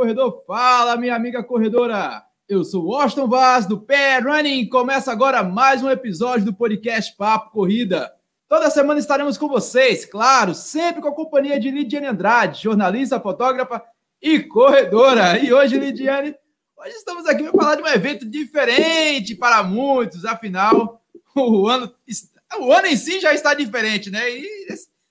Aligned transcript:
Corredor, 0.00 0.42
fala, 0.46 0.96
minha 0.96 1.14
amiga 1.14 1.44
corredora. 1.44 2.22
Eu 2.48 2.64
sou 2.64 2.96
Austin 2.96 3.28
Vaz, 3.28 3.66
do 3.66 3.78
Pé 3.78 4.18
Running. 4.18 4.66
Começa 4.66 5.12
agora 5.12 5.42
mais 5.42 5.82
um 5.82 5.90
episódio 5.90 6.46
do 6.46 6.54
podcast 6.54 7.14
Papo 7.18 7.50
Corrida. 7.50 8.10
Toda 8.48 8.70
semana 8.70 8.98
estaremos 8.98 9.36
com 9.36 9.46
vocês, 9.46 10.06
claro, 10.06 10.54
sempre 10.54 11.02
com 11.02 11.08
a 11.08 11.14
companhia 11.14 11.60
de 11.60 11.70
Lidiane 11.70 12.06
Andrade, 12.06 12.62
jornalista, 12.62 13.20
fotógrafa 13.20 13.82
e 14.22 14.40
corredora. 14.40 15.38
E 15.38 15.52
hoje, 15.52 15.76
Lidiane, 15.76 16.34
hoje 16.78 16.94
estamos 16.96 17.26
aqui 17.26 17.42
para 17.42 17.52
falar 17.52 17.74
de 17.74 17.82
um 17.82 17.88
evento 17.88 18.24
diferente 18.24 19.34
para 19.34 19.62
muitos, 19.62 20.24
afinal, 20.24 21.02
o 21.36 21.68
ano, 21.68 21.92
o 22.58 22.72
ano 22.72 22.86
em 22.86 22.96
si 22.96 23.20
já 23.20 23.34
está 23.34 23.52
diferente, 23.52 24.08
né? 24.08 24.30
E 24.30 24.66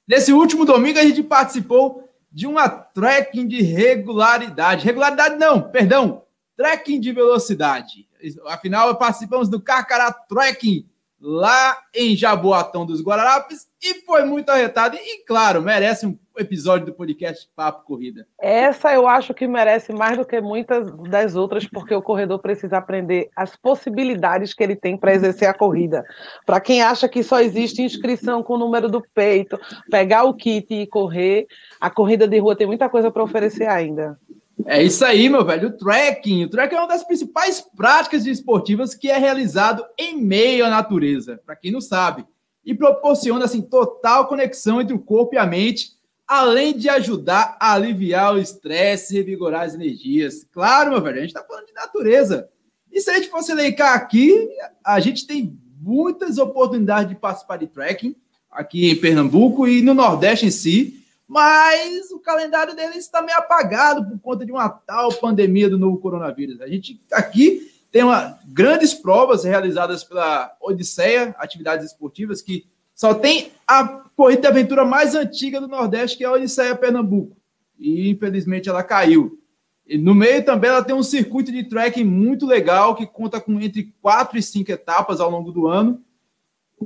nesse 0.08 0.34
último 0.34 0.66
domingo 0.66 0.98
a 0.98 1.04
gente 1.04 1.22
participou 1.22 2.09
de 2.32 2.48
uma 2.48 2.70
trekking 2.70 3.48
de 3.48 3.62
regularidade. 3.62 4.86
Regularidade 4.86 5.36
não, 5.36 5.62
perdão, 5.62 6.24
trekking 6.58 7.00
de 7.00 7.12
velocidade. 7.12 8.08
Afinal, 8.48 8.96
participamos 8.98 9.48
do 9.48 9.62
Carcará 9.62 10.12
Trekking 10.12 10.89
lá 11.22 11.78
em 11.94 12.16
Jaboatão 12.16 12.86
dos 12.86 13.02
Guararapes 13.02 13.68
e 13.82 14.06
foi 14.06 14.24
muito 14.24 14.50
arretado. 14.50 14.98
E, 14.98 15.24
claro, 15.26 15.62
merece 15.62 16.06
um 16.06 16.18
episódio 16.38 16.86
do 16.86 16.94
podcast 16.94 17.50
Papo 17.56 17.86
Corrida. 17.86 18.26
Essa 18.40 18.94
eu 18.94 19.08
acho 19.08 19.34
que 19.34 19.48
merece 19.48 19.92
mais 19.94 20.18
do 20.18 20.26
que 20.26 20.40
muitas 20.40 20.92
das 21.10 21.36
outras, 21.36 21.68
porque 21.68 21.94
o 21.94 22.02
corredor 22.02 22.40
precisa 22.40 22.78
aprender 22.78 23.30
as 23.36 23.56
possibilidades 23.56 24.54
que 24.54 24.64
ele 24.64 24.76
tem 24.76 24.98
para 24.98 25.14
exercer 25.14 25.48
a 25.48 25.54
corrida. 25.54 26.04
Para 26.46 26.60
quem 26.60 26.82
acha 26.82 27.08
que 27.08 27.24
só 27.24 27.40
existe 27.42 27.82
inscrição 27.82 28.42
com 28.42 28.54
o 28.54 28.60
número 28.60 28.90
do 28.90 29.02
peito, 29.14 29.60
pegar 29.90 30.24
o 30.24 30.34
kit 30.34 30.74
e 30.74 30.88
correr, 30.88 31.48
a 31.80 31.90
corrida 31.90 32.28
de 32.28 32.40
rua 32.40 32.56
tem 32.56 32.68
muita 32.68 32.90
coisa 32.90 33.12
para 33.12 33.24
oferecer 33.24 33.68
ainda. 33.68 34.18
É 34.66 34.84
isso 34.84 35.04
aí, 35.06 35.30
meu 35.30 35.46
velho. 35.46 35.70
O 35.70 35.78
trekking. 35.78 36.46
O 36.46 36.50
trekking 36.50 36.76
é 36.76 36.80
uma 36.80 36.88
das 36.88 37.04
principais 37.04 37.62
práticas 37.76 38.26
esportivas 38.26 38.94
que 38.94 39.10
é 39.10 39.18
realizado 39.18 39.86
em 39.98 40.22
meio 40.22 40.66
à 40.66 40.70
natureza, 40.70 41.40
para 41.46 41.56
quem 41.56 41.72
não 41.72 41.82
sabe, 41.82 42.26
e 42.66 42.74
proporciona 42.74 43.46
assim 43.46 43.62
total 43.62 44.28
conexão 44.28 44.82
entre 44.82 44.94
o 44.94 45.00
corpo 45.00 45.36
e 45.36 45.38
a 45.38 45.46
mente, 45.46 45.92
além 46.28 46.78
de 46.78 46.90
ajudar 46.90 47.58
a 47.60 47.74
aliviar 47.74 48.36
o 48.36 48.38
estresse 48.38 49.14
e 49.14 49.18
revigorar 49.18 49.64
as 49.64 49.74
energias. 49.74 50.46
Claro, 50.52 50.92
meu 50.92 51.02
velho, 51.02 51.18
a 51.18 51.22
gente 51.22 51.30
está 51.30 51.44
falando 51.44 51.66
de 51.66 51.74
natureza. 51.74 52.50
E 52.92 53.02
se 53.02 53.10
a 53.10 53.16
gente 53.16 53.30
fosse 53.30 53.52
elencar 53.52 53.96
aqui, 53.96 54.50
a 54.84 55.00
gente 55.00 55.26
tem 55.26 55.58
muitas 55.82 56.38
oportunidades 56.38 57.10
de 57.10 57.16
participar 57.16 57.58
de 57.58 57.68
trekking 57.68 58.16
aqui 58.52 58.90
em 58.90 58.96
Pernambuco 58.96 59.68
e 59.68 59.82
no 59.82 59.94
Nordeste 59.94 60.46
em 60.46 60.52
si 60.52 60.99
mas 61.30 62.10
o 62.10 62.18
calendário 62.18 62.76
deles 62.76 62.98
está 62.98 63.22
meio 63.22 63.38
apagado 63.38 64.04
por 64.04 64.20
conta 64.20 64.44
de 64.44 64.52
uma 64.52 64.68
tal 64.68 65.14
pandemia 65.14 65.70
do 65.70 65.78
novo 65.78 66.00
coronavírus. 66.00 66.60
A 66.60 66.68
gente 66.68 67.00
aqui 67.12 67.72
tem 67.92 68.02
uma, 68.02 68.40
grandes 68.48 68.96
provas 68.96 69.44
realizadas 69.44 70.04
pela 70.04 70.52
Odisseia, 70.60 71.36
atividades 71.38 71.86
esportivas, 71.86 72.42
que 72.42 72.66
só 72.96 73.14
tem 73.14 73.52
a 73.68 73.88
corrida 74.16 74.42
de 74.42 74.48
aventura 74.48 74.84
mais 74.84 75.14
antiga 75.14 75.62
do 75.62 75.68
Nordeste, 75.68 76.18
que 76.18 76.24
é 76.24 76.28
a 76.28 76.32
Odisseia 76.32 76.76
Pernambuco. 76.76 77.38
E 77.78 78.10
infelizmente 78.10 78.68
ela 78.68 78.82
caiu. 78.82 79.40
E 79.86 80.00
no 80.00 80.16
meio 80.16 80.44
também 80.44 80.72
ela 80.72 80.84
tem 80.84 80.96
um 80.96 81.04
circuito 81.04 81.52
de 81.52 81.64
trekking 81.64 82.06
muito 82.06 82.48
legal, 82.48 82.96
que 82.96 83.06
conta 83.06 83.40
com 83.40 83.62
entre 83.62 83.94
quatro 84.02 84.36
e 84.36 84.42
cinco 84.42 84.72
etapas 84.72 85.20
ao 85.20 85.30
longo 85.30 85.52
do 85.52 85.68
ano. 85.68 86.04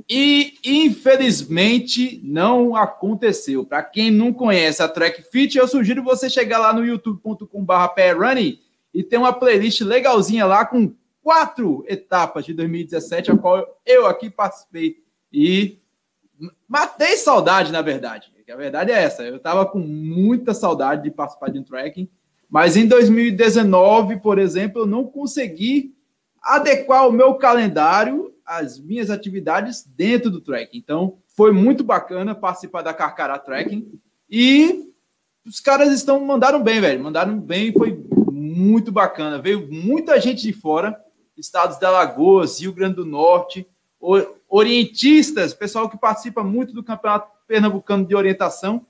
E 0.08 0.54
infelizmente 0.64 2.20
não 2.24 2.74
aconteceu. 2.74 3.64
Para 3.64 3.82
quem 3.82 4.10
não 4.10 4.32
conhece 4.32 4.82
a 4.82 4.88
Track 4.88 5.22
Fit, 5.30 5.56
eu 5.56 5.68
sugiro 5.68 6.02
você 6.02 6.28
chegar 6.28 6.58
lá 6.58 6.72
no 6.72 6.84
youtube.com/running 6.84 8.58
e 8.92 9.02
ter 9.02 9.16
uma 9.16 9.32
playlist 9.32 9.80
legalzinha 9.82 10.46
lá 10.46 10.64
com 10.64 10.92
quatro 11.22 11.84
etapas 11.88 12.44
de 12.44 12.52
2017, 12.52 13.30
a 13.30 13.36
qual 13.36 13.80
eu 13.86 14.06
aqui 14.06 14.28
participei 14.28 14.96
e 15.32 15.78
matei 16.68 17.16
saudade, 17.16 17.72
na 17.72 17.80
verdade. 17.80 18.34
A 18.52 18.56
verdade 18.56 18.92
é 18.92 19.02
essa. 19.02 19.22
Eu 19.22 19.36
estava 19.36 19.64
com 19.64 19.78
muita 19.78 20.52
saudade 20.52 21.04
de 21.04 21.10
participar 21.10 21.50
de 21.50 21.58
um 21.58 21.62
trekking, 21.62 22.08
mas 22.48 22.76
em 22.76 22.86
2019, 22.86 24.20
por 24.20 24.38
exemplo, 24.38 24.82
eu 24.82 24.86
não 24.86 25.06
consegui 25.06 25.94
adequar 26.42 27.08
o 27.08 27.12
meu 27.12 27.34
calendário 27.34 28.33
as 28.46 28.78
minhas 28.78 29.10
atividades 29.10 29.84
dentro 29.84 30.30
do 30.30 30.40
trekking. 30.40 30.78
Então, 30.78 31.18
foi 31.28 31.52
muito 31.52 31.82
bacana 31.82 32.34
participar 32.34 32.82
da 32.82 32.94
Carcará 32.94 33.38
Trekking 33.38 34.00
e 34.30 34.92
os 35.46 35.60
caras 35.60 35.92
estão 35.92 36.24
mandaram 36.24 36.62
bem, 36.62 36.80
velho. 36.80 37.02
Mandaram 37.02 37.38
bem, 37.38 37.72
foi 37.72 37.98
muito 38.30 38.92
bacana. 38.92 39.38
Veio 39.38 39.68
muita 39.70 40.20
gente 40.20 40.42
de 40.42 40.52
fora, 40.52 40.98
estados 41.36 41.78
da 41.78 41.88
Alagoas, 41.88 42.60
Rio 42.60 42.72
Grande 42.72 42.96
do 42.96 43.04
Norte, 43.04 43.66
orientistas, 44.48 45.54
pessoal 45.54 45.88
que 45.88 45.98
participa 45.98 46.42
muito 46.42 46.72
do 46.72 46.84
Campeonato 46.84 47.28
Pernambucano 47.46 48.06
de 48.06 48.14
Orientação. 48.14 48.86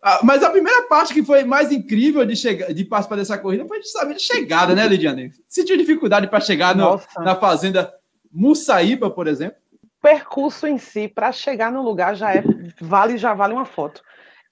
Ah, 0.00 0.20
mas 0.22 0.44
a 0.44 0.50
primeira 0.50 0.82
parte 0.82 1.12
que 1.12 1.24
foi 1.24 1.42
mais 1.42 1.72
incrível 1.72 2.24
de, 2.24 2.36
chegar, 2.36 2.72
de 2.72 2.84
participar 2.84 3.16
dessa 3.16 3.36
corrida 3.36 3.66
foi 3.66 3.82
justamente 3.82 4.16
a 4.16 4.34
chegada, 4.34 4.74
né, 4.74 4.86
Lidiane? 4.86 5.32
Sentiu 5.48 5.76
dificuldade 5.76 6.28
para 6.28 6.40
chegar 6.40 6.76
no, 6.76 7.00
na 7.18 7.34
fazenda 7.34 7.92
Mussaíba, 8.32 9.10
por 9.10 9.26
exemplo? 9.26 9.58
O 9.82 10.02
percurso 10.02 10.66
em 10.66 10.78
si, 10.78 11.08
para 11.08 11.32
chegar 11.32 11.72
no 11.72 11.82
lugar, 11.82 12.14
já 12.14 12.34
é 12.34 12.42
vale, 12.80 13.18
já 13.18 13.34
vale 13.34 13.54
uma 13.54 13.64
foto. 13.64 14.02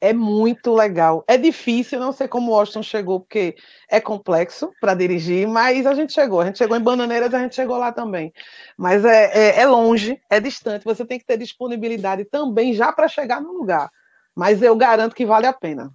É 0.00 0.12
muito 0.12 0.74
legal. 0.74 1.24
É 1.26 1.38
difícil, 1.38 1.98
não 1.98 2.12
sei 2.12 2.28
como 2.28 2.52
o 2.52 2.54
Washington 2.54 2.82
chegou, 2.82 3.20
porque 3.20 3.56
é 3.90 3.98
complexo 4.00 4.70
para 4.80 4.94
dirigir, 4.94 5.48
mas 5.48 5.86
a 5.86 5.94
gente 5.94 6.12
chegou. 6.12 6.40
A 6.40 6.46
gente 6.46 6.58
chegou 6.58 6.76
em 6.76 6.82
Bananeiras, 6.82 7.32
a 7.32 7.38
gente 7.38 7.54
chegou 7.54 7.78
lá 7.78 7.90
também. 7.90 8.32
Mas 8.76 9.04
é, 9.04 9.30
é, 9.32 9.60
é 9.60 9.66
longe, 9.66 10.20
é 10.28 10.38
distante, 10.38 10.84
você 10.84 11.04
tem 11.04 11.18
que 11.18 11.24
ter 11.24 11.38
disponibilidade 11.38 12.26
também 12.26 12.74
já 12.74 12.92
para 12.92 13.08
chegar 13.08 13.40
no 13.40 13.52
lugar. 13.52 13.90
Mas 14.34 14.62
eu 14.62 14.76
garanto 14.76 15.16
que 15.16 15.24
vale 15.24 15.46
a 15.46 15.52
pena. 15.52 15.90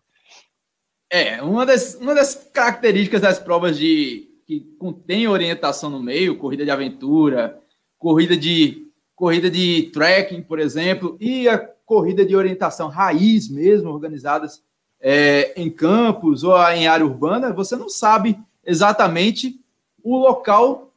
É, 1.12 1.42
uma 1.44 1.66
das, 1.66 1.96
uma 1.96 2.16
das 2.16 2.34
características 2.52 3.22
das 3.22 3.38
provas 3.38 3.78
de 3.78 4.30
que 4.48 4.62
contém 4.80 5.28
orientação 5.28 5.90
no 5.90 6.02
meio, 6.02 6.38
corrida 6.38 6.66
de 6.66 6.72
aventura, 6.72 7.62
corrida 8.02 8.36
de 8.36 8.88
corrida 9.16 9.52
de 9.52 9.92
trekking, 9.94 10.42
por 10.42 10.60
exemplo, 10.60 11.16
e 11.20 11.48
a 11.48 11.60
corrida 11.86 12.26
de 12.26 12.36
orientação 12.36 12.88
raiz 12.88 13.48
mesmo, 13.48 13.92
organizadas 13.92 14.64
é, 15.00 15.54
em 15.56 15.70
campos 15.70 16.44
ou 16.44 16.58
em 16.72 16.88
área 16.88 17.06
urbana, 17.06 17.54
você 17.54 17.76
não 17.76 17.88
sabe 17.88 18.40
exatamente 18.66 19.62
o 20.04 20.18
local 20.18 20.92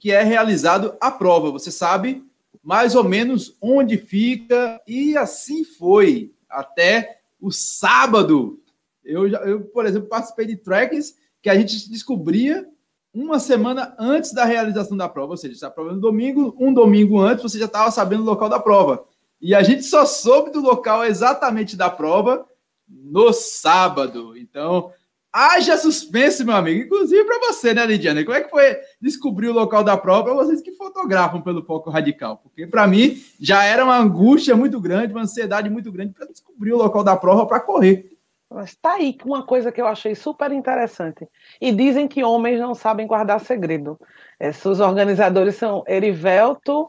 que 0.00 0.10
é 0.10 0.24
realizado 0.24 0.96
a 1.00 1.08
prova. 1.08 1.52
Você 1.52 1.70
sabe 1.70 2.24
mais 2.64 2.96
ou 2.96 3.04
menos 3.04 3.56
onde 3.62 3.96
fica, 3.96 4.80
e 4.84 5.16
assim 5.16 5.62
foi 5.62 6.32
até 6.50 7.20
o 7.40 7.52
sábado. 7.52 8.60
Eu, 9.04 9.28
eu 9.28 9.60
por 9.60 9.86
exemplo, 9.86 10.08
participei 10.08 10.46
de 10.46 10.56
trekkings 10.56 11.14
que 11.40 11.48
a 11.48 11.54
gente 11.54 11.88
descobria 11.88 12.68
uma 13.12 13.38
semana 13.38 13.94
antes 13.98 14.32
da 14.32 14.44
realização 14.44 14.96
da 14.96 15.08
prova, 15.08 15.32
ou 15.32 15.36
seja, 15.36 15.54
se 15.54 15.64
a 15.64 15.70
prova 15.70 15.90
é 15.90 15.94
no 15.94 16.00
domingo, 16.00 16.54
um 16.58 16.72
domingo 16.72 17.18
antes 17.20 17.42
você 17.42 17.58
já 17.58 17.64
estava 17.64 17.90
sabendo 17.90 18.22
o 18.22 18.26
local 18.26 18.48
da 18.48 18.60
prova. 18.60 19.04
E 19.40 19.54
a 19.54 19.62
gente 19.62 19.84
só 19.84 20.04
soube 20.04 20.50
do 20.50 20.60
local 20.60 21.04
exatamente 21.04 21.76
da 21.76 21.88
prova 21.88 22.44
no 22.88 23.32
sábado. 23.32 24.36
Então, 24.36 24.90
haja 25.32 25.76
suspense, 25.76 26.44
meu 26.44 26.56
amigo. 26.56 26.84
Inclusive 26.84 27.24
para 27.24 27.48
você, 27.48 27.72
né, 27.72 27.86
Lidiane? 27.86 28.24
Como 28.24 28.36
é 28.36 28.42
que 28.42 28.50
foi 28.50 28.76
descobrir 29.00 29.48
o 29.48 29.52
local 29.52 29.84
da 29.84 29.96
prova 29.96 30.24
para 30.24 30.34
vocês 30.34 30.60
que 30.60 30.72
fotografam 30.72 31.40
pelo 31.40 31.64
foco 31.64 31.90
radical? 31.90 32.38
Porque 32.38 32.66
para 32.66 32.86
mim 32.86 33.22
já 33.40 33.64
era 33.64 33.84
uma 33.84 33.98
angústia 33.98 34.56
muito 34.56 34.80
grande, 34.80 35.12
uma 35.12 35.22
ansiedade 35.22 35.70
muito 35.70 35.92
grande 35.92 36.12
para 36.12 36.26
descobrir 36.26 36.72
o 36.72 36.78
local 36.78 37.04
da 37.04 37.16
prova 37.16 37.46
para 37.46 37.60
correr. 37.60 38.17
Mas 38.50 38.70
está 38.70 38.94
aí 38.94 39.16
uma 39.24 39.44
coisa 39.44 39.70
que 39.70 39.80
eu 39.80 39.86
achei 39.86 40.14
super 40.14 40.50
interessante. 40.52 41.26
E 41.60 41.70
dizem 41.70 42.08
que 42.08 42.24
homens 42.24 42.58
não 42.58 42.74
sabem 42.74 43.06
guardar 43.06 43.40
segredo. 43.40 43.98
Esses 44.40 44.80
organizadores 44.80 45.56
são 45.56 45.84
Erivelto 45.86 46.88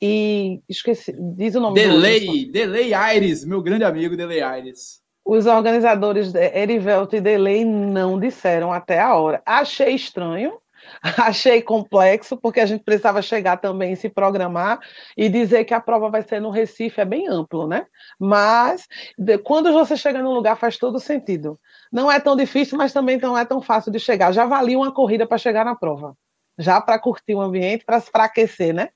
e. 0.00 0.60
Esqueci, 0.68 1.14
diz 1.36 1.54
o 1.54 1.60
nome 1.60 1.80
Delay, 1.80 2.46
Delay 2.50 2.94
Aires, 2.94 3.44
meu 3.44 3.62
grande 3.62 3.84
amigo 3.84 4.16
Delay 4.16 4.40
Aires. 4.40 5.02
Os 5.24 5.46
organizadores 5.46 6.34
Erivelto 6.34 7.16
e 7.16 7.20
Delay 7.20 7.64
não 7.64 8.18
disseram 8.18 8.72
até 8.72 9.00
a 9.00 9.14
hora. 9.14 9.42
Achei 9.44 9.94
estranho, 9.94 10.58
Achei 11.18 11.60
complexo, 11.60 12.34
porque 12.34 12.60
a 12.60 12.66
gente 12.66 12.82
precisava 12.82 13.20
chegar 13.20 13.58
também 13.58 13.94
se 13.94 14.08
programar 14.08 14.80
e 15.14 15.28
dizer 15.28 15.64
que 15.64 15.74
a 15.74 15.80
prova 15.80 16.08
vai 16.08 16.22
ser 16.22 16.40
no 16.40 16.48
Recife 16.48 16.98
é 16.98 17.04
bem 17.04 17.28
amplo, 17.28 17.68
né? 17.68 17.86
Mas 18.18 18.88
de, 19.18 19.36
quando 19.36 19.70
você 19.70 19.98
chega 19.98 20.22
num 20.22 20.32
lugar 20.32 20.56
faz 20.56 20.78
todo 20.78 20.98
sentido. 20.98 21.60
Não 21.92 22.10
é 22.10 22.18
tão 22.18 22.34
difícil, 22.34 22.78
mas 22.78 22.92
também 22.92 23.18
não 23.18 23.36
é 23.36 23.44
tão 23.44 23.60
fácil 23.60 23.92
de 23.92 24.00
chegar. 24.00 24.32
Já 24.32 24.46
valia 24.46 24.78
uma 24.78 24.92
corrida 24.92 25.26
para 25.26 25.36
chegar 25.36 25.64
na 25.64 25.74
prova. 25.74 26.16
Já 26.58 26.80
para 26.80 26.98
curtir 26.98 27.34
o 27.34 27.40
ambiente, 27.40 27.84
para 27.84 28.02
aquecer, 28.24 28.72
né? 28.72 28.88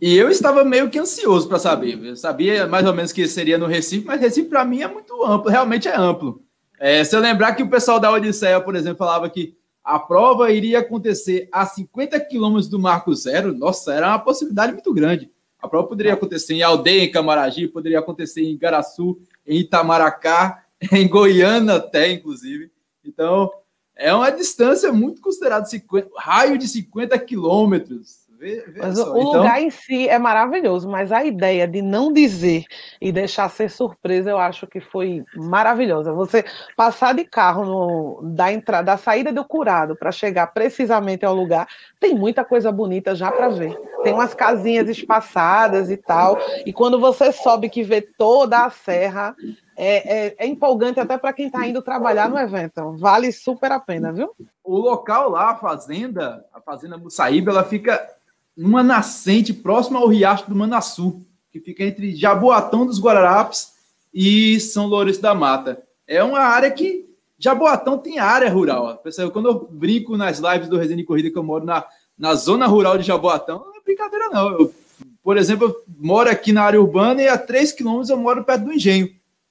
E 0.00 0.16
eu 0.16 0.28
estava 0.28 0.64
meio 0.64 0.90
que 0.90 0.98
ansioso 0.98 1.48
para 1.48 1.58
saber. 1.58 2.04
Eu 2.04 2.16
sabia 2.16 2.66
mais 2.66 2.84
ou 2.84 2.92
menos 2.92 3.12
que 3.12 3.28
seria 3.28 3.58
no 3.58 3.66
Recife, 3.66 4.04
mas 4.04 4.20
Recife 4.20 4.48
para 4.48 4.64
mim 4.64 4.82
é 4.82 4.88
muito 4.88 5.22
amplo, 5.24 5.50
realmente 5.50 5.86
é 5.86 5.96
amplo. 5.96 6.42
É, 6.80 7.04
se 7.04 7.14
eu 7.14 7.20
lembrar 7.20 7.54
que 7.54 7.62
o 7.62 7.70
pessoal 7.70 8.00
da 8.00 8.10
Odisseia, 8.10 8.60
por 8.60 8.74
exemplo, 8.74 8.98
falava 8.98 9.28
que 9.28 9.59
a 9.84 9.98
prova 9.98 10.52
iria 10.52 10.80
acontecer 10.80 11.48
a 11.50 11.64
50 11.66 12.18
quilômetros 12.20 12.68
do 12.68 12.78
Marco 12.78 13.14
Zero, 13.14 13.54
nossa, 13.54 13.92
era 13.92 14.08
uma 14.08 14.18
possibilidade 14.18 14.72
muito 14.72 14.92
grande. 14.92 15.30
A 15.58 15.68
prova 15.68 15.88
poderia 15.88 16.14
acontecer 16.14 16.54
em 16.54 16.62
Aldeia, 16.62 17.04
em 17.04 17.10
Camaragibe, 17.10 17.72
poderia 17.72 17.98
acontecer 17.98 18.42
em 18.42 18.56
Garaçu, 18.56 19.20
em 19.46 19.58
Itamaracá, 19.58 20.64
em 20.92 21.06
Goiânia 21.06 21.76
até, 21.76 22.10
inclusive. 22.10 22.70
Então, 23.04 23.50
é 23.94 24.14
uma 24.14 24.30
distância 24.30 24.92
muito 24.92 25.20
considerada, 25.20 25.66
50, 25.66 26.08
raio 26.16 26.56
de 26.56 26.66
50 26.66 27.18
quilômetros. 27.18 28.19
Vê, 28.40 28.64
vê 28.66 28.80
mas 28.80 28.96
só. 28.96 29.12
o 29.12 29.18
então... 29.18 29.32
lugar 29.32 29.60
em 29.60 29.68
si 29.68 30.08
é 30.08 30.18
maravilhoso, 30.18 30.88
mas 30.88 31.12
a 31.12 31.22
ideia 31.22 31.68
de 31.68 31.82
não 31.82 32.10
dizer 32.10 32.64
e 32.98 33.12
deixar 33.12 33.50
ser 33.50 33.68
surpresa, 33.68 34.30
eu 34.30 34.38
acho 34.38 34.66
que 34.66 34.80
foi 34.80 35.22
maravilhosa. 35.36 36.14
Você 36.14 36.42
passar 36.74 37.14
de 37.14 37.22
carro 37.24 37.66
no, 37.66 38.20
da 38.34 38.50
entrada, 38.50 38.92
da 38.92 38.96
saída 38.96 39.30
do 39.30 39.44
curado 39.44 39.94
para 39.94 40.10
chegar 40.10 40.46
precisamente 40.46 41.22
ao 41.22 41.34
lugar, 41.34 41.68
tem 42.00 42.14
muita 42.14 42.42
coisa 42.42 42.72
bonita 42.72 43.14
já 43.14 43.30
para 43.30 43.50
ver. 43.50 43.78
Tem 44.02 44.14
umas 44.14 44.32
casinhas 44.32 44.88
espaçadas 44.88 45.90
e 45.90 45.98
tal. 45.98 46.38
E 46.64 46.72
quando 46.72 46.98
você 46.98 47.32
sobe 47.32 47.68
que 47.68 47.82
vê 47.82 48.00
toda 48.00 48.64
a 48.64 48.70
serra, 48.70 49.36
é, 49.76 50.28
é, 50.28 50.36
é, 50.38 50.46
empolgante 50.46 50.98
até 50.98 51.18
para 51.18 51.34
quem 51.34 51.48
está 51.48 51.66
indo 51.66 51.82
trabalhar 51.82 52.30
no 52.30 52.38
evento. 52.38 52.96
Vale 52.96 53.30
super 53.32 53.70
a 53.70 53.78
pena, 53.78 54.10
viu? 54.10 54.34
O 54.64 54.78
local 54.78 55.28
lá, 55.28 55.50
a 55.50 55.56
fazenda, 55.56 56.42
a 56.54 56.60
fazenda 56.62 56.96
Mussaíba, 56.96 57.50
ela 57.50 57.64
fica 57.64 58.18
numa 58.60 58.82
nascente 58.82 59.54
próxima 59.54 59.98
ao 59.98 60.06
riacho 60.06 60.46
do 60.46 60.54
Manaçu, 60.54 61.24
que 61.50 61.58
fica 61.58 61.82
entre 61.82 62.14
Jaboatão 62.14 62.84
dos 62.84 63.00
Guararapes 63.00 63.72
e 64.12 64.60
São 64.60 64.86
Lourenço 64.86 65.22
da 65.22 65.34
Mata. 65.34 65.82
É 66.06 66.22
uma 66.22 66.40
área 66.40 66.70
que 66.70 67.08
Jaboatão 67.38 67.96
tem 67.96 68.18
área 68.18 68.50
rural. 68.50 68.98
Pessoal, 68.98 69.30
quando 69.30 69.48
eu 69.48 69.66
brinco 69.70 70.14
nas 70.14 70.40
lives 70.40 70.68
do 70.68 70.76
Resenha 70.76 70.98
de 70.98 71.04
Corrida 71.04 71.30
que 71.30 71.38
eu 71.38 71.42
moro 71.42 71.64
na, 71.64 71.86
na 72.18 72.34
zona 72.34 72.66
rural 72.66 72.98
de 72.98 73.04
Jaboatão, 73.04 73.60
não 73.60 73.76
é 73.76 73.80
brincadeira 73.82 74.28
não. 74.28 74.50
Eu, 74.50 74.74
por 75.22 75.38
exemplo, 75.38 75.68
eu 75.68 75.82
moro 75.98 76.28
aqui 76.28 76.52
na 76.52 76.62
área 76.62 76.80
urbana 76.80 77.22
e 77.22 77.28
a 77.28 77.38
3 77.38 77.72
quilômetros 77.72 78.10
eu 78.10 78.18
moro 78.18 78.44
perto 78.44 78.64
do 78.64 78.74
engenho. 78.74 79.08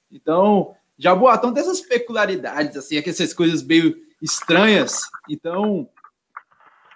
Então, 0.08 0.72
Jaboatão 0.96 1.52
tem 1.52 1.64
essas 1.64 1.80
peculiaridades, 1.80 2.76
assim, 2.76 2.96
essas 2.96 3.34
coisas 3.34 3.60
meio 3.60 3.96
estranhas. 4.22 5.00
Então, 5.28 5.88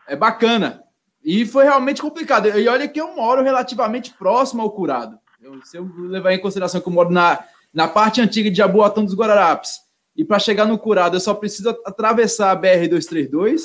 é 0.07 0.15
bacana. 0.15 0.84
E 1.25 1.47
foi 1.47 1.65
realmente 1.65 2.03
complicado. 2.03 2.47
E 2.49 2.69
olha 2.69 2.87
que 2.87 3.00
eu 3.00 3.15
moro 3.15 3.43
relativamente 3.43 4.12
próximo 4.12 4.62
ao 4.62 4.71
curado. 4.71 5.19
Eu, 5.41 5.61
se 5.65 5.76
eu 5.76 5.91
levar 5.97 6.32
em 6.32 6.41
consideração 6.41 6.81
que 6.81 6.88
eu 6.88 6.93
moro 6.93 7.11
na, 7.11 7.38
na 7.73 7.88
parte 7.88 8.21
antiga 8.21 8.50
de 8.50 8.56
Jaboatão 8.56 9.05
dos 9.05 9.15
Guararapes, 9.15 9.81
e 10.17 10.25
para 10.25 10.38
chegar 10.38 10.65
no 10.65 10.79
curado 10.79 11.17
eu 11.17 11.21
só 11.21 11.35
preciso 11.35 11.71
atravessar 11.85 12.50
a 12.50 12.56
BR-232. 12.56 13.62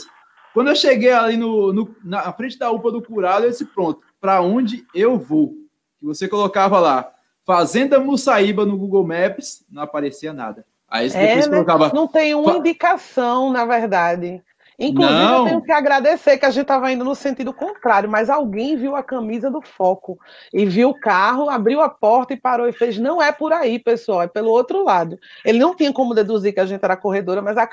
Quando 0.54 0.70
eu 0.70 0.76
cheguei 0.76 1.12
ali 1.12 1.38
no, 1.38 1.72
no, 1.72 1.96
na 2.04 2.32
frente 2.34 2.58
da 2.58 2.72
UPA 2.72 2.92
do 2.92 3.02
curado, 3.02 3.46
eu 3.46 3.50
disse: 3.50 3.66
pronto, 3.66 4.02
para 4.20 4.42
onde 4.42 4.86
eu 4.96 5.18
vou? 5.18 5.54
Que 6.00 6.06
você 6.06 6.28
colocava 6.28 6.80
lá, 6.80 7.12
Fazenda 7.46 8.00
Mussaíba 8.00 8.66
no 8.66 8.78
Google 8.78 9.06
Maps, 9.06 9.64
não 9.70 9.84
aparecia 9.84 10.34
nada. 10.34 10.66
Aí 10.88 11.08
é, 11.08 11.10
depois 11.10 11.48
né? 11.48 11.52
colocava. 11.52 11.92
Não 11.94 12.08
tem 12.08 12.34
uma 12.34 12.58
indicação, 12.58 13.52
na 13.52 13.64
verdade. 13.66 14.42
Inclusive, 14.80 15.14
não. 15.14 15.40
eu 15.40 15.46
tenho 15.46 15.62
que 15.62 15.72
agradecer 15.74 16.38
que 16.38 16.46
a 16.46 16.50
gente 16.50 16.62
estava 16.62 16.90
indo 16.90 17.04
no 17.04 17.14
sentido 17.14 17.52
contrário, 17.52 18.10
mas 18.10 18.30
alguém 18.30 18.78
viu 18.78 18.96
a 18.96 19.04
camisa 19.04 19.52
do 19.52 19.62
foco 19.62 20.18
e 20.54 20.66
viu 20.66 20.92
o 20.92 21.00
carro, 21.00 21.50
abriu 21.50 21.82
a 21.82 21.90
porta 21.90 22.34
e 22.34 22.38
parou 22.38 22.66
e 22.66 22.72
fez: 22.72 22.98
não 22.98 23.22
é 23.22 23.30
por 23.30 23.52
aí, 23.52 23.78
pessoal, 23.78 24.22
é 24.22 24.28
pelo 24.28 24.50
outro 24.50 24.82
lado. 24.86 25.20
Ele 25.44 25.60
não 25.60 25.76
tinha 25.76 25.92
como 25.92 26.14
deduzir 26.14 26.54
que 26.54 26.62
a 26.62 26.66
gente 26.66 26.82
era 26.82 26.96
corredora, 26.96 27.42
mas 27.42 27.58
a... 27.58 27.68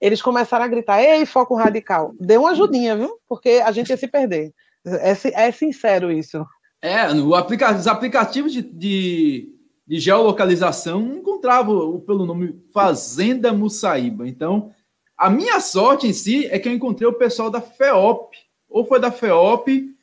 eles 0.00 0.22
começaram 0.22 0.64
a 0.64 0.68
gritar: 0.68 1.02
ei, 1.02 1.26
foco 1.26 1.56
radical. 1.56 2.14
Deu 2.20 2.42
uma 2.42 2.52
ajudinha, 2.52 2.96
viu? 2.96 3.18
Porque 3.28 3.60
a 3.64 3.72
gente 3.72 3.90
ia 3.90 3.96
se 3.96 4.06
perder. 4.06 4.52
É, 4.86 5.46
é 5.46 5.50
sincero 5.50 6.12
isso. 6.12 6.46
É, 6.80 7.12
no 7.12 7.34
aplica... 7.34 7.74
os 7.74 7.88
aplicativos 7.88 8.52
de, 8.52 8.62
de, 8.62 9.48
de 9.84 9.98
geolocalização 9.98 11.00
não 11.00 11.16
encontravam 11.16 11.98
pelo 12.06 12.24
nome 12.24 12.56
Fazenda 12.72 13.52
Mussaíba. 13.52 14.28
Então 14.28 14.70
a 15.22 15.30
minha 15.30 15.60
sorte 15.60 16.08
em 16.08 16.12
si 16.12 16.46
é 16.46 16.58
que 16.58 16.68
eu 16.68 16.72
encontrei 16.72 17.08
o 17.08 17.12
pessoal 17.12 17.48
da 17.48 17.60
FEOP. 17.60 18.36
Ou 18.68 18.84
foi 18.84 18.98
da 18.98 19.12
FEOP, 19.12 19.94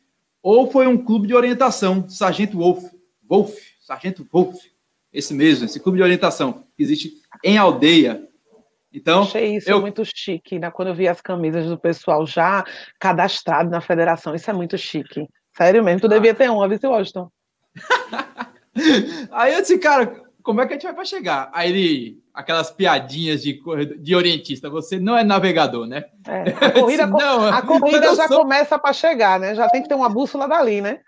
ou 0.42 0.72
foi 0.72 0.88
um 0.88 0.98
clube 0.98 1.28
de 1.28 1.36
orientação, 1.36 2.08
Sargento 2.08 2.58
Wolf. 2.58 2.86
Wolf, 3.28 3.54
Sargento 3.82 4.26
Wolf. 4.32 4.56
Esse 5.12 5.34
mesmo, 5.34 5.66
esse 5.66 5.78
clube 5.78 5.98
de 5.98 6.04
orientação 6.04 6.64
que 6.78 6.84
existe 6.84 7.12
em 7.44 7.58
aldeia. 7.58 8.26
Então, 8.94 9.24
Achei 9.24 9.58
isso 9.58 9.70
eu... 9.70 9.82
muito 9.82 10.04
chique, 10.06 10.58
né? 10.58 10.72
Quando 10.72 10.88
eu 10.88 10.96
vi 10.96 11.08
as 11.08 11.20
camisas 11.20 11.66
do 11.66 11.78
pessoal 11.78 12.26
já 12.26 12.64
cadastrado 12.98 13.70
na 13.70 13.82
federação, 13.82 14.34
isso 14.34 14.50
é 14.50 14.54
muito 14.54 14.78
chique. 14.78 15.28
Sério 15.52 15.84
mesmo, 15.84 16.00
tu 16.00 16.08
ah. 16.08 16.10
devia 16.10 16.34
ter 16.34 16.50
uma, 16.50 16.66
viu, 16.70 16.80
Washington? 16.90 17.30
Aí 19.32 19.54
eu 19.54 19.62
disse, 19.62 19.78
cara, 19.80 20.24
como 20.42 20.62
é 20.62 20.66
que 20.66 20.74
a 20.74 20.76
gente 20.76 20.84
vai 20.84 20.94
para 20.94 21.04
chegar? 21.04 21.50
Aí 21.54 21.70
ele, 21.70 22.19
aquelas 22.34 22.72
piadinhas 22.72 23.42
de, 23.42 23.62
de 24.00 24.16
orientista, 24.16 24.70
você 24.70 25.00
não 25.00 25.18
é 25.18 25.24
navegador, 25.24 25.86
né? 25.86 26.06
É, 26.28 26.42
a 26.66 26.72
corrida, 26.72 27.08
não, 27.08 27.48
a 27.48 27.62
corrida 27.62 28.16
já 28.16 28.28
sou... 28.28 28.40
começa 28.40 28.80
para 28.80 28.94
chegar, 28.94 29.40
né? 29.40 29.56
Já 29.56 29.68
tem 29.70 29.82
que 29.82 29.90
ter 29.90 29.96
uma 29.96 30.10
bússola 30.10 30.48
dali, 30.48 30.82
né? 30.82 31.00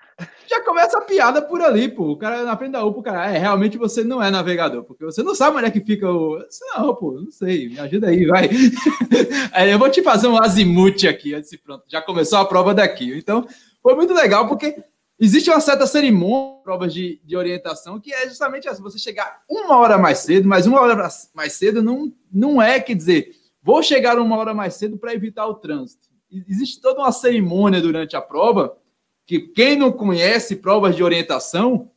Já 0.48 0.62
começa 0.64 0.98
a 0.98 1.02
piada 1.02 1.42
por 1.42 1.62
ali, 1.62 1.88
pô. 1.88 2.12
O 2.12 2.18
cara 2.18 2.44
na 2.44 2.58
frente 2.58 2.74
da 2.74 2.84
UPA, 2.84 3.00
o 3.00 3.04
cara, 3.04 3.32
é, 3.32 3.38
realmente 3.38 3.78
você 3.78 4.04
não 4.04 4.22
é 4.22 4.30
navegador, 4.30 4.84
porque 4.84 5.06
você 5.06 5.24
não 5.24 5.34
sabe 5.34 5.58
onde 5.58 5.66
é 5.66 5.72
que 5.72 5.80
fica 5.82 6.10
o. 6.10 6.38
Não, 6.76 6.94
pô, 6.96 7.14
não 7.14 7.32
sei, 7.32 7.70
me 7.70 7.80
ajuda 7.80 8.10
aí, 8.10 8.26
vai. 8.26 8.50
eu 9.72 9.80
vou 9.80 9.90
te 9.90 10.04
fazer 10.04 10.28
um 10.28 10.42
azimuth 10.42 11.06
aqui, 11.10 11.34
antes 11.34 11.56
pronto, 11.58 11.84
já 11.88 12.02
começou 12.02 12.40
a 12.40 12.46
prova 12.46 12.74
daqui. 12.74 13.18
Então, 13.18 13.48
foi 13.82 13.96
muito 13.96 14.14
legal, 14.14 14.48
porque 14.48 14.76
Existe 15.24 15.52
uma 15.52 15.62
certa 15.62 15.86
cerimônia, 15.86 16.64
provas 16.64 16.92
de, 16.92 17.22
de 17.24 17.38
orientação, 17.38 18.00
que 18.00 18.12
é 18.12 18.28
justamente 18.28 18.68
essa: 18.68 18.82
você 18.82 18.98
chegar 18.98 19.44
uma 19.48 19.78
hora 19.78 19.96
mais 19.96 20.18
cedo, 20.18 20.50
mas 20.50 20.66
uma 20.66 20.82
hora 20.82 21.08
mais 21.36 21.54
cedo 21.54 21.84
não, 21.84 22.12
não 22.34 22.60
é, 22.60 22.80
quer 22.80 22.96
dizer, 22.96 23.36
vou 23.62 23.84
chegar 23.84 24.18
uma 24.18 24.36
hora 24.36 24.52
mais 24.52 24.74
cedo 24.74 24.98
para 24.98 25.14
evitar 25.14 25.46
o 25.46 25.54
trânsito. 25.54 26.10
Existe 26.32 26.82
toda 26.82 27.02
uma 27.02 27.12
cerimônia 27.12 27.80
durante 27.80 28.16
a 28.16 28.22
prova, 28.22 28.76
que 29.28 29.40
quem 29.40 29.78
não 29.78 29.92
conhece 29.92 30.56
provas 30.56 30.96
de 30.96 31.04
orientação, 31.04 31.92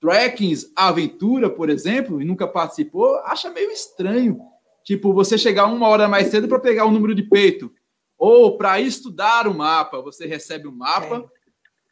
trekkings, 0.00 0.72
aventura, 0.74 1.48
por 1.48 1.70
exemplo, 1.70 2.20
e 2.20 2.24
nunca 2.24 2.48
participou, 2.48 3.18
acha 3.18 3.50
meio 3.50 3.70
estranho. 3.70 4.40
Tipo, 4.82 5.12
você 5.12 5.38
chegar 5.38 5.66
uma 5.66 5.86
hora 5.86 6.08
mais 6.08 6.26
cedo 6.26 6.48
para 6.48 6.58
pegar 6.58 6.86
o 6.86 6.90
número 6.90 7.14
de 7.14 7.22
peito, 7.22 7.72
ou 8.18 8.56
para 8.56 8.80
estudar 8.80 9.46
o 9.46 9.54
mapa, 9.54 10.02
você 10.02 10.26
recebe 10.26 10.66
o 10.66 10.72
mapa. 10.72 11.30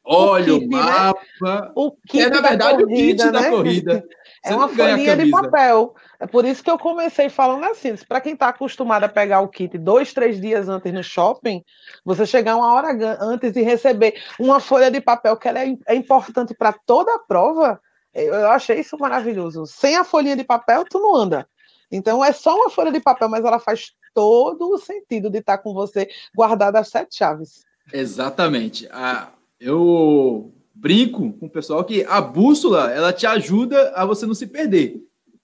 É 0.08 0.14
Olha 0.14 0.54
o, 0.54 0.60
kit, 0.60 0.66
o 0.66 0.70
né? 0.70 0.82
mapa. 0.82 1.20
Né? 1.42 1.70
O 1.74 1.90
kit 1.90 2.22
é, 2.22 2.30
na 2.30 2.40
verdade, 2.40 2.84
corrida, 2.84 2.94
o 2.94 2.96
kit 2.96 3.24
né? 3.24 3.32
da 3.32 3.50
corrida. 3.50 4.04
Você 4.44 4.52
é 4.52 4.56
uma 4.56 4.68
folhinha 4.68 5.16
de 5.16 5.30
papel. 5.30 5.94
É 6.20 6.26
por 6.26 6.44
isso 6.44 6.62
que 6.62 6.70
eu 6.70 6.78
comecei 6.78 7.28
falando 7.28 7.64
assim: 7.64 7.94
para 8.08 8.20
quem 8.20 8.34
está 8.34 8.48
acostumado 8.48 9.02
a 9.02 9.08
pegar 9.08 9.40
o 9.40 9.48
kit 9.48 9.76
dois, 9.76 10.12
três 10.12 10.40
dias 10.40 10.68
antes 10.68 10.92
no 10.92 11.02
shopping, 11.02 11.64
você 12.04 12.24
chegar 12.24 12.56
uma 12.56 12.72
hora 12.72 12.96
antes 13.20 13.56
e 13.56 13.62
receber 13.62 14.14
uma 14.38 14.60
folha 14.60 14.90
de 14.90 15.00
papel 15.00 15.36
que 15.36 15.48
ela 15.48 15.60
é, 15.60 15.76
é 15.88 15.94
importante 15.96 16.54
para 16.54 16.72
toda 16.72 17.12
a 17.12 17.18
prova, 17.18 17.80
eu 18.14 18.48
achei 18.50 18.78
isso 18.78 18.96
maravilhoso. 18.98 19.66
Sem 19.66 19.96
a 19.96 20.04
folhinha 20.04 20.36
de 20.36 20.44
papel, 20.44 20.84
tu 20.88 21.00
não 21.00 21.16
anda. 21.16 21.48
Então 21.90 22.24
é 22.24 22.32
só 22.32 22.54
uma 22.54 22.70
folha 22.70 22.92
de 22.92 23.00
papel, 23.00 23.28
mas 23.28 23.44
ela 23.44 23.58
faz 23.58 23.92
todo 24.14 24.70
o 24.70 24.78
sentido 24.78 25.28
de 25.28 25.38
estar 25.38 25.58
tá 25.58 25.62
com 25.62 25.74
você 25.74 26.08
guardada 26.34 26.78
as 26.78 26.88
sete 26.88 27.16
chaves. 27.16 27.64
Exatamente. 27.92 28.88
A, 28.90 29.28
eu 29.60 30.52
brinco 30.74 31.32
com 31.34 31.46
o 31.46 31.50
pessoal 31.50 31.84
que 31.84 32.04
a 32.04 32.20
bússola 32.20 32.90
ela 32.92 33.12
te 33.12 33.26
ajuda 33.26 33.92
a 33.94 34.04
você 34.04 34.26
não 34.26 34.34
se 34.34 34.46
perder. 34.46 35.02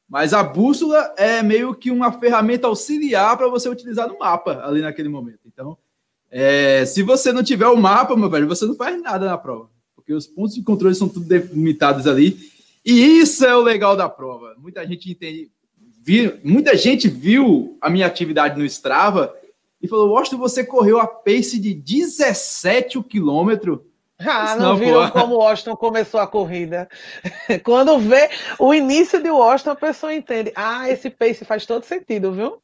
Mas 0.09 0.35
a 0.35 0.43
bússola 0.43 1.15
é 1.17 1.43
meio 1.43 1.75
que 1.75 1.91
uma 1.91 2.13
ferramenta 2.13 2.67
auxiliar 2.67 3.37
para 3.37 3.49
você 3.49 3.69
utilizar 3.69 4.07
no 4.07 4.19
mapa 4.19 4.63
ali 4.63 4.83
naquele 4.83 5.09
momento. 5.09 5.41
Então, 5.47 5.79
é, 6.31 6.85
se 6.85 7.03
você 7.03 7.33
não 7.33 7.43
tiver 7.43 7.67
o 7.67 7.77
mapa, 7.77 8.15
meu 8.15 8.29
velho, 8.29 8.47
você 8.47 8.67
não 8.67 8.75
faz 8.75 9.01
nada 9.01 9.27
na 9.27 9.39
prova, 9.39 9.71
porque 9.97 10.13
os 10.13 10.27
pontos 10.27 10.55
de 10.55 10.63
controle 10.63 10.95
são 10.95 11.09
tudo 11.09 11.27
delimitados 11.27 12.07
ali. 12.07 12.39
E 12.85 13.21
isso 13.21 13.45
é 13.45 13.57
o 13.57 13.63
legal 13.63 13.97
da 13.97 14.09
prova. 14.09 14.55
Muita 14.59 14.87
gente 14.87 15.11
entende, 15.11 15.51
viu, 16.03 16.35
muita 16.45 16.77
gente 16.77 17.09
viu 17.09 17.79
a 17.81 17.89
minha 17.89 18.07
atividade 18.07 18.59
no 18.59 18.67
Strava 18.67 19.35
e 19.81 19.89
falou: 19.89 20.11
Washington, 20.11 20.39
você 20.39 20.63
correu 20.63 20.99
a 20.99 21.07
pace 21.07 21.59
de 21.59 21.73
17 21.73 23.03
quilômetro 23.05 23.87
ah, 24.27 24.57
não, 24.57 24.71
não 24.71 24.77
viram 24.77 25.11
pô. 25.11 25.21
como 25.21 25.35
o 25.35 25.39
Washington 25.39 25.77
começou 25.77 26.21
a 26.21 26.27
corrida. 26.27 26.89
Quando 27.65 27.99
vê 27.99 28.31
o 28.59 28.75
início 28.75 29.23
de 29.23 29.31
Washington, 29.31 29.71
a 29.71 29.77
pessoa 29.77 30.15
entende. 30.15 30.53
Ah, 30.55 30.89
esse 30.91 31.11
pace 31.11 31.45
faz 31.45 31.67
todo 31.67 31.85
sentido, 31.85 32.33
viu? 32.33 32.63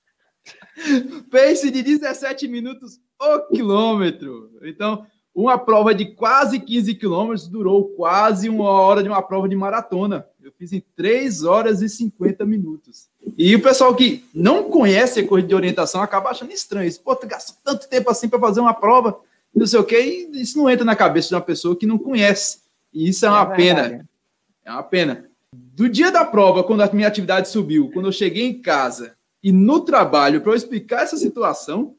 Pace 1.30 1.70
de 1.70 1.82
17 1.82 2.48
minutos 2.48 3.00
o 3.20 3.40
quilômetro. 3.48 4.50
Então, 4.62 5.04
uma 5.34 5.58
prova 5.58 5.94
de 5.94 6.06
quase 6.14 6.58
15 6.58 6.94
quilômetros 6.94 7.46
durou 7.46 7.90
quase 7.90 8.48
uma 8.48 8.70
hora 8.70 9.02
de 9.02 9.08
uma 9.08 9.22
prova 9.22 9.48
de 9.48 9.56
maratona. 9.56 10.26
Eu 10.42 10.52
fiz 10.52 10.72
em 10.72 10.82
3 10.96 11.44
horas 11.44 11.82
e 11.82 11.88
50 11.88 12.44
minutos. 12.44 13.08
E 13.36 13.54
o 13.54 13.62
pessoal 13.62 13.94
que 13.94 14.24
não 14.34 14.64
conhece 14.64 15.20
a 15.20 15.26
corrida 15.26 15.48
de 15.48 15.54
orientação 15.54 16.02
acaba 16.02 16.30
achando 16.30 16.52
estranho. 16.52 16.90
Pô, 17.04 17.14
tu 17.14 17.26
gastou 17.26 17.56
tanto 17.64 17.88
tempo 17.88 18.10
assim 18.10 18.28
para 18.28 18.40
fazer 18.40 18.60
uma 18.60 18.74
prova, 18.74 19.18
não 19.54 19.66
sei 19.66 19.78
o 19.78 19.84
quê, 19.84 20.28
e 20.32 20.40
isso 20.40 20.58
não 20.58 20.68
entra 20.68 20.84
na 20.84 20.96
cabeça 20.96 21.28
de 21.28 21.34
uma 21.34 21.40
pessoa 21.40 21.76
que 21.76 21.86
não 21.86 21.98
conhece. 21.98 22.60
E 22.92 23.08
isso 23.08 23.26
é 23.26 23.30
uma 23.30 23.52
é 23.52 23.56
pena. 23.56 24.08
É 24.64 24.70
uma 24.70 24.82
pena. 24.82 25.28
Do 25.52 25.88
dia 25.88 26.10
da 26.10 26.24
prova, 26.24 26.62
quando 26.62 26.82
a 26.82 26.92
minha 26.92 27.08
atividade 27.08 27.48
subiu, 27.48 27.90
quando 27.92 28.06
eu 28.06 28.12
cheguei 28.12 28.44
em 28.44 28.60
casa 28.60 29.16
e 29.42 29.52
no 29.52 29.80
trabalho 29.80 30.40
para 30.40 30.52
eu 30.52 30.56
explicar 30.56 31.02
essa 31.02 31.16
situação, 31.16 31.94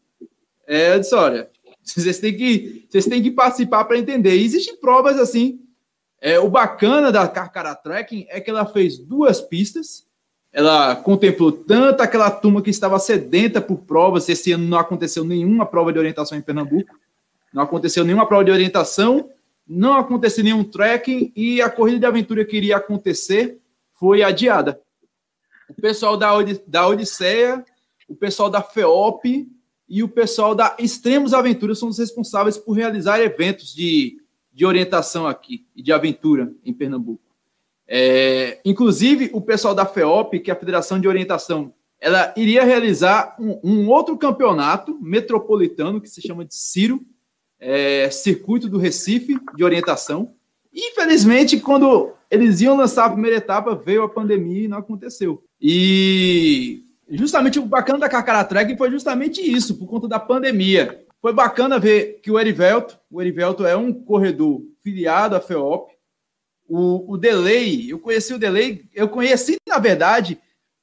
é, 0.68 0.94
eu 0.94 1.00
disse, 1.00 1.15
olha, 1.15 1.50
vocês 1.84 2.20
têm 2.20 2.36
que, 2.36 2.86
vocês 2.89 3.06
têm 3.06 3.24
que 3.24 3.32
participar 3.32 3.86
para 3.86 3.98
entender. 3.98 4.36
E 4.36 4.46
existem 4.46 4.75
provas 4.75 5.18
assim. 5.18 5.60
É, 6.22 6.39
o 6.39 6.50
bacana 6.50 7.12
da 7.12 7.27
Carcara 7.27 7.74
Trekking 7.74 8.25
é 8.29 8.39
que 8.39 8.50
ela 8.50 8.65
fez 8.65 8.98
duas 8.98 9.41
pistas. 9.41 10.06
Ela 10.51 10.96
contemplou 10.96 11.51
tanto 11.51 12.01
aquela 12.01 12.29
turma 12.29 12.62
que 12.62 12.70
estava 12.70 13.00
sedenta 13.00 13.62
por 13.62 13.79
provas. 13.79 14.27
Esse 14.27 14.51
ano 14.51 14.68
não 14.68 14.77
aconteceu 14.77 15.24
nenhuma 15.24 15.65
prova 15.65 15.94
de 15.94 16.00
orientação 16.00 16.38
em 16.38 16.41
Pernambuco. 16.41 16.94
Não 17.53 17.63
aconteceu 17.63 18.03
nenhuma 18.03 18.27
prova 18.27 18.46
de 18.46 18.51
orientação 18.51 19.29
não 19.70 19.94
aconteceu 19.94 20.44
nenhum 20.44 20.63
trekking 20.63 21.32
e 21.36 21.62
a 21.62 21.70
corrida 21.70 22.00
de 22.00 22.06
aventura 22.08 22.44
que 22.44 22.58
iria 22.58 22.77
acontecer 22.77 23.60
foi 23.94 24.24
adiada. 24.24 24.82
O 25.70 25.79
pessoal 25.79 26.18
da, 26.18 26.32
da 26.65 26.88
Odisseia, 26.88 27.63
o 28.08 28.15
pessoal 28.15 28.50
da 28.50 28.63
FEOP 28.63 29.48
e 29.88 30.01
o 30.01 30.10
pessoal 30.10 30.56
da 30.56 30.75
Extremos 30.79 31.36
Aventuras 31.36 31.77
são 31.77 31.89
os 31.89 32.00
responsáveis 32.00 32.58
por 32.58 32.74
realizar 32.74 33.20
eventos 33.20 33.75
de, 33.75 34.20
de 34.51 34.65
orientação 34.65 35.27
aqui 35.27 35.68
e 35.75 35.84
de 35.84 35.94
aventura 35.94 36.51
em 36.65 36.74
Pernambuco. 36.74 37.22
É, 37.88 38.60
inclusive, 38.65 39.29
o 39.34 39.41
pessoal 39.41 39.75
da 39.75 39.86
FEOP, 39.86 40.39
que 40.39 40.50
é 40.50 40.53
a 40.53 40.60
Federação 40.60 41.00
de 41.00 41.08
Orientação, 41.08 41.74
ela 42.00 42.34
iria 42.36 42.63
realizar 42.63 43.36
um, 43.39 43.60
um 43.63 43.89
outro 43.89 44.18
campeonato 44.18 44.98
metropolitano 45.00 46.01
que 46.01 46.10
se 46.10 46.22
chama 46.22 46.46
de 46.46 46.56
Ciro, 46.56 47.06
é, 47.60 48.10
circuito 48.10 48.70
do 48.70 48.78
Recife 48.78 49.38
de 49.56 49.63
orientação. 49.63 50.34
Infelizmente, 50.74 51.60
quando 51.60 52.13
eles 52.30 52.62
iam 52.62 52.78
lançar 52.78 53.06
a 53.06 53.10
primeira 53.10 53.38
etapa, 53.38 53.75
veio 53.75 54.04
a 54.04 54.10
pandemia 54.10 54.66
e 54.66 54.68
não 54.68 54.78
aconteceu. 54.78 55.44
E 55.60 56.84
justamente 57.10 57.60
o 57.60 57.66
bacana 57.66 58.00
da 58.00 58.10
Carcara 58.10 58.44
Trek 58.44 58.78
foi 58.78 58.92
justamente 58.92 59.42
isso, 59.42 59.75
por 59.75 59.88
conta 59.88 60.08
da 60.08 60.20
pandemia. 60.20 61.04
Foi 61.22 61.34
bacana 61.34 61.80
ver 61.80 62.20
que 62.24 62.32
o 62.32 62.39
Erivelto, 62.39 62.98
o 63.12 63.22
Erivelto 63.22 63.66
é 63.66 63.75
um 63.75 63.92
corredor 63.92 64.62
filiado 64.82 65.36
à 65.36 65.42
FEOP. 65.42 65.92
O, 66.68 67.13
o 67.13 67.18
Delay, 67.18 67.92
eu 67.92 68.00
conheci 68.00 68.34
o 68.34 68.39
Delay, 68.39 68.86
eu 68.94 69.10
conheci, 69.10 69.58
na 69.68 69.80
verdade, 69.80 70.39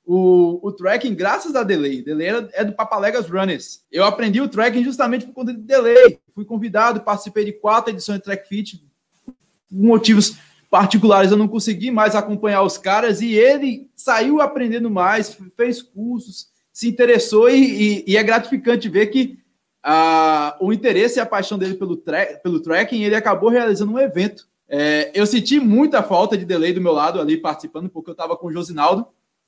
o, 0.07 0.61
o 0.63 0.73
tracking 0.73 1.15
graças 1.15 1.57
a 1.57 1.65
Delay. 1.65 2.01
Delay 2.01 2.49
é 2.53 2.65
do 2.65 2.73
Papalegas 2.73 3.29
Runners. 3.29 3.83
Eu 3.91 4.05
aprendi 4.05 4.41
o 4.41 4.49
tracking 4.49 4.85
justamente 4.85 5.27
por 5.27 5.35
conta 5.35 5.53
de 5.53 5.61
Delay. 5.61 6.21
Fui 6.33 6.45
convidado, 6.45 7.01
participei 7.01 7.45
de 7.45 7.53
quatro 7.53 7.93
edições 7.93 8.19
de 8.19 8.25
Track 8.25 8.49
Fit. 8.49 8.83
Por 9.25 9.35
motivos 9.69 10.37
particulares 10.71 11.31
eu 11.33 11.37
não 11.37 11.49
consegui 11.49 11.91
mais 11.91 12.15
acompanhar 12.15 12.63
os 12.63 12.79
caras 12.79 13.21
e 13.21 13.35
ele 13.35 13.91
saiu 13.97 14.41
aprendendo 14.41 14.91
mais, 14.91 15.37
fez 15.57 15.83
cursos, 15.83 16.49
se 16.73 16.89
interessou 16.89 17.51
e, 17.51 18.05
e, 18.05 18.05
e 18.07 18.17
é 18.17 18.23
gratificante 18.23 18.89
ver 18.89 19.07
que 19.07 19.39
ah, 19.83 20.57
o 20.61 20.73
interesse 20.73 21.19
e 21.19 21.21
a 21.21 21.27
paixão 21.27 21.59
dele 21.59 21.75
pelo, 21.75 21.97
tra 21.97 22.27
pelo 22.43 22.61
tracking, 22.61 23.03
ele 23.03 23.15
acabou 23.15 23.49
realizando 23.49 23.93
um 23.93 23.99
evento. 23.99 24.49
É, 24.69 25.11
eu 25.15 25.25
senti 25.27 25.61
muita 25.61 26.03
falta 26.03 26.37
de 26.37 26.45
delay 26.45 26.73
do 26.73 26.81
meu 26.81 26.93
lado 26.93 27.21
ali 27.21 27.37
participando, 27.37 27.89
porque 27.89 28.11
eu 28.11 28.13
estava 28.13 28.37
com 28.37 28.49
o 28.49 28.53
Josinaldo, 28.53 29.07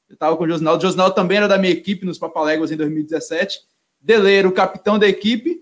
eu 0.09 0.15
estava 0.15 0.37
com 0.37 0.45
o 0.45 0.49
Josinaldo. 0.49 0.79
O 0.79 0.87
Josinaldo 0.87 1.15
também 1.15 1.37
era 1.37 1.49
da 1.49 1.59
minha 1.59 1.73
equipe 1.73 2.07
nos 2.07 2.19
Papaléguas 2.19 2.71
em 2.71 2.77
2017. 2.77 3.61
Deleiro, 4.01 4.53
capitão 4.53 4.99
da 4.99 5.07
equipe. 5.07 5.61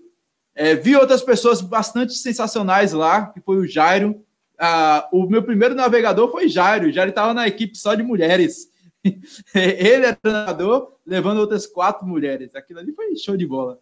É, 0.55 0.73
vi 0.73 0.95
outras 0.95 1.21
pessoas 1.21 1.61
bastante 1.61 2.13
sensacionais 2.13 2.93
lá, 2.93 3.27
que 3.27 3.41
foi 3.41 3.57
o 3.57 3.67
Jairo. 3.67 4.23
Ah, 4.57 5.07
o 5.11 5.27
meu 5.27 5.43
primeiro 5.43 5.75
navegador 5.75 6.31
foi 6.31 6.47
Jairo. 6.47 6.91
Jairo 6.91 7.09
estava 7.09 7.33
na 7.33 7.47
equipe 7.47 7.77
só 7.77 7.93
de 7.93 8.03
mulheres. 8.03 8.71
Ele 9.53 10.05
era 10.05 10.15
treinador, 10.15 10.93
levando 11.05 11.39
outras 11.39 11.67
quatro 11.67 12.07
mulheres. 12.07 12.55
Aquilo 12.55 12.79
ali 12.79 12.93
foi 12.93 13.15
show 13.15 13.35
de 13.35 13.45
bola. 13.45 13.79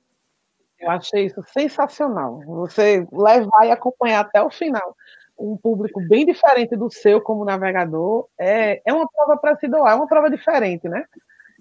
Eu 0.79 0.89
achei 0.91 1.27
isso 1.27 1.41
sensacional. 1.53 2.41
Você 2.45 3.07
levar 3.12 3.65
e 3.65 3.72
acompanhar 3.72 4.22
até 4.22 4.41
o 4.41 4.50
final 4.50 4.95
um 5.38 5.58
público 5.58 6.01
bem 6.08 6.25
diferente 6.25 6.75
do 6.75 6.89
seu 6.89 7.22
como 7.22 7.46
navegador, 7.46 8.27
é, 8.39 8.82
é 8.86 8.94
uma 8.94 9.08
prova 9.08 9.38
para 9.38 9.56
se 9.58 9.68
doar, 9.68 9.94
é 9.94 9.96
uma 9.96 10.08
prova 10.08 10.30
diferente, 10.30 10.88
né? 10.88 11.06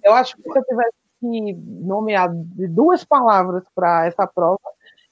Eu 0.02 0.12
acho 0.12 0.36
que 0.36 0.42
se 0.42 0.58
eu 0.58 0.64
tivesse 0.64 0.92
que 1.20 1.52
nomear 1.54 2.30
de 2.32 2.68
duas 2.68 3.04
palavras 3.04 3.64
para 3.74 4.06
essa 4.06 4.26
prova, 4.26 4.60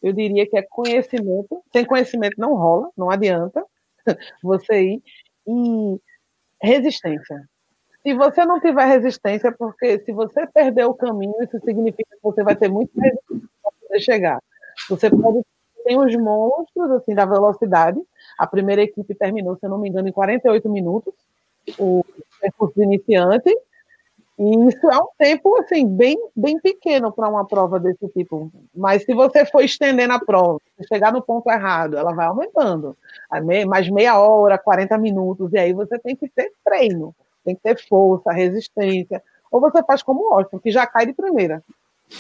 eu 0.03 0.13
diria 0.13 0.47
que 0.47 0.57
é 0.57 0.63
conhecimento. 0.63 1.63
Sem 1.73 1.85
conhecimento 1.85 2.35
não 2.39 2.55
rola, 2.55 2.91
não 2.97 3.11
adianta 3.11 3.65
você 4.43 4.83
ir. 4.83 5.03
E 5.47 6.01
resistência. 6.63 7.49
Se 8.03 8.15
você 8.15 8.45
não 8.45 8.61
tiver 8.61 8.85
resistência, 8.85 9.53
porque 9.53 10.01
se 10.01 10.13
você 10.13 10.47
perder 10.47 10.85
o 10.87 10.95
caminho, 10.95 11.35
isso 11.43 11.59
significa 11.65 12.17
que 12.17 12.23
você 12.23 12.43
vai 12.43 12.57
ter 12.57 12.69
muito 12.69 12.93
resistência 12.99 13.49
para 13.89 13.99
chegar. 14.01 14.43
Você 14.89 15.09
pode 15.09 15.43
ter 15.85 15.97
os 15.97 16.15
monstros 16.17 16.91
assim 16.93 17.15
da 17.15 17.25
velocidade, 17.25 18.01
a 18.39 18.47
primeira 18.47 18.83
equipe 18.83 19.15
terminou, 19.15 19.57
se 19.57 19.67
eu 19.67 19.71
não 19.71 19.79
me 19.79 19.89
engano, 19.89 20.09
em 20.09 20.13
48 20.13 20.69
minutos, 20.69 21.15
o 21.79 22.05
percurso 22.41 22.83
iniciante. 22.83 23.55
E 24.39 24.69
isso 24.69 24.91
é 24.91 24.99
um 24.99 25.09
tempo 25.19 25.57
assim 25.59 25.87
bem, 25.87 26.17
bem 26.35 26.59
pequeno 26.59 27.13
para 27.13 27.29
uma 27.29 27.47
prova 27.47 27.79
desse 27.79 28.09
tipo. 28.09 28.51
Mas 28.75 29.05
se 29.05 29.15
você 29.15 29.45
for 29.45 29.63
estendendo 29.63 30.15
a 30.15 30.19
prova, 30.19 30.59
chegar 30.89 31.13
no 31.13 31.23
ponto 31.23 31.51
errado, 31.51 31.97
ela 31.97 32.13
vai 32.13 32.27
aumentando. 32.27 32.97
Mais 33.69 33.89
meia 33.91 34.19
hora, 34.19 34.59
40 34.59 34.99
minutos, 34.99 35.53
e 35.53 35.59
aí 35.59 35.73
você 35.73 35.99
tem 35.99 36.17
que 36.17 36.29
ter 36.29 36.51
treino, 36.65 37.15
tem 37.45 37.55
que 37.55 37.63
ter 37.63 37.79
força, 37.87 38.33
resistência. 38.33 39.23
Ou 39.51 39.61
você 39.61 39.83
faz 39.85 40.03
como 40.03 40.23
o 40.23 40.35
Austin, 40.35 40.59
que 40.59 40.71
já 40.71 40.87
cai 40.87 41.07
de 41.07 41.13
primeira. 41.13 41.63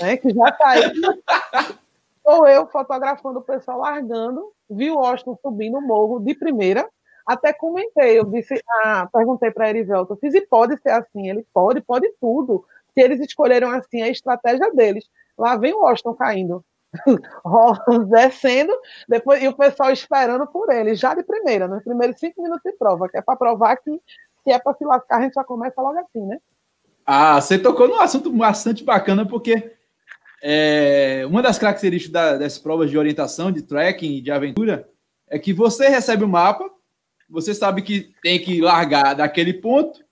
Né? 0.01 0.17
Que 0.17 0.33
já 0.33 0.53
cai. 0.53 0.81
Ou 2.25 2.47
eu 2.47 2.67
fotografando 2.69 3.41
o 3.41 3.43
pessoal 3.43 3.81
largando, 3.81 4.53
vi 4.71 4.91
o 4.91 4.99
Austin 4.99 5.35
subindo 5.43 5.79
o 5.79 5.83
morro 5.83 6.21
de 6.21 6.35
primeira, 6.35 6.89
até 7.27 7.53
comentei, 7.53 8.19
eu 8.19 8.25
disse, 8.25 8.61
ah, 8.85 9.09
perguntei 9.13 9.51
para 9.51 9.71
Erivelto, 9.71 10.17
fiz, 10.17 10.35
e 10.35 10.41
pode 10.41 10.77
ser 10.81 10.91
assim? 10.91 11.29
Ele 11.29 11.47
pode, 11.53 11.81
pode 11.81 12.09
tudo. 12.21 12.65
Se 12.95 13.01
eles 13.01 13.21
escolheram 13.21 13.71
assim, 13.71 14.03
a 14.03 14.09
estratégia 14.09 14.73
deles. 14.73 15.05
Lá 15.39 15.57
vem 15.57 15.73
o 15.73 15.87
Austin 15.87 16.15
caindo, 16.15 16.65
descendo, 18.11 18.73
depois, 19.09 19.43
e 19.43 19.49
o 19.49 19.57
pessoal 19.57 19.91
esperando 19.91 20.47
por 20.47 20.71
ele, 20.71 20.95
já 20.95 21.15
de 21.15 21.23
primeira, 21.23 21.67
nos 21.67 21.83
primeiros 21.83 22.19
cinco 22.19 22.43
minutos 22.43 22.63
de 22.65 22.77
prova, 22.77 23.09
que 23.09 23.17
é 23.17 23.23
para 23.23 23.37
provar 23.37 23.77
que 23.77 24.01
se 24.45 24.51
é 24.51 24.59
para 24.59 24.75
se 24.75 24.85
lascar, 24.85 25.19
a 25.19 25.23
gente 25.23 25.35
já 25.35 25.45
começa 25.45 25.81
logo 25.81 25.99
assim, 25.99 26.27
né? 26.27 26.39
Ah, 27.07 27.41
você 27.41 27.59
tocou 27.59 27.89
num 27.89 28.01
assunto 28.01 28.31
bastante 28.31 28.85
bacana, 28.85 29.27
porque 29.27 29.73
é, 30.43 31.25
uma 31.27 31.41
das 31.41 31.57
características 31.57 32.13
da, 32.13 32.37
das 32.37 32.59
provas 32.59 32.91
de 32.91 32.99
orientação, 32.99 33.53
de 33.53 33.63
trekking, 33.63 34.21
de 34.21 34.31
aventura, 34.33 34.89
é 35.29 35.39
que 35.39 35.53
você 35.53 35.89
recebe 35.89 36.25
o 36.25 36.29
mapa, 36.29 36.69
você 37.31 37.55
sabe 37.55 37.81
que 37.81 38.13
tem 38.23 38.39
que 38.39 38.61
largar 38.61 39.15
daquele 39.15 39.55
ponto, 39.55 40.05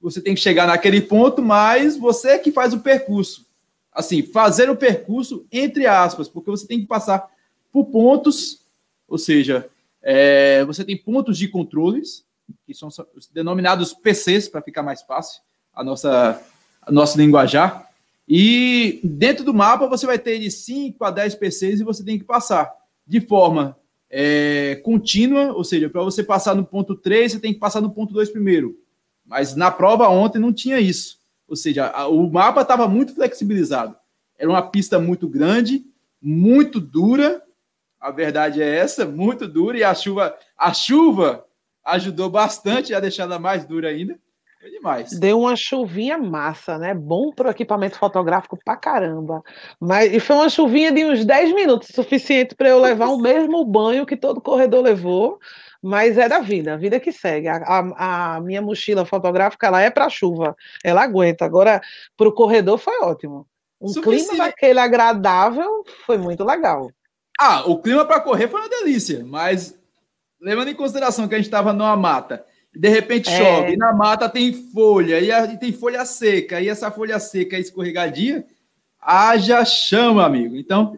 você 0.00 0.20
tem 0.20 0.34
que 0.34 0.40
chegar 0.40 0.66
naquele 0.66 1.00
ponto, 1.00 1.42
mas 1.42 1.96
você 1.96 2.32
é 2.32 2.38
que 2.38 2.52
faz 2.52 2.72
o 2.74 2.80
percurso. 2.80 3.46
Assim, 3.90 4.22
fazer 4.22 4.70
o 4.70 4.76
percurso 4.76 5.46
entre 5.50 5.86
aspas, 5.86 6.28
porque 6.28 6.50
você 6.50 6.66
tem 6.66 6.80
que 6.80 6.86
passar 6.86 7.26
por 7.72 7.86
pontos, 7.86 8.60
ou 9.08 9.18
seja, 9.18 9.68
é, 10.02 10.64
você 10.64 10.84
tem 10.84 10.96
pontos 10.96 11.36
de 11.38 11.48
controles, 11.48 12.24
que 12.66 12.74
são 12.74 12.88
denominados 13.32 13.92
PCs, 13.94 14.48
para 14.48 14.62
ficar 14.62 14.82
mais 14.82 15.02
fácil 15.02 15.42
a 15.74 15.82
nossa, 15.82 16.42
a 16.82 16.92
nossa 16.92 17.16
linguajar. 17.16 17.87
E 18.28 19.00
dentro 19.02 19.42
do 19.42 19.54
mapa 19.54 19.86
você 19.86 20.04
vai 20.04 20.18
ter 20.18 20.38
de 20.38 20.50
5 20.50 21.02
a 21.02 21.10
10 21.10 21.34
PCs 21.36 21.80
e 21.80 21.84
você 21.84 22.04
tem 22.04 22.18
que 22.18 22.24
passar 22.24 22.70
de 23.06 23.20
forma 23.20 23.76
é, 24.10 24.80
contínua, 24.84 25.52
ou 25.52 25.64
seja, 25.64 25.88
para 25.88 26.02
você 26.02 26.22
passar 26.22 26.54
no 26.54 26.64
ponto 26.64 26.94
3, 26.94 27.32
você 27.32 27.40
tem 27.40 27.54
que 27.54 27.58
passar 27.58 27.80
no 27.80 27.90
ponto 27.90 28.12
2 28.12 28.28
primeiro. 28.30 28.78
Mas 29.24 29.54
na 29.54 29.70
prova 29.70 30.08
ontem 30.08 30.38
não 30.38 30.52
tinha 30.52 30.78
isso. 30.78 31.18
Ou 31.46 31.56
seja, 31.56 31.86
a, 31.86 32.06
o 32.06 32.30
mapa 32.30 32.60
estava 32.60 32.86
muito 32.86 33.14
flexibilizado. 33.14 33.96
Era 34.38 34.50
uma 34.50 34.62
pista 34.62 34.98
muito 34.98 35.26
grande, 35.26 35.84
muito 36.20 36.80
dura. 36.80 37.42
A 38.00 38.10
verdade 38.10 38.62
é 38.62 38.76
essa, 38.76 39.06
muito 39.06 39.48
dura, 39.48 39.78
e 39.78 39.82
a 39.82 39.94
chuva, 39.94 40.36
a 40.56 40.72
chuva 40.72 41.44
ajudou 41.84 42.30
bastante 42.30 42.94
a 42.94 43.00
deixar 43.00 43.24
ela 43.24 43.38
mais 43.38 43.64
dura 43.64 43.88
ainda. 43.88 44.18
É 44.60 44.68
demais. 44.70 45.10
Deu 45.18 45.40
uma 45.40 45.54
chuvinha 45.54 46.18
massa, 46.18 46.78
né? 46.78 46.92
Bom 46.92 47.30
para 47.30 47.48
o 47.48 47.50
equipamento 47.50 47.96
fotográfico 47.96 48.58
pra 48.64 48.76
caramba. 48.76 49.42
Mas 49.80 50.12
e 50.12 50.18
foi 50.18 50.34
uma 50.34 50.48
chuvinha 50.48 50.90
de 50.90 51.04
uns 51.04 51.24
10 51.24 51.54
minutos, 51.54 51.90
suficiente 51.94 52.56
para 52.56 52.68
eu 52.68 52.80
levar 52.80 53.06
o 53.06 53.18
mesmo 53.18 53.64
banho 53.64 54.04
que 54.04 54.16
todo 54.16 54.40
corredor 54.40 54.82
levou. 54.82 55.38
mas 55.80 56.18
é 56.18 56.28
da 56.28 56.40
vida, 56.40 56.74
a 56.74 56.76
vida 56.76 56.98
que 56.98 57.12
segue. 57.12 57.46
A, 57.46 57.56
a, 57.56 58.34
a 58.36 58.40
minha 58.40 58.60
mochila 58.60 59.04
fotográfica 59.04 59.68
ela 59.68 59.80
é 59.80 59.90
para 59.90 60.10
chuva, 60.10 60.56
ela 60.82 61.04
aguenta. 61.04 61.44
Agora, 61.44 61.80
para 62.16 62.28
o 62.28 62.32
corredor 62.32 62.78
foi 62.78 62.98
ótimo. 63.00 63.46
Um 63.80 63.92
clima 63.92 64.36
daquele 64.36 64.80
agradável 64.80 65.84
foi 66.04 66.18
muito 66.18 66.44
legal. 66.44 66.90
Ah, 67.38 67.62
o 67.64 67.80
clima 67.80 68.04
para 68.04 68.20
correr 68.20 68.48
foi 68.48 68.60
uma 68.60 68.68
delícia, 68.68 69.24
mas 69.24 69.78
levando 70.40 70.68
em 70.68 70.74
consideração 70.74 71.28
que 71.28 71.34
a 71.34 71.38
gente 71.38 71.46
estava 71.46 71.72
numa 71.72 71.96
mata, 71.96 72.44
de 72.78 72.88
repente 72.88 73.28
é. 73.28 73.36
chove, 73.36 73.72
e 73.72 73.76
na 73.76 73.92
mata 73.92 74.28
tem 74.28 74.52
folha, 74.52 75.18
e, 75.18 75.32
a, 75.32 75.46
e 75.46 75.58
tem 75.58 75.72
folha 75.72 76.04
seca, 76.04 76.60
e 76.60 76.68
essa 76.68 76.92
folha 76.92 77.18
seca 77.18 77.56
é 77.56 77.60
escorregadia, 77.60 78.46
haja 79.00 79.64
chama, 79.64 80.24
amigo. 80.24 80.54
Então, 80.54 80.96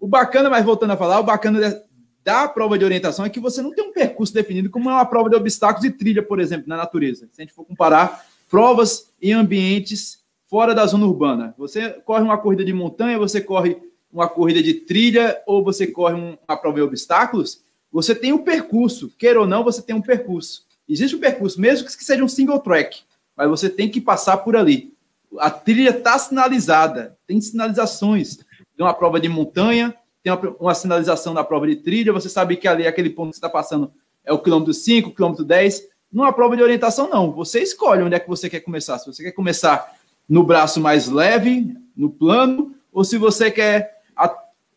o 0.00 0.08
bacana, 0.08 0.48
mas 0.48 0.64
voltando 0.64 0.94
a 0.94 0.96
falar, 0.96 1.20
o 1.20 1.24
bacana 1.24 1.82
da 2.24 2.48
prova 2.48 2.78
de 2.78 2.84
orientação 2.86 3.26
é 3.26 3.28
que 3.28 3.38
você 3.38 3.60
não 3.60 3.74
tem 3.74 3.84
um 3.84 3.92
percurso 3.92 4.32
definido 4.32 4.70
como 4.70 4.88
é 4.88 4.92
uma 4.94 5.04
prova 5.04 5.28
de 5.28 5.36
obstáculos 5.36 5.84
e 5.84 5.90
trilha, 5.90 6.22
por 6.22 6.40
exemplo, 6.40 6.66
na 6.66 6.78
natureza. 6.78 7.28
Se 7.30 7.42
a 7.42 7.44
gente 7.44 7.52
for 7.52 7.66
comparar 7.66 8.24
provas 8.48 9.10
em 9.20 9.32
ambientes 9.32 10.20
fora 10.46 10.74
da 10.74 10.86
zona 10.86 11.04
urbana. 11.04 11.54
Você 11.58 11.90
corre 12.06 12.22
uma 12.22 12.38
corrida 12.38 12.64
de 12.64 12.72
montanha, 12.72 13.18
você 13.18 13.38
corre 13.38 13.76
uma 14.10 14.26
corrida 14.26 14.62
de 14.62 14.72
trilha 14.72 15.42
ou 15.46 15.62
você 15.62 15.86
corre 15.86 16.14
uma 16.14 16.56
prova 16.56 16.76
de 16.76 16.82
obstáculos, 16.82 17.60
você 17.92 18.14
tem 18.14 18.32
um 18.32 18.38
percurso, 18.38 19.12
queira 19.18 19.40
ou 19.40 19.46
não, 19.46 19.62
você 19.62 19.82
tem 19.82 19.94
um 19.94 20.00
percurso. 20.00 20.67
Existe 20.88 21.16
um 21.16 21.20
percurso, 21.20 21.60
mesmo 21.60 21.86
que 21.86 22.04
seja 22.04 22.24
um 22.24 22.28
single 22.28 22.60
track, 22.60 23.00
mas 23.36 23.48
você 23.48 23.68
tem 23.68 23.88
que 23.88 24.00
passar 24.00 24.38
por 24.38 24.56
ali. 24.56 24.92
A 25.38 25.50
trilha 25.50 25.90
está 25.90 26.18
sinalizada, 26.18 27.16
tem 27.26 27.40
sinalizações. 27.40 28.38
Tem 28.76 28.86
uma 28.86 28.94
prova 28.94 29.20
de 29.20 29.28
montanha, 29.28 29.94
tem 30.22 30.32
uma, 30.32 30.56
uma, 30.58 30.74
sinalização 30.74 31.34
da 31.34 31.44
prova 31.44 31.66
de 31.66 31.76
trilha, 31.76 32.12
você 32.12 32.28
sabe 32.28 32.56
que 32.56 32.66
ali 32.66 32.86
aquele 32.86 33.10
ponto 33.10 33.30
que 33.30 33.36
você 33.36 33.38
está 33.38 33.50
passando 33.50 33.92
é 34.24 34.32
o 34.32 34.38
quilômetro 34.38 34.72
5, 34.72 35.14
quilômetro 35.14 35.44
10. 35.44 35.82
Numa 36.10 36.32
prova 36.32 36.56
de 36.56 36.62
orientação, 36.62 37.10
não. 37.10 37.32
Você 37.32 37.60
escolhe 37.60 38.02
onde 38.02 38.14
é 38.14 38.20
que 38.20 38.28
você 38.28 38.48
quer 38.48 38.60
começar. 38.60 38.98
Se 38.98 39.06
você 39.06 39.22
quer 39.22 39.32
começar 39.32 39.94
no 40.28 40.42
braço 40.42 40.80
mais 40.80 41.08
leve, 41.08 41.76
no 41.94 42.08
plano, 42.08 42.74
ou 42.92 43.04
se 43.04 43.18
você 43.18 43.50
quer 43.50 43.98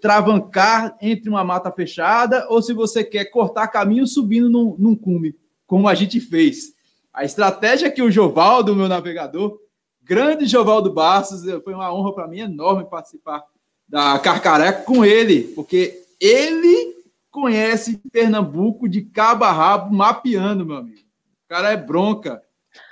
travancar 0.01 0.97
entre 0.99 1.29
uma 1.29 1.43
mata 1.43 1.71
fechada, 1.71 2.47
ou 2.49 2.61
se 2.61 2.73
você 2.73 3.03
quer 3.03 3.25
cortar 3.25 3.67
caminho 3.67 4.07
subindo 4.07 4.49
num, 4.49 4.75
num 4.77 4.95
cume, 4.95 5.35
como 5.71 5.87
a 5.87 5.95
gente 5.95 6.19
fez. 6.19 6.73
A 7.13 7.23
estratégia 7.23 7.89
que 7.89 8.01
o 8.01 8.11
Jovaldo, 8.11 8.75
meu 8.75 8.89
navegador, 8.89 9.57
grande 10.03 10.45
Jovaldo 10.45 10.93
Bastos, 10.93 11.49
foi 11.63 11.73
uma 11.73 11.93
honra 11.93 12.13
para 12.13 12.27
mim 12.27 12.39
enorme 12.41 12.83
participar 12.89 13.41
da 13.87 14.19
Carcaré 14.19 14.73
com 14.73 15.05
ele, 15.05 15.43
porque 15.55 16.03
ele 16.19 16.93
conhece 17.31 18.01
Pernambuco 18.11 18.89
de 18.89 19.01
cabo 19.01 19.45
a 19.45 19.51
rabo, 19.53 19.95
mapeando, 19.95 20.65
meu 20.65 20.75
amigo. 20.75 20.99
O 21.45 21.47
cara 21.47 21.71
é 21.71 21.77
bronca. 21.77 22.41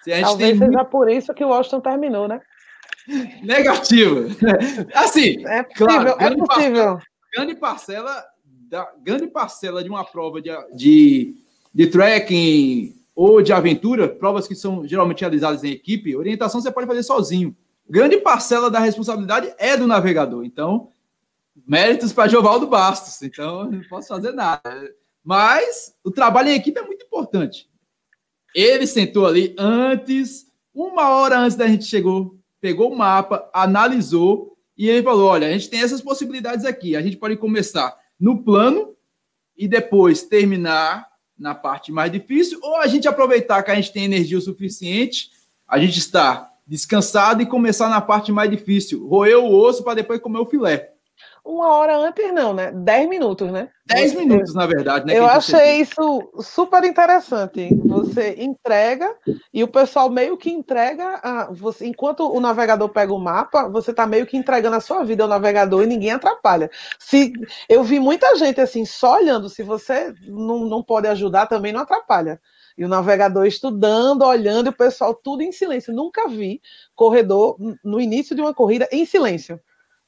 Talvez 0.06 0.58
seja 0.58 0.72
muito... 0.72 0.86
por 0.86 1.10
isso 1.10 1.34
que 1.34 1.44
o 1.44 1.50
Washington 1.50 1.82
terminou, 1.82 2.30
né? 2.30 2.40
Negativo. 3.44 4.28
Assim, 4.94 5.46
é 5.46 5.64
possível, 5.64 6.16
claro, 6.16 6.16
é 6.18 6.34
possível. 6.34 7.00
grande 7.36 7.56
parcela, 7.56 8.24
da, 8.70 8.90
grande 9.04 9.28
parcela 9.28 9.84
de 9.84 9.90
uma 9.90 10.06
prova 10.06 10.42
de, 10.42 10.50
de, 10.78 11.36
de 11.80 11.88
trekking 11.88 12.94
ou 13.16 13.42
de 13.42 13.54
aventura, 13.54 14.10
provas 14.10 14.46
que 14.46 14.54
são 14.54 14.86
geralmente 14.86 15.22
realizadas 15.22 15.64
em 15.64 15.72
equipe, 15.72 16.14
orientação 16.14 16.60
você 16.60 16.70
pode 16.70 16.86
fazer 16.86 17.04
sozinho. 17.04 17.56
Grande 17.90 18.18
parcela 18.18 18.70
da 18.70 18.80
responsabilidade 18.80 19.54
é 19.58 19.78
do 19.78 19.88
navegador. 19.88 20.44
Então, 20.44 20.92
méritos 21.66 22.12
para 22.12 22.28
Jovaldo 22.28 22.68
Bastos. 22.68 23.22
Então, 23.22 23.72
não 23.72 23.82
posso 23.88 24.10
fazer 24.10 24.34
nada. 24.34 24.94
Mas 25.24 25.96
o 26.04 26.12
trabalho 26.12 26.50
em 26.50 26.56
equipe 26.56 26.78
é 26.78 26.84
muito 26.84 27.06
importante. 27.06 27.70
Ele 28.54 28.86
sentou 28.86 29.26
ali 29.26 29.56
antes, 29.58 30.52
uma 30.76 31.12
hora 31.12 31.40
antes 31.40 31.56
da 31.56 31.66
gente 31.66 31.86
chegou, 31.86 32.38
pegou 32.60 32.92
o 32.92 32.98
mapa, 32.98 33.50
analisou 33.54 34.58
e 34.78 34.90
ele 34.90 35.02
falou: 35.02 35.30
olha, 35.30 35.48
a 35.48 35.52
gente 35.52 35.70
tem 35.70 35.80
essas 35.80 36.02
possibilidades 36.02 36.66
aqui. 36.66 36.98
A 36.98 37.02
gente 37.02 37.16
pode 37.16 37.38
começar 37.38 37.98
no 38.20 38.44
plano 38.44 38.98
e 39.58 39.66
depois 39.66 40.24
terminar 40.24 41.09
na 41.40 41.56
parte 41.56 41.92
mais 41.92 42.12
difícil, 42.12 42.60
ou 42.62 42.78
a 42.78 42.88
gente 42.88 43.08
aproveitar 43.08 43.64
que 43.64 43.72
a 43.72 43.76
gente 43.76 43.94
tem 43.94 44.04
energia 44.04 44.38
o 44.38 44.42
suficiente, 44.42 45.32
a 45.68 45.80
gente 45.80 45.98
está 45.98 46.52
descansado 46.68 47.42
e 47.42 47.46
começar 47.46 47.90
na 47.90 48.02
parte 48.02 48.32
mais 48.32 48.50
difícil, 48.50 49.08
roer 49.08 49.38
o 49.38 49.52
osso 49.52 49.84
para 49.84 49.96
depois 49.96 50.20
comer 50.20 50.40
o 50.40 50.46
filé. 50.46 50.94
Uma 51.50 51.74
hora 51.74 51.98
antes, 51.98 52.32
não, 52.32 52.54
né? 52.54 52.72
Dez 52.72 53.10
minutos, 53.10 53.52
né? 53.52 53.70
Dez 53.84 54.14
minutos, 54.14 54.54
na 54.54 54.68
verdade, 54.68 55.08
né? 55.08 55.18
Eu 55.18 55.26
achei 55.26 55.82
isso 55.82 56.32
super 56.44 56.84
interessante. 56.84 57.76
Você 57.86 58.36
entrega 58.38 59.12
e 59.52 59.64
o 59.64 59.68
pessoal 59.68 60.12
meio 60.12 60.38
que 60.38 60.52
entrega. 60.52 61.20
A, 61.24 61.52
você, 61.52 61.88
enquanto 61.88 62.32
o 62.32 62.40
navegador 62.40 62.88
pega 62.90 63.12
o 63.12 63.18
mapa, 63.18 63.68
você 63.68 63.90
está 63.90 64.06
meio 64.06 64.28
que 64.28 64.38
entregando 64.38 64.76
a 64.76 64.80
sua 64.80 65.04
vida 65.04 65.24
ao 65.24 65.30
navegador 65.30 65.82
e 65.82 65.88
ninguém 65.88 66.12
atrapalha. 66.12 66.70
Se 67.00 67.34
Eu 67.68 67.84
vi 67.84 68.00
muita 68.00 68.36
gente 68.36 68.62
assim, 68.62 68.86
só 68.86 69.16
olhando. 69.16 69.50
Se 69.50 69.64
você 69.64 70.14
não, 70.28 70.66
não 70.66 70.84
pode 70.84 71.08
ajudar, 71.08 71.48
também 71.48 71.74
não 71.74 71.82
atrapalha. 71.82 72.40
E 72.78 72.86
o 72.86 72.88
navegador 72.88 73.48
estudando, 73.48 74.22
olhando, 74.22 74.68
e 74.68 74.70
o 74.70 74.78
pessoal 74.78 75.16
tudo 75.16 75.42
em 75.42 75.52
silêncio. 75.52 75.92
Nunca 75.92 76.28
vi 76.28 76.62
corredor 76.96 77.58
no 77.84 78.00
início 78.00 78.36
de 78.36 78.42
uma 78.42 78.54
corrida 78.54 78.88
em 78.92 79.04
silêncio. 79.04 79.60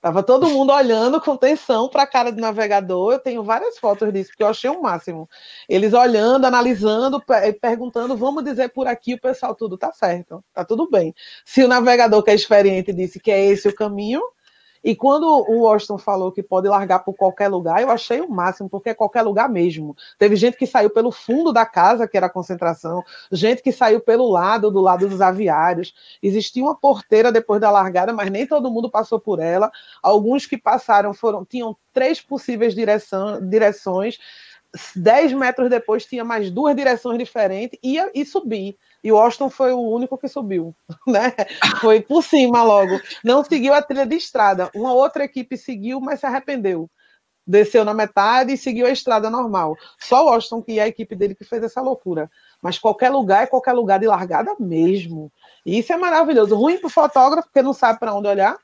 Tava 0.02 0.24
todo 0.24 0.50
mundo 0.50 0.74
olhando 0.74 1.22
com 1.22 1.38
tensão 1.38 1.88
para 1.88 2.02
a 2.04 2.08
cara 2.08 2.32
do 2.32 2.42
navegador. 2.42 3.14
Eu 3.14 3.20
tenho 3.20 3.44
várias 3.44 3.78
fotos 3.78 4.12
disso, 4.12 4.32
porque 4.32 4.42
eu 4.42 4.48
achei 4.48 4.68
o 4.68 4.82
máximo. 4.82 5.30
Eles 5.70 5.94
olhando, 5.94 6.46
analisando, 6.46 7.22
perguntando, 7.62 8.18
vamos 8.18 8.44
dizer 8.44 8.70
por 8.70 8.88
aqui, 8.88 9.14
o 9.14 9.22
pessoal, 9.22 9.54
tudo 9.54 9.78
tá 9.78 9.92
certo, 9.94 10.44
tá 10.54 10.66
tudo 10.66 10.90
bem. 10.90 11.14
Se 11.46 11.64
o 11.64 11.68
navegador 11.68 12.24
que 12.24 12.32
é 12.32 12.34
experiente 12.36 12.92
disse 12.92 13.20
que 13.20 13.30
é 13.30 13.46
esse 13.46 13.68
o 13.68 13.76
caminho, 13.76 14.24
e 14.84 14.96
quando 14.96 15.26
o 15.26 15.60
Washington 15.62 15.98
falou 15.98 16.32
que 16.32 16.42
pode 16.42 16.68
largar 16.68 17.00
por 17.00 17.14
qualquer 17.14 17.48
lugar, 17.48 17.82
eu 17.82 17.92
achei 17.92 18.20
o 18.20 18.30
máximo, 18.30 18.68
porque 18.68 18.90
é 18.90 18.94
qualquer 18.94 19.22
lugar 19.22 19.48
mesmo. 19.48 19.96
Teve 20.18 20.36
gente 20.36 20.58
que 20.58 20.66
saiu 20.66 20.90
pelo 20.90 21.12
fundo 21.12 21.54
da 21.54 21.66
casa, 21.66 22.08
que 22.08 22.18
era 22.18 22.26
a 22.26 22.30
concentração, 22.30 23.04
gente 23.32 23.62
que 23.62 23.72
saiu 23.72 24.00
pelo 24.02 24.28
lado, 24.30 24.72
do 24.72 24.82
lado 24.82 25.08
dos 25.08 25.22
aviários. 25.22 25.94
Existia 26.22 26.64
uma 26.64 26.76
porteira 26.76 27.32
depois 27.32 27.62
da 27.62 27.70
largada, 27.70 28.12
mas 28.12 28.32
nem 28.32 28.48
todo 28.48 28.72
mundo 28.72 28.90
passou 28.90 29.20
por 29.20 29.40
ela. 29.40 29.72
Alguns 30.02 30.48
que 30.48 30.58
passaram 30.58 31.14
foram 31.14 31.46
tinham 31.46 31.78
três 31.94 32.20
possíveis 32.20 32.74
direção, 32.74 33.40
direções. 33.48 34.18
Dez 34.96 35.34
metros 35.34 35.70
depois 35.70 36.06
tinha 36.06 36.24
mais 36.24 36.50
duas 36.50 36.76
direções 36.76 37.18
diferentes 37.18 37.78
ia 37.84 38.10
e 38.16 38.26
subir 38.26 38.78
e 39.04 39.12
o 39.12 39.16
Washington 39.16 39.50
foi 39.50 39.74
o 39.74 39.80
único 39.80 40.18
que 40.18 40.28
subiu, 40.28 40.76
né? 41.08 41.34
Foi 41.80 42.02
por 42.02 42.24
cima 42.24 42.64
logo. 42.64 43.00
Não 43.24 43.44
seguiu 43.44 43.74
a 43.74 43.82
trilha 43.82 44.06
de 44.06 44.16
estrada. 44.16 44.70
Uma 44.76 44.94
outra 44.94 45.24
equipe 45.24 45.58
seguiu, 45.58 46.00
mas 46.00 46.20
se 46.20 46.26
arrependeu. 46.26 46.90
Desceu 47.46 47.84
na 47.84 47.94
metade 47.94 48.54
e 48.54 48.58
seguiu 48.58 48.86
a 48.86 48.92
estrada 48.92 49.30
normal. 49.30 49.76
Só 50.00 50.24
o 50.24 50.30
Washington 50.30 50.64
e 50.68 50.80
a 50.80 50.88
equipe 50.88 51.16
dele 51.16 51.34
que 51.34 51.44
fez 51.44 51.64
essa 51.64 51.82
loucura. 51.82 52.30
Mas 52.62 52.78
qualquer 52.78 53.10
lugar 53.10 53.44
é 53.44 53.48
qualquer 53.48 53.74
lugar 53.74 54.00
de 54.00 54.06
largada 54.06 54.56
mesmo. 54.60 55.32
E 55.66 55.80
isso 55.80 55.92
é 55.92 55.98
maravilhoso. 55.98 56.56
Ruim 56.56 56.78
para 56.78 56.88
o 56.88 56.92
fotógrafo, 56.92 57.48
porque 57.48 57.64
não 57.64 57.74
sabe 57.74 58.00
para 58.00 58.14
onde 58.14 58.28
olhar. 58.28 58.56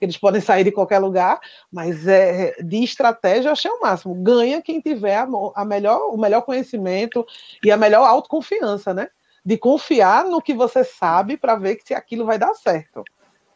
Eles 0.00 0.18
podem 0.18 0.40
sair 0.40 0.64
de 0.64 0.72
qualquer 0.72 0.98
lugar, 0.98 1.40
mas 1.72 2.06
é, 2.06 2.56
de 2.60 2.82
estratégia 2.82 3.48
eu 3.48 3.52
achei 3.52 3.70
o 3.70 3.80
máximo. 3.80 4.14
Ganha 4.16 4.60
quem 4.60 4.80
tiver 4.80 5.16
a, 5.16 5.26
a 5.54 5.64
melhor, 5.64 6.12
o 6.12 6.18
melhor 6.18 6.42
conhecimento 6.42 7.24
e 7.62 7.70
a 7.70 7.76
melhor 7.76 8.04
autoconfiança, 8.04 8.92
né? 8.92 9.08
De 9.44 9.58
confiar 9.58 10.24
no 10.24 10.40
que 10.40 10.54
você 10.54 10.82
sabe 10.82 11.36
para 11.36 11.56
ver 11.56 11.78
se 11.84 11.92
aquilo 11.92 12.24
vai 12.24 12.38
dar 12.38 12.54
certo. 12.54 13.04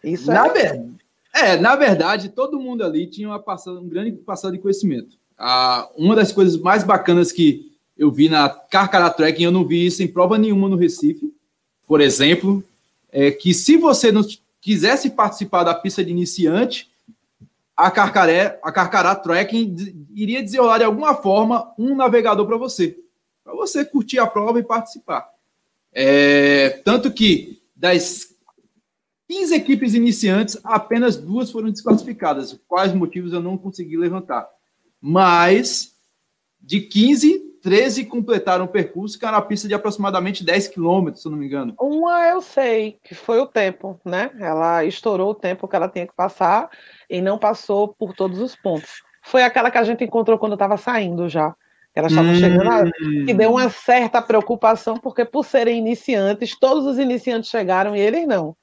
Isso 0.04 0.26
na 0.26 0.46
é... 0.46 0.52
Ver... 0.52 0.90
é, 1.34 1.56
na 1.56 1.74
verdade, 1.76 2.28
todo 2.28 2.60
mundo 2.60 2.84
ali 2.84 3.06
tinha 3.06 3.28
uma 3.28 3.40
passada, 3.40 3.80
um 3.80 3.88
grande 3.88 4.12
passado 4.12 4.52
de 4.52 4.58
conhecimento. 4.58 5.16
Ah, 5.38 5.88
uma 5.96 6.14
das 6.14 6.32
coisas 6.32 6.56
mais 6.56 6.84
bacanas 6.84 7.32
que 7.32 7.72
eu 7.96 8.10
vi 8.10 8.28
na 8.28 8.48
Carcará 8.48 9.10
Trekking, 9.10 9.44
eu 9.44 9.50
não 9.50 9.66
vi 9.66 9.86
isso 9.86 10.02
em 10.02 10.08
prova 10.08 10.36
nenhuma 10.36 10.68
no 10.68 10.76
Recife, 10.76 11.32
por 11.86 12.00
exemplo, 12.02 12.62
é 13.10 13.30
que 13.30 13.54
se 13.54 13.78
você 13.78 14.12
não 14.12 14.22
quisesse 14.60 15.10
participar 15.10 15.64
da 15.64 15.74
pista 15.74 16.04
de 16.04 16.10
iniciante, 16.10 16.90
a 17.74 17.90
Carcaré, 17.90 18.58
a 18.62 18.70
Carcará 18.70 19.14
Trekking 19.14 19.74
iria 20.14 20.42
desenrolar 20.42 20.78
de 20.78 20.84
alguma 20.84 21.14
forma 21.14 21.72
um 21.78 21.96
navegador 21.96 22.46
para 22.46 22.58
você, 22.58 22.98
para 23.42 23.54
você 23.54 23.84
curtir 23.84 24.18
a 24.18 24.26
prova 24.26 24.60
e 24.60 24.64
participar. 24.64 25.28
É, 26.00 26.80
tanto 26.84 27.12
que 27.12 27.60
das 27.74 28.28
15 29.28 29.52
equipes 29.52 29.94
iniciantes, 29.94 30.56
apenas 30.62 31.16
duas 31.16 31.50
foram 31.50 31.72
desclassificadas. 31.72 32.56
Quais 32.68 32.94
motivos 32.94 33.32
eu 33.32 33.42
não 33.42 33.58
consegui 33.58 33.96
levantar. 33.96 34.48
Mas 35.00 35.96
de 36.60 36.82
15, 36.82 37.58
13 37.60 38.04
completaram 38.04 38.66
o 38.66 38.68
percurso, 38.68 39.18
que 39.18 39.24
era 39.24 39.36
uma 39.36 39.42
pista 39.42 39.66
de 39.66 39.74
aproximadamente 39.74 40.44
10 40.44 40.68
quilômetros, 40.68 41.22
se 41.22 41.26
eu 41.26 41.32
não 41.32 41.38
me 41.38 41.46
engano. 41.46 41.74
Uma 41.80 42.28
eu 42.28 42.40
sei, 42.40 43.00
que 43.02 43.16
foi 43.16 43.40
o 43.40 43.46
tempo, 43.46 44.00
né? 44.04 44.30
Ela 44.38 44.84
estourou 44.84 45.30
o 45.30 45.34
tempo 45.34 45.66
que 45.66 45.74
ela 45.74 45.88
tinha 45.88 46.06
que 46.06 46.14
passar 46.14 46.70
e 47.10 47.20
não 47.20 47.40
passou 47.40 47.88
por 47.88 48.14
todos 48.14 48.38
os 48.38 48.54
pontos. 48.54 49.02
Foi 49.24 49.42
aquela 49.42 49.68
que 49.68 49.78
a 49.78 49.84
gente 49.84 50.04
encontrou 50.04 50.38
quando 50.38 50.52
estava 50.52 50.76
saindo 50.76 51.28
já 51.28 51.56
Elas 51.94 52.12
estavam 52.12 52.32
hum. 52.32 52.36
chegando, 52.36 52.70
a, 52.70 52.84
que 53.26 53.34
deu 53.34 53.50
uma 53.50 53.68
certa 53.70 54.22
preocupação, 54.22 54.96
porque 54.96 55.24
por 55.24 55.44
serem 55.44 55.78
iniciantes, 55.78 56.56
todos 56.58 56.86
os 56.86 56.98
iniciantes 56.98 57.50
chegaram 57.50 57.96
e 57.96 58.00
eles 58.00 58.26
não. 58.26 58.56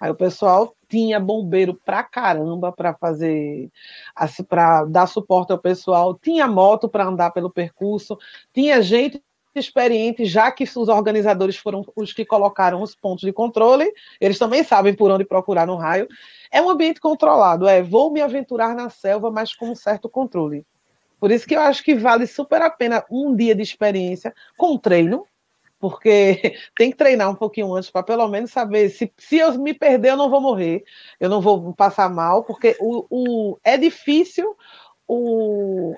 Aí 0.00 0.10
o 0.10 0.16
pessoal 0.16 0.74
tinha 0.88 1.20
bombeiro 1.20 1.78
pra 1.84 2.02
caramba 2.02 2.72
para 2.72 2.92
fazer, 2.92 3.70
assim, 4.16 4.42
para 4.42 4.84
dar 4.84 5.06
suporte 5.06 5.52
ao 5.52 5.58
pessoal, 5.58 6.18
tinha 6.20 6.48
moto 6.48 6.88
para 6.88 7.06
andar 7.06 7.30
pelo 7.30 7.48
percurso, 7.48 8.18
tinha 8.52 8.82
gente 8.82 9.22
experiente, 9.54 10.24
já 10.24 10.50
que 10.50 10.64
os 10.64 10.88
organizadores 10.88 11.56
foram 11.56 11.84
os 11.94 12.12
que 12.12 12.24
colocaram 12.24 12.82
os 12.82 12.96
pontos 12.96 13.22
de 13.22 13.32
controle, 13.32 13.92
eles 14.20 14.38
também 14.38 14.64
sabem 14.64 14.94
por 14.94 15.10
onde 15.10 15.24
procurar 15.24 15.66
no 15.66 15.76
raio. 15.76 16.08
É 16.50 16.60
um 16.60 16.68
ambiente 16.68 17.00
controlado, 17.00 17.68
é 17.68 17.80
vou 17.80 18.10
me 18.10 18.20
aventurar 18.20 18.74
na 18.74 18.90
selva, 18.90 19.30
mas 19.30 19.54
com 19.54 19.70
um 19.70 19.74
certo 19.76 20.08
controle. 20.08 20.66
Por 21.22 21.30
isso 21.30 21.46
que 21.46 21.54
eu 21.54 21.60
acho 21.60 21.84
que 21.84 21.94
vale 21.94 22.26
super 22.26 22.60
a 22.62 22.68
pena 22.68 23.04
um 23.08 23.32
dia 23.32 23.54
de 23.54 23.62
experiência 23.62 24.34
com 24.56 24.76
treino, 24.76 25.24
porque 25.78 26.56
tem 26.76 26.90
que 26.90 26.96
treinar 26.96 27.30
um 27.30 27.34
pouquinho 27.36 27.72
antes 27.72 27.90
para 27.90 28.02
pelo 28.02 28.26
menos 28.26 28.50
saber 28.50 28.88
se, 28.88 29.12
se 29.16 29.36
eu 29.36 29.56
me 29.56 29.72
perder, 29.72 30.08
eu 30.08 30.16
não 30.16 30.28
vou 30.28 30.40
morrer, 30.40 30.82
eu 31.20 31.30
não 31.30 31.40
vou 31.40 31.72
passar 31.74 32.10
mal, 32.10 32.42
porque 32.42 32.76
o, 32.80 33.06
o 33.08 33.58
é 33.62 33.78
difícil 33.78 34.56
o 35.06 35.94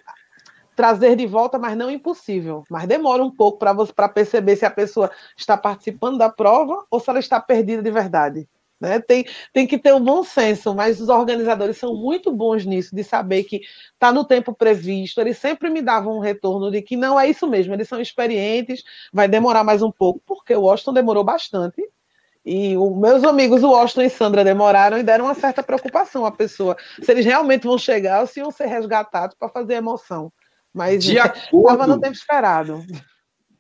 trazer 0.77 1.17
de 1.17 1.27
volta, 1.27 1.59
mas 1.59 1.75
não 1.75 1.91
impossível. 1.91 2.63
Mas 2.69 2.87
demora 2.87 3.25
um 3.25 3.35
pouco 3.35 3.59
para 3.59 3.73
você 3.73 3.95
para 3.95 4.11
perceber 4.11 4.57
se 4.57 4.67
a 4.67 4.71
pessoa 4.71 5.11
está 5.35 5.57
participando 5.57 6.19
da 6.19 6.29
prova 6.29 6.85
ou 6.91 7.01
se 7.01 7.09
ela 7.09 7.19
está 7.19 7.41
perdida 7.41 7.83
de 7.83 7.91
verdade. 7.91 8.47
Né? 8.81 9.01
Tem, 9.01 9.25
tem 9.53 9.67
que 9.67 9.79
ter 9.79 9.95
um 9.95 10.01
bom 10.01 10.23
senso, 10.23 10.75
mas 10.75 11.01
os 11.01 11.09
organizadores 11.09 11.79
são 11.79 11.95
muito 11.95 12.33
bons 12.33 12.65
nisso, 12.65 12.95
de 12.95 13.05
saber 13.05 13.45
que 13.45 13.63
está 13.93 14.13
no 14.13 14.25
tempo 14.25 14.55
previsto. 14.55 15.21
Eles 15.21 15.39
sempre 15.39 15.71
me 15.71 15.81
davam 15.81 16.17
um 16.17 16.21
retorno 16.21 16.71
de 16.71 16.83
que 16.83 16.97
não 16.97 17.19
é 17.19 17.29
isso 17.29 17.47
mesmo, 17.47 17.73
eles 17.73 17.89
são 17.89 18.01
experientes, 18.01 18.83
vai 19.13 19.29
demorar 19.29 19.65
mais 19.65 19.83
um 19.83 19.91
pouco, 19.91 20.21
porque 20.27 20.55
o 20.55 20.63
Washington 20.63 20.93
demorou 20.93 21.25
bastante. 21.25 21.83
E 22.45 22.77
os 22.77 22.95
meus 22.95 23.25
amigos, 23.25 23.63
o 23.63 23.71
Washington 23.71 24.03
e 24.03 24.11
Sandra, 24.11 24.45
demoraram 24.45 24.99
e 24.99 25.03
deram 25.03 25.25
uma 25.25 25.35
certa 25.35 25.63
preocupação 25.63 26.27
à 26.27 26.31
pessoa, 26.31 26.77
se 27.03 27.11
eles 27.11 27.25
realmente 27.25 27.67
vão 27.67 27.79
chegar 27.79 28.21
ou 28.21 28.27
se 28.27 28.41
iam 28.41 28.51
ser 28.51 28.67
resgatados 28.67 29.35
para 29.39 29.49
fazer 29.49 29.75
emoção. 29.75 30.31
Mas 30.73 31.05
estava 31.05 31.87
no 31.87 31.99
tempo 31.99 32.15
esperado. 32.15 32.85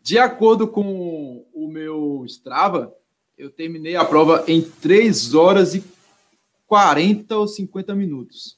De 0.03 0.18
acordo 0.18 0.68
com 0.68 1.46
o 1.55 1.66
meu 1.66 2.24
Strava, 2.27 2.92
eu 3.37 3.51
terminei 3.51 3.97
a 3.97 4.05
prova 4.05 4.44
em 4.47 4.62
3 4.62 5.35
horas 5.35 5.75
e 5.75 5.85
40 6.66 7.37
ou 7.37 7.49
50 7.49 7.94
minutos. 7.94 8.57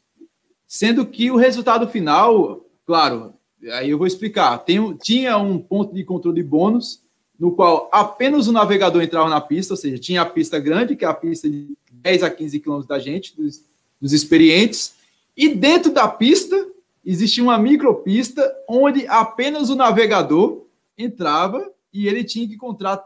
Sendo 0.67 1.07
que 1.07 1.31
o 1.31 1.37
resultado 1.37 1.89
final, 1.89 2.65
claro, 2.85 3.35
aí 3.73 3.91
eu 3.91 3.99
vou 3.99 4.07
explicar. 4.07 4.59
Tem, 4.59 4.95
tinha 4.97 5.39
um 5.39 5.59
ponto 5.59 5.95
de 5.95 6.05
controle 6.05 6.43
bônus, 6.43 7.03
no 7.39 7.53
qual 7.53 7.89
apenas 7.93 8.49
o 8.49 8.53
navegador 8.53 9.03
entrava 9.03 9.29
na 9.29 9.41
pista, 9.41 9.75
ou 9.75 9.77
seja, 9.77 9.99
tinha 9.99 10.23
a 10.23 10.27
pista 10.27 10.59
grande, 10.59 10.97
que 10.97 11.05
é 11.05 11.09
a 11.09 11.15
pista 11.15 11.49
de 11.49 11.77
10 11.93 12.23
a 12.23 12.31
15 12.31 12.61
quilômetros 12.61 12.89
da 12.89 12.99
gente, 12.99 13.37
dos, 13.37 13.63
dos 14.01 14.13
experientes, 14.13 14.95
e 15.37 15.49
dentro 15.49 15.93
da 15.93 16.09
pista 16.09 16.57
existia 17.05 17.43
uma 17.43 17.59
micropista 17.59 18.55
onde 18.69 19.07
apenas 19.07 19.69
o 19.71 19.77
navegador 19.77 20.67
entrava 20.97 21.71
e 21.93 22.09
ele 22.09 22.25
tinha 22.25 22.49
que 22.49 22.55
encontrar 22.55 23.05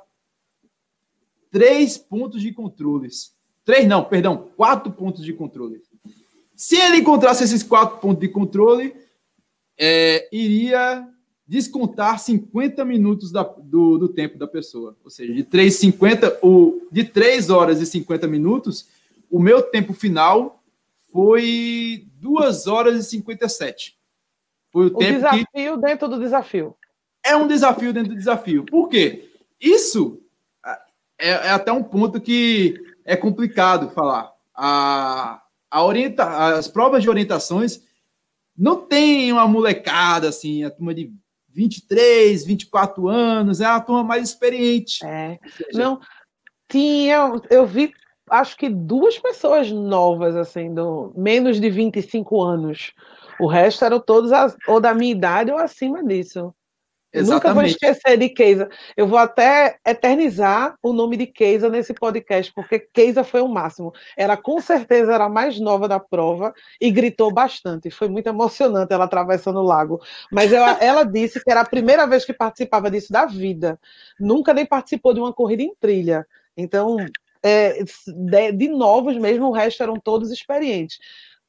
três 1.51 1.99
pontos 1.99 2.41
de 2.41 2.53
controles. 2.53 3.35
Três 3.65 3.87
não, 3.87 4.05
perdão, 4.05 4.49
quatro 4.57 4.91
pontos 4.93 5.25
de 5.25 5.33
controle. 5.33 5.83
Se 6.57 6.77
ele 6.77 6.99
encontrasse 6.99 7.45
esses 7.45 7.63
quatro 7.63 7.99
pontos 7.99 8.21
de 8.21 8.29
controle, 8.29 8.95
é, 9.79 10.29
iria 10.31 11.07
descontar 11.47 12.19
50 12.19 12.85
minutos 12.85 13.33
da, 13.33 13.43
do, 13.43 13.99
do, 13.99 14.09
tempo 14.09 14.39
da 14.39 14.47
pessoa. 14.47 14.97
Ou 15.03 15.11
seja, 15.11 15.33
de 15.33 15.43
3,50, 15.43 16.39
o, 16.43 16.87
de 16.93 17.03
3 17.03 17.51
horas 17.51 17.81
e 17.81 17.87
50 17.87 18.29
minutos, 18.29 18.87
o 19.31 19.41
meu 19.41 19.63
tempo 19.63 19.93
final 19.93 20.63
foi 21.13 22.07
2 22.21 22.67
horas 22.67 23.05
e 23.05 23.11
57. 23.11 23.99
Foi 24.71 24.85
o, 24.85 24.87
o 24.89 24.99
tempo 24.99 25.15
desafio 25.15 25.47
que... 25.53 25.77
dentro 25.79 26.09
do 26.09 26.21
desafio. 26.21 26.77
É 27.25 27.35
um 27.35 27.49
desafio 27.49 27.93
dentro 27.93 28.11
do 28.11 28.19
desafio. 28.19 28.65
Por 28.65 28.89
quê? 28.89 29.31
Isso 29.61 30.21
é, 31.21 31.31
é 31.31 31.51
até 31.51 31.71
um 31.71 31.83
ponto 31.83 32.21
que 32.21 32.75
é 33.05 33.17
complicado 33.17 33.91
falar. 33.91 34.33
A, 34.55 35.41
a 35.71 35.85
orienta, 35.85 36.25
as 36.57 36.69
provas 36.69 37.03
de 37.03 37.11
orientações 37.11 37.83
não 38.57 38.77
tem 38.77 39.33
uma 39.33 39.47
molecada 39.47 40.29
assim, 40.29 40.65
a 40.65 40.71
turma 40.71 40.95
de 40.95 41.13
23, 41.53 42.45
24 42.45 43.09
anos, 43.09 43.61
é 43.61 43.67
a 43.67 43.81
turma 43.81 44.05
mais 44.05 44.29
experiente. 44.29 45.05
É. 45.05 45.39
Não, 45.73 46.01
tinha, 46.69 47.33
eu 47.51 47.67
vi, 47.67 47.93
acho 48.31 48.57
que 48.57 48.69
duas 48.69 49.19
pessoas 49.19 49.71
novas, 49.71 50.37
assim, 50.37 50.73
do 50.73 51.13
menos 51.17 51.61
de 51.61 51.69
25 51.69 52.41
anos. 52.41 52.93
O 53.41 53.47
resto 53.47 53.85
eram 53.85 53.99
todos 53.99 54.33
as, 54.33 54.57
ou 54.69 54.81
da 54.81 54.95
minha 54.95 55.13
idade 55.13 55.51
ou 55.51 55.59
acima 55.59 56.05
disso. 56.05 56.55
Exatamente. 57.13 57.45
Nunca 57.45 57.55
vou 57.55 57.65
esquecer 57.65 58.17
de 58.17 58.29
Keisa. 58.29 58.69
Eu 58.97 59.07
vou 59.07 59.19
até 59.19 59.79
eternizar 59.87 60.77
o 60.81 60.93
nome 60.93 61.17
de 61.17 61.27
Keisa 61.27 61.69
nesse 61.69 61.93
podcast, 61.93 62.53
porque 62.55 62.79
Keisa 62.79 63.25
foi 63.25 63.41
o 63.41 63.49
máximo. 63.49 63.93
Ela 64.17 64.37
com 64.37 64.61
certeza 64.61 65.13
era 65.13 65.25
a 65.25 65.29
mais 65.29 65.59
nova 65.59 65.89
da 65.89 65.99
prova 65.99 66.55
e 66.81 66.91
gritou 66.91 67.33
bastante. 67.33 67.91
Foi 67.91 68.09
muito 68.09 68.29
emocionante 68.29 68.93
ela 68.93 69.05
atravessando 69.05 69.59
o 69.59 69.65
lago. 69.65 70.01
Mas 70.31 70.53
ela, 70.53 70.79
ela 70.81 71.03
disse 71.03 71.43
que 71.43 71.51
era 71.51 71.63
a 71.63 71.69
primeira 71.69 72.07
vez 72.07 72.25
que 72.25 72.33
participava 72.33 72.91
disso 72.91 73.13
da 73.13 73.27
vida. 73.27 73.79
Nunca 74.19 74.55
nem 74.55 74.65
participou 74.65 75.13
de 75.13 75.19
uma 75.21 75.33
corrida 75.33 75.63
em 75.63 75.75
trilha. 75.81 76.25
Então, 76.57 76.97
é, 77.43 77.83
de, 78.07 78.53
de 78.53 78.69
novos 78.69 79.17
mesmo, 79.17 79.49
o 79.49 79.53
resto 79.53 79.83
eram 79.83 79.95
todos 79.99 80.31
experientes. 80.31 80.99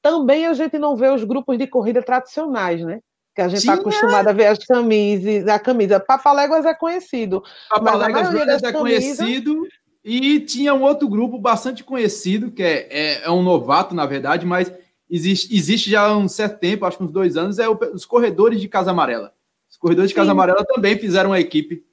Também 0.02 0.48
a 0.48 0.54
gente 0.54 0.80
não 0.80 0.96
vê 0.96 1.10
os 1.10 1.24
grupos 1.24 1.58
de 1.60 1.68
corrida 1.68 2.02
tradicionais, 2.02 2.82
né? 2.84 3.00
Que 3.34 3.42
a 3.42 3.48
gente 3.48 3.60
está 3.60 3.74
acostumado 3.74 4.28
a 4.28 4.34
ver 4.34 4.48
as 4.48 4.60
camisas, 4.60 5.48
a 5.48 5.60
camisa. 5.60 6.00
Papaléguas 6.00 6.66
é 6.66 6.74
conhecido. 6.74 7.44
Papaléguas 7.70 8.64
é 8.64 8.72
conhecido 8.72 9.64
e 10.04 10.40
tinha 10.40 10.74
um 10.74 10.82
outro 10.82 11.08
grupo 11.08 11.38
bastante 11.38 11.84
conhecido, 11.84 12.52
que 12.52 12.64
é, 12.64 12.88
é, 12.90 13.24
é, 13.24 13.32
um 13.32 13.44
novato, 13.44 13.94
na 13.94 14.06
verdade, 14.06 14.46
mas 14.46 14.72
existe, 15.10 15.56
existe 15.56 15.90
já 15.90 16.08
há 16.08 16.18
um 16.18 16.28
certo 16.28 16.60
tempo, 16.60 16.86
acho 16.86 16.98
que 16.98 17.04
uns 17.04 17.12
dois 17.12 17.38
anos, 17.38 17.60
é 17.60 17.70
o, 17.70 17.78
os 17.94 18.06
Corredores 18.06 18.60
de 18.60 18.68
Casa 18.68 18.92
Amarela. 18.92 19.34
Os 19.70 19.78
Corredores 19.78 20.10
de 20.10 20.16
Casa 20.16 20.28
Sim. 20.28 20.32
Amarela 20.32 20.66
também 20.66 20.98
fizeram 20.98 21.30
uma 21.30 21.40
equipe. 21.40 21.86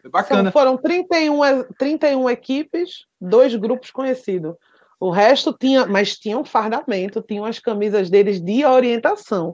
Foi 0.00 0.10
bacana. 0.10 0.40
Então, 0.42 0.52
foram 0.52 0.76
31, 0.76 1.64
31 1.78 2.30
equipes, 2.30 3.06
dois 3.20 3.54
grupos 3.54 3.90
conhecidos. 3.90 4.54
O 5.00 5.10
resto 5.10 5.56
tinha, 5.58 5.86
mas 5.86 6.16
tinha 6.16 6.38
um 6.38 6.44
fardamento, 6.44 7.22
tinham 7.22 7.44
as 7.44 7.58
camisas 7.58 8.08
deles 8.08 8.40
de 8.40 8.64
orientação 8.64 9.52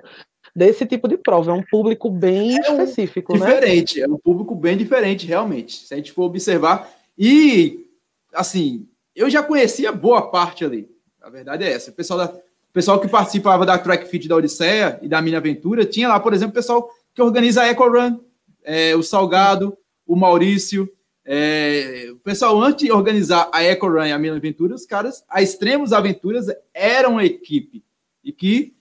desse 0.58 0.84
tipo 0.84 1.06
de 1.06 1.16
prova. 1.16 1.52
É 1.52 1.54
um 1.54 1.62
público 1.62 2.10
bem 2.10 2.56
é 2.56 2.70
um 2.72 2.82
específico, 2.82 3.38
né? 3.38 3.46
diferente, 3.46 4.00
né? 4.00 4.06
É 4.06 4.08
um 4.08 4.18
público 4.18 4.54
bem 4.56 4.76
diferente, 4.76 5.24
realmente. 5.24 5.86
Se 5.86 5.94
a 5.94 5.96
gente 5.96 6.12
for 6.12 6.24
observar. 6.24 6.90
E, 7.16 7.86
assim, 8.34 8.88
eu 9.14 9.30
já 9.30 9.40
conhecia 9.40 9.92
boa 9.92 10.30
parte 10.30 10.64
ali. 10.64 10.90
A 11.22 11.30
verdade 11.30 11.64
é 11.64 11.72
essa. 11.72 11.92
O 11.92 11.94
pessoal, 11.94 12.18
da, 12.18 12.26
o 12.26 12.72
pessoal 12.72 13.00
que 13.00 13.06
participava 13.06 13.64
da 13.64 13.78
Track 13.78 14.08
Fit 14.08 14.26
da 14.26 14.34
Odisseia 14.34 14.98
e 15.00 15.08
da 15.08 15.22
Minha 15.22 15.38
Aventura, 15.38 15.84
tinha 15.84 16.08
lá, 16.08 16.18
por 16.18 16.34
exemplo, 16.34 16.50
o 16.50 16.54
pessoal 16.54 16.90
que 17.14 17.22
organiza 17.22 17.62
a 17.62 17.68
Eco 17.68 17.88
Run, 17.88 18.18
é, 18.64 18.96
o 18.96 19.02
Salgado, 19.02 19.78
o 20.06 20.16
Maurício. 20.16 20.90
É, 21.24 22.08
o 22.10 22.16
pessoal, 22.16 22.60
antes 22.60 22.86
de 22.86 22.92
organizar 22.92 23.48
a 23.52 23.62
Eco 23.62 23.86
Run 23.86 24.06
e 24.06 24.12
a 24.12 24.18
Minha 24.18 24.34
Aventura, 24.34 24.74
os 24.74 24.86
caras, 24.86 25.22
a 25.28 25.40
Extremos 25.40 25.92
Aventuras, 25.92 26.46
eram 26.74 27.12
uma 27.12 27.24
equipe. 27.24 27.84
E 28.24 28.32
que 28.32 28.77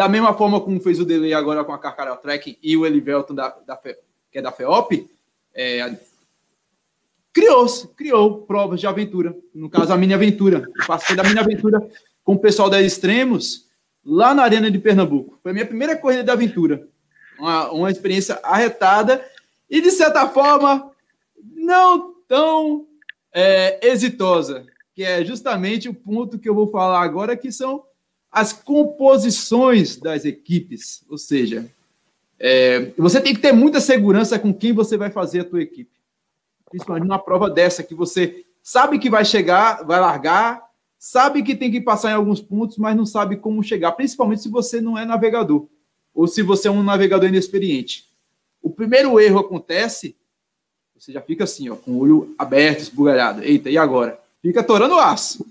da 0.00 0.08
mesma 0.08 0.32
forma 0.32 0.58
como 0.62 0.80
fez 0.80 0.98
o 0.98 1.04
Delay 1.04 1.34
agora 1.34 1.62
com 1.62 1.74
a 1.74 1.78
Carcarel 1.78 2.16
Trek 2.16 2.58
e 2.62 2.74
o 2.74 2.86
Elivelton, 2.86 3.34
da, 3.34 3.50
da, 3.66 3.76
que 3.76 3.98
é 4.38 4.40
da 4.40 4.50
FEOP, 4.50 5.06
é, 5.54 5.94
criou, 7.30 7.66
criou 7.94 8.46
provas 8.46 8.80
de 8.80 8.86
aventura. 8.86 9.36
No 9.54 9.68
caso, 9.68 9.92
a 9.92 9.98
mini 9.98 10.14
aventura. 10.14 10.64
Eu 10.74 10.86
passei 10.86 11.14
da 11.14 11.22
mini 11.22 11.38
aventura 11.38 11.86
com 12.24 12.32
o 12.32 12.38
pessoal 12.38 12.70
da 12.70 12.80
Extremos 12.80 13.66
lá 14.02 14.32
na 14.32 14.42
Arena 14.42 14.70
de 14.70 14.78
Pernambuco. 14.78 15.38
Foi 15.42 15.50
a 15.50 15.52
minha 15.52 15.66
primeira 15.66 15.94
corrida 15.94 16.24
de 16.24 16.30
aventura. 16.30 16.88
Uma, 17.38 17.70
uma 17.70 17.90
experiência 17.90 18.40
arretada 18.42 19.22
e, 19.68 19.82
de 19.82 19.90
certa 19.90 20.26
forma, 20.30 20.92
não 21.44 22.14
tão 22.26 22.86
é, 23.34 23.86
exitosa, 23.86 24.64
que 24.94 25.02
é 25.02 25.22
justamente 25.22 25.90
o 25.90 25.94
ponto 25.94 26.38
que 26.38 26.48
eu 26.48 26.54
vou 26.54 26.68
falar 26.68 27.02
agora, 27.02 27.36
que 27.36 27.52
são 27.52 27.84
as 28.30 28.52
composições 28.52 29.96
das 29.96 30.24
equipes, 30.24 31.02
ou 31.08 31.18
seja, 31.18 31.68
é, 32.38 32.92
você 32.96 33.20
tem 33.20 33.34
que 33.34 33.40
ter 33.40 33.52
muita 33.52 33.80
segurança 33.80 34.38
com 34.38 34.54
quem 34.54 34.72
você 34.72 34.96
vai 34.96 35.10
fazer 35.10 35.40
a 35.40 35.44
tua 35.44 35.60
equipe. 35.60 35.90
Principalmente 36.70 37.06
numa 37.06 37.18
prova 37.18 37.50
dessa, 37.50 37.82
que 37.82 37.94
você 37.94 38.44
sabe 38.62 38.98
que 38.98 39.10
vai 39.10 39.24
chegar, 39.24 39.84
vai 39.84 39.98
largar, 39.98 40.62
sabe 40.98 41.42
que 41.42 41.56
tem 41.56 41.70
que 41.70 41.80
passar 41.80 42.10
em 42.10 42.14
alguns 42.14 42.40
pontos, 42.40 42.78
mas 42.78 42.96
não 42.96 43.04
sabe 43.04 43.36
como 43.36 43.62
chegar, 43.62 43.92
principalmente 43.92 44.42
se 44.42 44.48
você 44.48 44.80
não 44.80 44.96
é 44.96 45.04
navegador, 45.04 45.66
ou 46.14 46.28
se 46.28 46.42
você 46.42 46.68
é 46.68 46.70
um 46.70 46.82
navegador 46.82 47.28
inexperiente. 47.28 48.08
o 48.62 48.70
primeiro 48.70 49.18
erro 49.18 49.38
acontece, 49.38 50.14
você 50.94 51.12
já 51.12 51.22
fica 51.22 51.44
assim, 51.44 51.70
ó, 51.70 51.76
com 51.76 51.92
o 51.92 51.98
olho 51.98 52.34
aberto, 52.38 52.80
esbugalhado. 52.80 53.42
Eita, 53.42 53.70
e 53.70 53.78
agora? 53.78 54.20
Fica 54.42 54.62
torando 54.62 54.98
aço. 54.98 55.46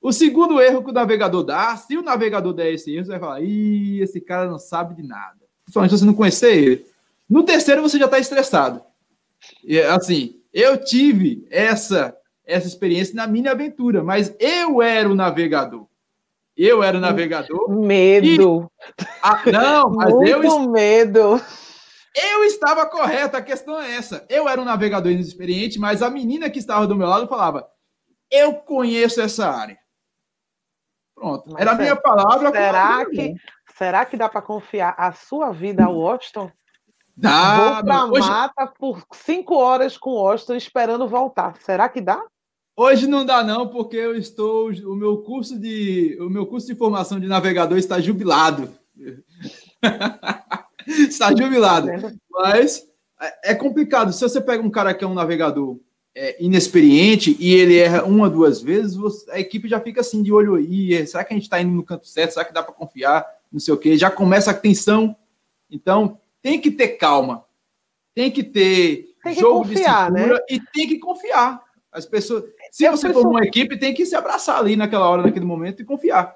O 0.00 0.12
segundo 0.12 0.60
erro 0.60 0.82
que 0.82 0.90
o 0.90 0.94
navegador 0.94 1.42
dá, 1.42 1.76
se 1.76 1.96
o 1.96 2.02
navegador 2.02 2.54
der 2.54 2.72
esse 2.72 2.94
erro, 2.94 3.04
você 3.04 3.10
vai 3.10 3.20
falar, 3.20 3.40
ih, 3.42 4.00
esse 4.00 4.20
cara 4.20 4.48
não 4.48 4.58
sabe 4.58 4.94
de 4.94 5.02
nada. 5.02 5.36
Principalmente 5.64 5.90
se 5.90 5.98
você 5.98 6.04
não 6.06 6.14
conhecer 6.14 6.56
ele. 6.56 6.86
No 7.28 7.42
terceiro, 7.42 7.82
você 7.82 7.98
já 7.98 8.06
está 8.06 8.18
estressado. 8.18 8.82
E, 9.62 9.78
assim, 9.80 10.40
eu 10.52 10.82
tive 10.82 11.46
essa, 11.50 12.16
essa 12.46 12.66
experiência 12.66 13.14
na 13.14 13.26
minha 13.26 13.52
aventura, 13.52 14.02
mas 14.02 14.34
eu 14.40 14.80
era 14.80 15.08
o 15.08 15.14
navegador. 15.14 15.86
Eu 16.56 16.82
era 16.82 16.98
o 16.98 17.00
navegador. 17.00 17.70
Medo. 17.70 18.70
E... 18.98 19.04
Ah, 19.22 19.42
não, 19.50 19.90
mas 19.90 20.12
Muito 20.12 20.46
eu. 20.46 20.70
medo. 20.70 21.40
Eu 22.14 22.44
estava 22.44 22.84
correto, 22.86 23.36
a 23.36 23.42
questão 23.42 23.80
é 23.80 23.94
essa. 23.94 24.26
Eu 24.28 24.48
era 24.48 24.60
um 24.60 24.64
navegador 24.64 25.12
inexperiente, 25.12 25.78
mas 25.78 26.02
a 26.02 26.10
menina 26.10 26.50
que 26.50 26.58
estava 26.58 26.86
do 26.86 26.96
meu 26.96 27.06
lado 27.06 27.28
falava: 27.28 27.68
Eu 28.30 28.54
conheço 28.54 29.20
essa 29.20 29.48
área. 29.48 29.78
Pronto. 31.20 31.50
Mas 31.50 31.60
era 31.60 31.72
a 31.72 31.74
minha 31.74 31.96
palavra. 31.96 32.50
Será 32.50 33.04
que, 33.04 33.34
será 33.76 34.06
que 34.06 34.16
dá 34.16 34.26
para 34.26 34.40
confiar 34.40 34.94
a 34.96 35.12
sua 35.12 35.52
vida 35.52 35.84
ao 35.84 35.94
Washington? 35.94 36.50
Dá. 37.14 37.56
Vou 37.56 37.84
pra 37.84 38.04
hoje... 38.06 38.26
mata 38.26 38.66
por 38.66 39.02
cinco 39.12 39.54
horas 39.54 39.98
com 39.98 40.10
o 40.10 40.22
Washington 40.22 40.54
esperando 40.54 41.06
voltar. 41.06 41.56
Será 41.60 41.90
que 41.90 42.00
dá? 42.00 42.24
Hoje 42.74 43.06
não 43.06 43.26
dá 43.26 43.44
não, 43.44 43.68
porque 43.68 43.98
eu 43.98 44.16
estou 44.16 44.70
o 44.70 44.96
meu 44.96 45.18
curso 45.18 45.58
de 45.58 46.16
o 46.18 46.30
meu 46.30 46.46
curso 46.46 46.66
de 46.66 46.74
formação 46.74 47.20
de 47.20 47.26
navegador 47.26 47.76
está 47.76 48.00
jubilado. 48.00 48.72
está 50.88 51.36
jubilado. 51.36 51.88
Tá 52.00 52.12
Mas 52.30 52.82
é, 53.20 53.50
é 53.50 53.54
complicado. 53.54 54.10
Se 54.14 54.22
você 54.22 54.40
pega 54.40 54.62
um 54.62 54.70
cara 54.70 54.94
que 54.94 55.04
é 55.04 55.06
um 55.06 55.12
navegador 55.12 55.78
é, 56.14 56.42
inexperiente 56.42 57.36
e 57.38 57.54
ele 57.54 57.78
erra 57.78 58.04
uma, 58.04 58.28
duas 58.28 58.60
vezes, 58.60 58.96
a 59.28 59.38
equipe 59.38 59.68
já 59.68 59.80
fica 59.80 60.00
assim 60.00 60.22
de 60.22 60.32
olho 60.32 60.54
aí. 60.54 61.06
Será 61.06 61.24
que 61.24 61.32
a 61.32 61.36
gente 61.36 61.44
está 61.44 61.60
indo 61.60 61.72
no 61.72 61.84
canto 61.84 62.06
certo? 62.06 62.32
Será 62.32 62.44
que 62.44 62.52
dá 62.52 62.62
para 62.62 62.74
confiar? 62.74 63.26
Não 63.50 63.60
sei 63.60 63.74
o 63.74 63.76
quê. 63.76 63.96
Já 63.96 64.10
começa 64.10 64.50
a 64.50 64.54
tensão. 64.54 65.16
Então, 65.70 66.18
tem 66.42 66.60
que 66.60 66.70
ter 66.70 66.88
calma. 66.90 67.44
Tem 68.14 68.30
que 68.30 68.42
ter 68.42 69.14
tem 69.22 69.34
que 69.34 69.40
jogo 69.40 69.68
confiar, 69.68 70.10
de 70.10 70.14
né? 70.14 70.38
e 70.48 70.60
tem 70.60 70.88
que 70.88 70.98
confiar. 70.98 71.62
As 71.92 72.06
pessoas, 72.06 72.44
se 72.70 72.84
eu 72.84 72.92
você 72.92 73.12
for 73.12 73.26
uma 73.26 73.44
equipe, 73.44 73.78
tem 73.78 73.92
que 73.92 74.06
se 74.06 74.14
abraçar 74.14 74.58
ali 74.58 74.76
naquela 74.76 75.08
hora, 75.08 75.22
naquele 75.22 75.44
momento 75.44 75.82
e 75.82 75.84
confiar. 75.84 76.34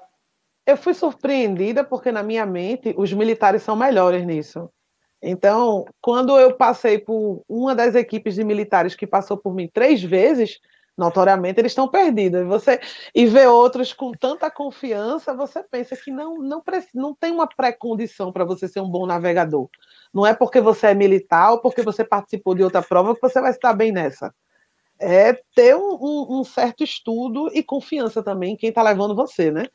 Eu 0.65 0.77
fui 0.77 0.93
surpreendida 0.93 1.83
porque 1.83 2.11
na 2.11 2.23
minha 2.23 2.45
mente 2.45 2.93
os 2.97 3.11
militares 3.13 3.63
são 3.63 3.75
melhores 3.75 4.25
nisso. 4.25 4.69
Então, 5.27 5.85
quando 5.99 6.37
eu 6.39 6.53
passei 6.53 6.99
por 6.99 7.43
uma 7.49 7.73
das 7.73 7.95
equipes 7.95 8.35
de 8.35 8.43
militares 8.43 8.93
que 8.93 9.07
passou 9.07 9.35
por 9.35 9.55
mim 9.55 9.67
três 9.67 10.03
vezes, 10.03 10.59
notoriamente 10.95 11.59
eles 11.59 11.71
estão 11.71 11.87
perdidos. 11.87 12.41
E 12.41 12.43
você 12.43 12.79
e 13.13 13.25
ver 13.25 13.47
outros 13.47 13.91
com 13.91 14.11
tanta 14.11 14.51
confiança, 14.51 15.33
você 15.33 15.63
pensa 15.63 15.97
que 15.97 16.11
não 16.11 16.37
não, 16.37 16.63
não 16.93 17.15
tem 17.15 17.31
uma 17.31 17.47
pré-condição 17.47 18.31
para 18.31 18.45
você 18.45 18.67
ser 18.67 18.81
um 18.81 18.89
bom 18.89 19.07
navegador. 19.07 19.67
Não 20.13 20.27
é 20.27 20.33
porque 20.33 20.61
você 20.61 20.87
é 20.87 20.93
militar 20.93 21.53
ou 21.53 21.59
porque 21.59 21.81
você 21.81 22.03
participou 22.03 22.53
de 22.53 22.63
outra 22.63 22.83
prova 22.83 23.15
que 23.15 23.21
você 23.21 23.41
vai 23.41 23.49
estar 23.49 23.73
bem 23.73 23.91
nessa 23.91 24.31
é 24.99 25.33
ter 25.53 25.75
um, 25.75 25.97
um, 25.99 26.39
um, 26.39 26.43
certo 26.43 26.83
estudo 26.83 27.49
e 27.53 27.61
confiança 27.61 28.23
também 28.23 28.53
em 28.53 28.55
quem 28.55 28.69
está 28.69 28.81
levando 28.81 29.15
você, 29.15 29.51
né? 29.51 29.67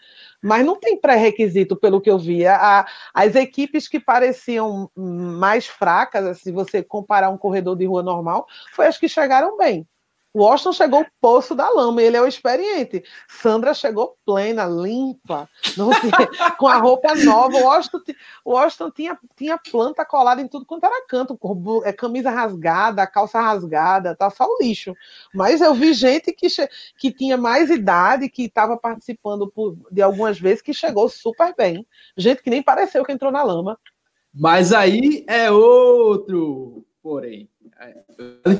Mas 0.42 0.64
não 0.64 0.78
tem 0.78 0.98
pré-requisito, 0.98 1.76
pelo 1.76 2.00
que 2.00 2.10
eu 2.10 2.18
via. 2.18 2.56
A, 2.56 2.86
as 3.12 3.34
equipes 3.34 3.86
que 3.86 4.00
pareciam 4.00 4.90
mais 4.96 5.66
fracas, 5.66 6.40
se 6.40 6.50
você 6.50 6.82
comparar 6.82 7.30
um 7.30 7.38
corredor 7.38 7.76
de 7.76 7.84
rua 7.84 8.02
normal, 8.02 8.46
foi 8.72 8.86
as 8.86 8.96
que 8.96 9.08
chegaram 9.08 9.56
bem. 9.56 9.86
O 10.32 10.44
Washington 10.44 10.72
chegou 10.72 11.06
poço 11.20 11.56
da 11.56 11.68
lama, 11.68 12.00
ele 12.00 12.16
é 12.16 12.20
o 12.20 12.26
experiente. 12.26 13.02
Sandra 13.28 13.74
chegou 13.74 14.16
plena, 14.24 14.64
limpa, 14.64 15.48
tinha, 15.60 15.86
com 16.56 16.68
a 16.68 16.76
roupa 16.76 17.16
nova. 17.16 17.56
O 17.56 17.64
Washington, 17.64 18.00
o 18.44 18.52
Washington 18.52 18.90
tinha, 18.92 19.18
tinha 19.36 19.58
planta 19.58 20.04
colada 20.04 20.40
em 20.40 20.46
tudo 20.46 20.64
quanto 20.64 20.84
era 20.84 21.04
canto, 21.08 21.36
é, 21.84 21.92
camisa 21.92 22.30
rasgada, 22.30 23.04
calça 23.08 23.40
rasgada, 23.40 24.14
tá 24.14 24.30
só 24.30 24.44
o 24.44 24.58
lixo. 24.62 24.94
Mas 25.34 25.60
eu 25.60 25.74
vi 25.74 25.92
gente 25.92 26.32
que, 26.32 26.46
que 26.96 27.12
tinha 27.12 27.36
mais 27.36 27.68
idade, 27.68 28.28
que 28.28 28.44
estava 28.44 28.76
participando 28.76 29.50
por, 29.50 29.76
de 29.90 30.00
algumas 30.00 30.38
vezes, 30.38 30.62
que 30.62 30.72
chegou 30.72 31.08
super 31.08 31.52
bem. 31.56 31.84
Gente 32.16 32.40
que 32.40 32.50
nem 32.50 32.62
pareceu 32.62 33.04
que 33.04 33.12
entrou 33.12 33.32
na 33.32 33.42
lama. 33.42 33.76
Mas 34.32 34.72
aí 34.72 35.24
é 35.26 35.50
outro, 35.50 36.86
porém 37.02 37.48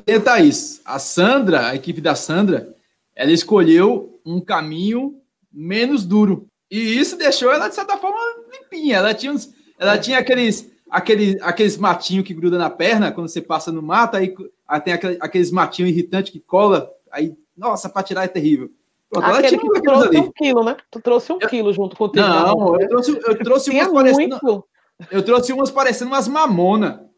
tentar 0.04 0.40
isso. 0.40 0.80
A 0.85 0.98
Sandra, 0.98 1.68
a 1.68 1.74
equipe 1.74 2.00
da 2.00 2.14
Sandra, 2.14 2.74
ela 3.14 3.33
escolheu 3.33 4.20
um 4.24 4.40
caminho 4.40 5.20
menos 5.52 6.04
duro. 6.04 6.46
E 6.70 6.78
isso 6.78 7.16
deixou 7.16 7.52
ela, 7.52 7.68
de 7.68 7.74
certa 7.74 7.96
forma, 7.96 8.18
limpinha. 8.52 8.98
Ela 8.98 9.12
tinha, 9.12 9.33
uns, 9.33 9.52
ela 9.78 9.98
tinha 9.98 10.18
aqueles, 10.18 10.70
aqueles, 10.88 11.40
aqueles 11.42 11.76
matinhos 11.76 12.24
que 12.24 12.35
gruda 12.35 12.56
na 12.56 12.70
perna 12.70 13.12
quando 13.12 13.28
você 13.28 13.42
passa 13.42 13.72
no 13.72 13.83
mato, 13.83 14.16
aí, 14.16 14.35
aí 14.66 14.80
tem 14.80 14.94
aqueles, 14.94 15.18
aqueles 15.20 15.50
matinhos 15.50 15.90
irritantes 15.90 16.33
que 16.33 16.40
cola, 16.40 16.90
aí, 17.11 17.35
nossa, 17.56 17.88
para 17.88 18.02
tirar 18.02 18.24
é 18.24 18.28
terrível. 18.28 18.70
Pronto, 19.11 19.26
ela 19.26 19.42
tinha 19.42 19.61
tu 19.61 19.83
trouxe 19.83 20.09
ali. 20.09 20.18
um 20.18 20.30
quilo, 20.30 20.64
né? 20.64 20.76
Tu 20.88 21.00
trouxe 21.00 21.33
um 21.33 21.38
eu, 21.40 21.48
quilo 21.48 21.72
junto 21.72 21.96
com 21.96 22.04
o 22.04 22.09
teu. 22.09 22.22
Não, 22.22 22.80
eu 22.80 22.88
trouxe, 22.88 23.11
eu 23.11 23.38
trouxe 23.38 23.70
umas 23.70 23.92
parecendo. 23.92 24.64
Eu 25.11 25.22
trouxe 25.24 25.52
umas 25.52 25.70
parecendo 25.70 26.11
umas 26.12 26.28
mamona. 26.28 27.10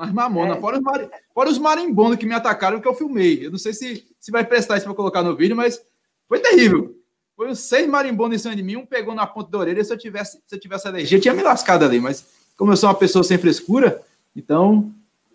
Mas 0.00 0.12
mamona, 0.14 0.56
é. 0.56 0.60
fora, 0.60 0.78
os 0.78 0.82
mar... 0.82 1.10
fora 1.34 1.50
os 1.50 1.58
marimbondos 1.58 2.16
que 2.16 2.24
me 2.24 2.32
atacaram 2.32 2.80
que 2.80 2.88
eu 2.88 2.94
filmei. 2.94 3.44
Eu 3.44 3.50
não 3.50 3.58
sei 3.58 3.74
se, 3.74 4.06
se 4.18 4.30
vai 4.32 4.42
prestar 4.42 4.78
isso 4.78 4.86
para 4.86 4.94
colocar 4.94 5.22
no 5.22 5.36
vídeo, 5.36 5.54
mas 5.54 5.78
foi 6.26 6.38
terrível. 6.38 6.96
Foi 7.36 7.50
os 7.50 7.58
seis 7.58 7.86
marimbondos 7.86 8.36
em 8.36 8.38
cima 8.38 8.56
de 8.56 8.62
mim, 8.62 8.76
um 8.76 8.86
pegou 8.86 9.14
na 9.14 9.26
ponta 9.26 9.50
da 9.50 9.58
orelha. 9.58 9.84
Se 9.84 9.92
eu 9.92 9.98
tivesse, 9.98 10.40
se 10.46 10.54
eu 10.54 10.58
tivesse 10.58 10.88
alergia, 10.88 11.20
tinha 11.20 11.34
me 11.34 11.42
lascado 11.42 11.84
ali. 11.84 12.00
Mas 12.00 12.26
como 12.56 12.72
eu 12.72 12.78
sou 12.78 12.88
uma 12.88 12.94
pessoa 12.94 13.22
sem 13.22 13.36
frescura, 13.36 14.00
então. 14.34 14.90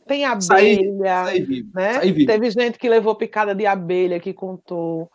Tem 0.07 0.25
abelha, 0.25 0.41
saí, 0.41 0.75
saí 1.03 1.41
vivo, 1.43 1.71
né? 1.71 1.93
Saí 1.93 2.11
vivo. 2.11 2.31
Teve 2.31 2.49
gente 2.49 2.79
que 2.79 2.89
levou 2.89 3.13
picada 3.13 3.53
de 3.53 3.67
abelha, 3.67 4.19
que 4.19 4.33
contou 4.33 5.11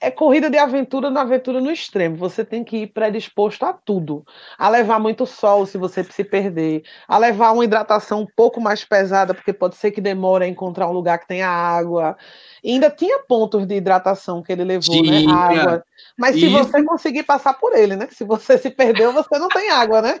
é 0.00 0.10
corrida 0.10 0.48
de 0.48 0.56
aventura 0.56 1.10
na 1.10 1.22
aventura 1.22 1.60
no 1.60 1.70
extremo. 1.70 2.16
Você 2.16 2.44
tem 2.44 2.62
que 2.62 2.78
ir 2.78 2.86
predisposto 2.88 3.64
a 3.64 3.72
tudo. 3.72 4.24
A 4.56 4.68
levar 4.68 5.00
muito 5.00 5.26
sol 5.26 5.66
se 5.66 5.76
você 5.76 6.04
se 6.04 6.22
perder. 6.22 6.84
A 7.08 7.18
levar 7.18 7.50
uma 7.52 7.64
hidratação 7.64 8.20
um 8.20 8.26
pouco 8.36 8.60
mais 8.60 8.84
pesada, 8.84 9.34
porque 9.34 9.52
pode 9.52 9.74
ser 9.74 9.90
que 9.90 10.00
demore 10.00 10.44
a 10.44 10.48
encontrar 10.48 10.88
um 10.88 10.92
lugar 10.92 11.18
que 11.18 11.26
tenha 11.26 11.48
água. 11.48 12.16
E 12.62 12.72
ainda 12.72 12.90
tinha 12.90 13.18
pontos 13.20 13.66
de 13.66 13.74
hidratação 13.74 14.42
que 14.42 14.52
ele 14.52 14.64
levou, 14.64 15.02
né? 15.02 15.24
Água. 15.28 15.84
Mas 16.16 16.36
se 16.36 16.48
você 16.48 16.82
conseguir 16.84 17.24
passar 17.24 17.54
por 17.54 17.76
ele, 17.76 17.96
né? 17.96 18.08
Se 18.12 18.24
você 18.24 18.56
se 18.56 18.70
perdeu, 18.70 19.12
você 19.12 19.36
não 19.38 19.48
tem 19.48 19.70
água, 19.70 20.00
né? 20.00 20.20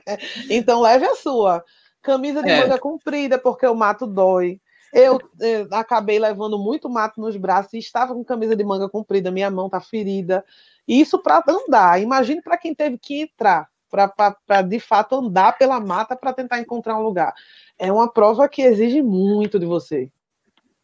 Então 0.50 0.80
leve 0.80 1.06
a 1.06 1.14
sua. 1.14 1.64
Camisa 2.02 2.42
de 2.42 2.50
é. 2.50 2.62
manga 2.62 2.78
comprida, 2.78 3.38
porque 3.38 3.66
o 3.66 3.74
mato 3.74 4.06
dói. 4.06 4.60
Eu, 4.92 5.20
eh, 5.40 5.66
acabei 5.72 6.18
levando 6.18 6.58
muito 6.58 6.88
mato 6.88 7.20
nos 7.20 7.36
braços 7.36 7.72
e 7.74 7.78
estava 7.78 8.14
com 8.14 8.24
camisa 8.24 8.56
de 8.56 8.64
manga 8.64 8.88
comprida, 8.88 9.30
minha 9.30 9.50
mão 9.50 9.66
está 9.66 9.80
ferida. 9.80 10.44
Isso 10.86 11.18
para 11.18 11.44
andar. 11.48 12.00
Imagine 12.00 12.40
para 12.40 12.56
quem 12.56 12.74
teve 12.74 12.96
que 12.96 13.22
entrar, 13.22 13.68
para 13.90 14.62
de 14.62 14.80
fato 14.80 15.16
andar 15.16 15.58
pela 15.58 15.78
mata 15.78 16.16
para 16.16 16.32
tentar 16.32 16.58
encontrar 16.60 16.98
um 16.98 17.02
lugar. 17.02 17.34
É 17.78 17.92
uma 17.92 18.10
prova 18.10 18.48
que 18.48 18.62
exige 18.62 19.02
muito 19.02 19.58
de 19.58 19.66
você. 19.66 20.10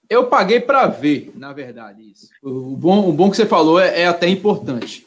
Eu 0.08 0.26
paguei 0.26 0.60
para 0.60 0.86
ver, 0.86 1.32
na 1.34 1.52
verdade, 1.52 2.02
isso. 2.02 2.28
O 2.42 2.76
bom, 2.76 3.08
o 3.08 3.12
bom 3.12 3.30
que 3.30 3.36
você 3.36 3.46
falou 3.46 3.80
é, 3.80 4.02
é 4.02 4.06
até 4.06 4.28
importante. 4.28 5.06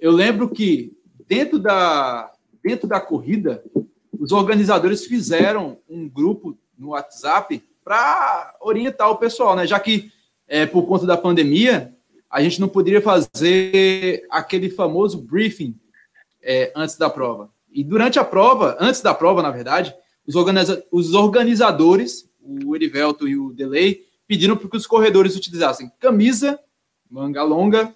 Eu 0.00 0.10
lembro 0.10 0.48
que 0.48 0.92
dentro 1.28 1.60
da, 1.60 2.32
dentro 2.62 2.88
da 2.88 3.00
corrida, 3.00 3.62
os 4.18 4.32
organizadores 4.32 5.06
fizeram 5.06 5.78
um 5.88 6.08
grupo 6.08 6.58
no 6.76 6.88
WhatsApp 6.88 7.62
para 7.84 8.54
orientar 8.60 9.10
o 9.10 9.16
pessoal, 9.16 9.56
né? 9.56 9.66
Já 9.66 9.78
que 9.78 10.10
é, 10.46 10.66
por 10.66 10.86
conta 10.86 11.06
da 11.06 11.16
pandemia 11.16 11.94
a 12.30 12.42
gente 12.42 12.60
não 12.60 12.68
poderia 12.68 13.02
fazer 13.02 14.26
aquele 14.30 14.70
famoso 14.70 15.20
briefing 15.20 15.78
é, 16.42 16.72
antes 16.74 16.96
da 16.96 17.10
prova. 17.10 17.50
E 17.70 17.84
durante 17.84 18.18
a 18.18 18.24
prova, 18.24 18.76
antes 18.80 19.02
da 19.02 19.12
prova, 19.12 19.42
na 19.42 19.50
verdade, 19.50 19.94
os, 20.26 20.34
organiza 20.34 20.82
os 20.90 21.12
organizadores, 21.12 22.28
o 22.64 22.74
Erivelto 22.74 23.28
e 23.28 23.36
o 23.36 23.52
Delay, 23.52 24.06
pediram 24.26 24.56
para 24.56 24.68
que 24.68 24.76
os 24.76 24.86
corredores 24.86 25.36
utilizassem 25.36 25.92
camisa, 26.00 26.58
manga 27.10 27.42
longa, 27.42 27.94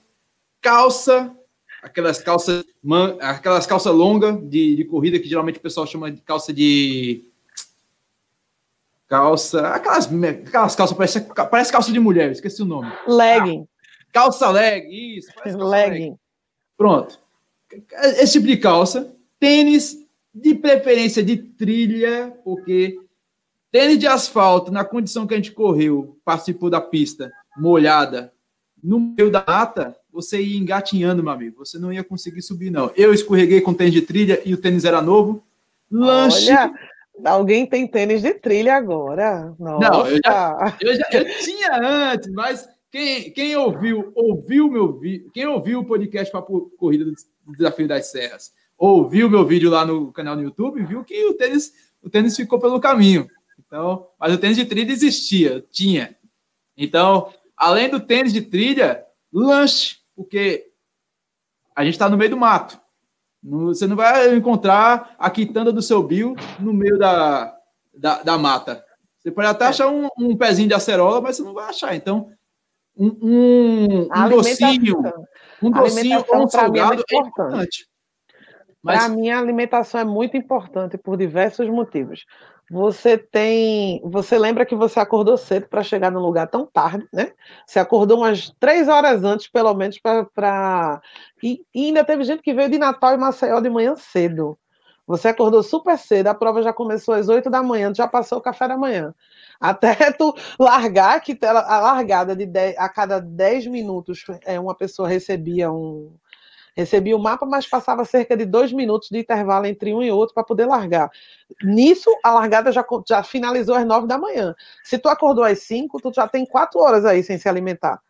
calça, 0.61 1.35
aquelas 1.83 2.21
calças, 2.21 2.65
aquelas 3.21 3.67
calças 3.67 3.95
longas 3.95 4.39
de, 4.49 4.77
de 4.77 4.85
corrida 4.85 5.19
que 5.19 5.29
geralmente 5.29 5.59
o 5.59 5.63
pessoal 5.63 5.87
chama 5.87 6.11
de 6.11 6.21
calça 6.21 6.53
de 6.53 7.25
calça, 9.09 9.69
aquelas, 9.69 10.07
aquelas 10.07 10.75
calças, 10.75 10.97
parece, 10.97 11.21
parece 11.51 11.73
calça 11.73 11.93
de 11.93 12.01
mulher, 12.01 12.31
esqueci 12.31 12.63
o 12.63 12.67
nome. 12.67 12.91
Legging. 13.07 13.63
Ah, 13.63 14.07
calça 14.13 14.51
leg, 14.51 15.19
isso. 15.19 15.31
Legging. 15.45 16.17
Pronto. 16.77 17.19
Esse 18.19 18.35
tipo 18.35 18.47
de 18.47 18.57
calça. 18.57 19.13
Tênis, 19.39 19.99
de 20.35 20.55
preferência 20.55 21.23
de 21.23 21.37
trilha, 21.37 22.35
porque 22.43 22.99
tênis 23.71 23.99
de 23.99 24.07
asfalto, 24.07 24.73
na 24.73 24.85
condição 24.85 25.27
que 25.27 25.35
a 25.35 25.37
gente 25.37 25.53
correu, 25.53 26.19
participou 26.25 26.71
da 26.71 26.81
pista, 26.81 27.31
molhada, 27.57 28.33
no 28.83 28.99
meio 28.99 29.31
da 29.31 29.45
mata, 29.47 29.97
você 30.13 30.41
ia 30.41 30.59
engatinhando, 30.59 31.23
meu 31.23 31.33
amigo. 31.33 31.59
Você 31.59 31.79
não 31.79 31.93
ia 31.93 32.03
conseguir 32.05 32.41
subir, 32.41 32.71
não. 32.71 32.91
Eu 32.97 33.13
escorreguei 33.13 33.61
com 33.61 33.75
tênis 33.75 33.93
de 33.93 34.03
trilha 34.03 34.41
e 34.45 34.55
o 34.55 34.57
tênis 34.57 34.85
era 34.85 35.03
novo. 35.03 35.43
Lanche. 35.91 36.51
Olha, 36.51 36.73
alguém 37.25 37.67
tem 37.67 37.87
tênis 37.87 38.23
de 38.23 38.35
trilha 38.35 38.77
agora. 38.77 39.55
Nossa. 39.59 39.91
Não, 39.91 40.07
eu, 40.07 40.21
já, 40.25 40.77
eu, 40.81 40.95
já, 40.95 41.07
eu 41.13 41.39
tinha 41.41 41.77
antes, 41.77 42.31
mas 42.33 42.69
quem, 42.91 43.31
quem 43.33 43.57
ouviu, 43.57 44.13
ouviu 44.15 44.71
meu 44.71 44.99
vídeo, 44.99 45.31
quem 45.33 45.47
ouviu 45.47 45.81
o 45.81 45.85
podcast 45.85 46.31
para 46.31 46.43
Corrida 46.43 47.05
do 47.05 47.53
Desafio 47.53 47.89
das 47.89 48.07
Serras, 48.11 48.53
ouviu 48.77 49.29
meu 49.31 49.45
vídeo 49.47 49.71
lá 49.71 49.85
no 49.85 50.13
canal 50.13 50.37
no 50.37 50.43
YouTube, 50.43 50.85
viu 50.85 51.05
que 51.05 51.25
o 51.27 51.35
tênis, 51.35 51.73
o 52.03 52.11
tênis 52.11 52.37
ficou 52.37 52.59
pelo 52.59 52.81
caminho. 52.81 53.29
Então, 53.59 54.09
mas 54.19 54.33
o 54.33 54.39
tênis 54.39 54.57
de 54.57 54.65
trilha 54.65 54.93
existia, 54.93 55.65
tinha. 55.71 56.17
Então, 56.77 57.33
além 57.57 57.89
do 57.89 58.01
tênis 58.01 58.33
de 58.33 58.43
trilha, 58.43 59.05
lanche, 59.33 59.97
porque 60.15 60.71
a 61.75 61.85
gente 61.85 61.95
está 61.95 62.09
no 62.09 62.17
meio 62.17 62.31
do 62.31 62.37
mato. 62.37 62.81
Você 63.49 63.87
não 63.87 63.95
vai 63.95 64.35
encontrar 64.35 65.15
a 65.17 65.31
quitanda 65.31 65.73
do 65.73 65.81
seu 65.81 66.03
bio 66.03 66.35
no 66.59 66.75
meio 66.75 66.99
da, 66.99 67.57
da, 67.95 68.23
da 68.23 68.37
mata. 68.37 68.85
Você 69.19 69.31
pode 69.31 69.47
até 69.47 69.67
achar 69.67 69.87
um, 69.87 70.09
um, 70.19 70.37
pezinho 70.37 70.69
de 70.69 70.75
acerola, 70.75 71.21
mas 71.21 71.37
você 71.37 71.43
não 71.43 71.55
vai 71.55 71.69
achar. 71.69 71.95
Então, 71.95 72.29
um, 72.97 73.07
um, 73.23 74.09
um 74.13 74.29
docinho, 74.29 75.03
um 75.63 75.71
docinho 75.71 76.25
ou 76.29 76.41
um 76.41 76.45
é 76.45 76.49
salgado 76.49 77.05
é, 77.09 77.17
importante. 77.17 77.87
Mas... 78.83 78.99
Para 78.99 79.09
mim, 79.11 79.31
a 79.31 79.39
alimentação 79.39 80.01
é 80.01 80.05
muito 80.05 80.37
importante 80.37 80.99
por 80.99 81.17
diversos 81.17 81.69
motivos. 81.69 82.25
Você 82.71 83.17
tem. 83.17 84.01
Você 84.05 84.37
lembra 84.39 84.67
que 84.67 84.75
você 84.75 84.99
acordou 84.99 85.37
cedo 85.37 85.69
para 85.69 85.85
chegar 85.85 86.11
num 86.11 86.21
lugar 86.21 86.49
tão 86.49 86.67
tarde, 86.67 87.07
né? 87.13 87.33
Você 87.65 87.79
acordou 87.79 88.19
umas 88.19 88.51
três 88.59 88.89
horas 88.89 89.23
antes, 89.23 89.49
pelo 89.49 89.73
menos, 89.75 89.99
para. 90.35 91.01
E, 91.43 91.65
e 91.73 91.87
ainda 91.87 92.05
teve 92.05 92.25
gente 92.25 92.43
que 92.43 92.53
veio 92.53 92.69
de 92.69 92.79
Natal 92.79 93.15
e 93.15 93.17
Maceió 93.19 93.61
de 93.61 93.71
manhã 93.71 93.95
cedo. 93.95 94.59
Você 95.07 95.29
acordou 95.29 95.63
super 95.63 95.97
cedo, 95.97 96.27
a 96.27 96.35
prova 96.35 96.61
já 96.63 96.73
começou 96.73 97.15
às 97.15 97.29
oito 97.29 97.49
da 97.49 97.63
manhã, 97.63 97.95
já 97.95 98.09
passou 98.09 98.39
o 98.39 98.43
café 98.43 98.67
da 98.67 98.77
manhã. 98.77 99.15
Até 99.61 99.95
tu 100.13 100.35
largar, 100.59 101.21
que 101.21 101.39
a 101.45 101.53
largada 101.53 102.35
de 102.35 102.45
10, 102.45 102.77
a 102.77 102.89
cada 102.89 103.21
10 103.21 103.69
minutos 103.69 104.25
é, 104.45 104.59
uma 104.59 104.75
pessoa 104.75 105.09
recebia 105.09 105.71
um, 105.71 106.13
recebia 106.77 107.17
o 107.17 107.19
mapa, 107.19 107.47
mas 107.47 107.67
passava 107.67 108.05
cerca 108.05 108.37
de 108.37 108.45
dois 108.45 108.73
minutos 108.73 109.09
de 109.11 109.19
intervalo 109.19 109.67
entre 109.67 109.95
um 109.95 110.03
e 110.03 110.11
outro 110.11 110.35
para 110.35 110.45
poder 110.45 110.67
largar. 110.67 111.11
Nisso, 111.63 112.11
a 112.23 112.31
largada 112.33 112.71
já, 112.71 112.85
já 113.09 113.23
finalizou 113.23 113.75
às 113.75 113.87
nove 113.87 114.07
da 114.07 114.19
manhã. 114.19 114.55
Se 114.85 114.99
tu 114.99 115.09
acordou 115.09 115.43
às 115.43 115.61
cinco, 115.61 116.01
tu 116.01 116.13
já 116.13 116.29
tem 116.29 116.45
quatro 116.45 116.81
horas 116.81 117.05
aí 117.05 117.23
sem 117.23 117.39
se 117.39 117.49
alimentar. 117.49 118.01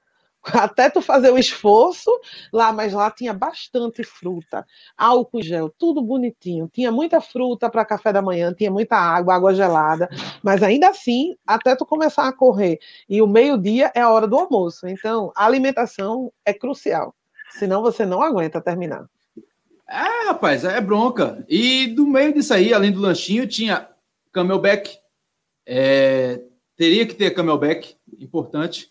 Até 0.54 0.88
tu 0.88 1.00
fazer 1.00 1.30
o 1.30 1.38
esforço 1.38 2.10
lá, 2.52 2.72
mas 2.72 2.92
lá 2.92 3.10
tinha 3.10 3.32
bastante 3.32 4.04
fruta, 4.04 4.64
álcool 4.96 5.42
gel, 5.42 5.68
tudo 5.76 6.02
bonitinho. 6.02 6.68
Tinha 6.72 6.90
muita 6.92 7.20
fruta 7.20 7.68
para 7.68 7.84
café 7.84 8.12
da 8.12 8.22
manhã, 8.22 8.52
tinha 8.52 8.70
muita 8.70 8.96
água, 8.96 9.34
água 9.34 9.54
gelada, 9.54 10.08
mas 10.42 10.62
ainda 10.62 10.88
assim, 10.88 11.36
até 11.46 11.74
tu 11.74 11.84
começar 11.84 12.28
a 12.28 12.32
correr. 12.32 12.78
E 13.08 13.20
o 13.20 13.26
meio-dia 13.26 13.90
é 13.94 14.00
a 14.00 14.10
hora 14.10 14.26
do 14.26 14.36
almoço. 14.36 14.86
Então, 14.86 15.32
a 15.36 15.44
alimentação 15.44 16.32
é 16.44 16.52
crucial. 16.52 17.14
Senão 17.50 17.82
você 17.82 18.04
não 18.04 18.22
aguenta 18.22 18.60
terminar. 18.60 19.08
É, 19.88 20.26
rapaz, 20.26 20.64
é 20.64 20.80
bronca. 20.80 21.44
E 21.48 21.86
do 21.88 22.06
meio 22.06 22.34
disso 22.34 22.52
aí, 22.52 22.74
além 22.74 22.90
do 22.90 23.00
lanchinho, 23.00 23.46
tinha 23.46 23.88
camelback. 24.32 24.98
É, 25.64 26.42
teria 26.76 27.06
que 27.06 27.14
ter 27.14 27.30
camelback, 27.30 27.96
importante. 28.18 28.90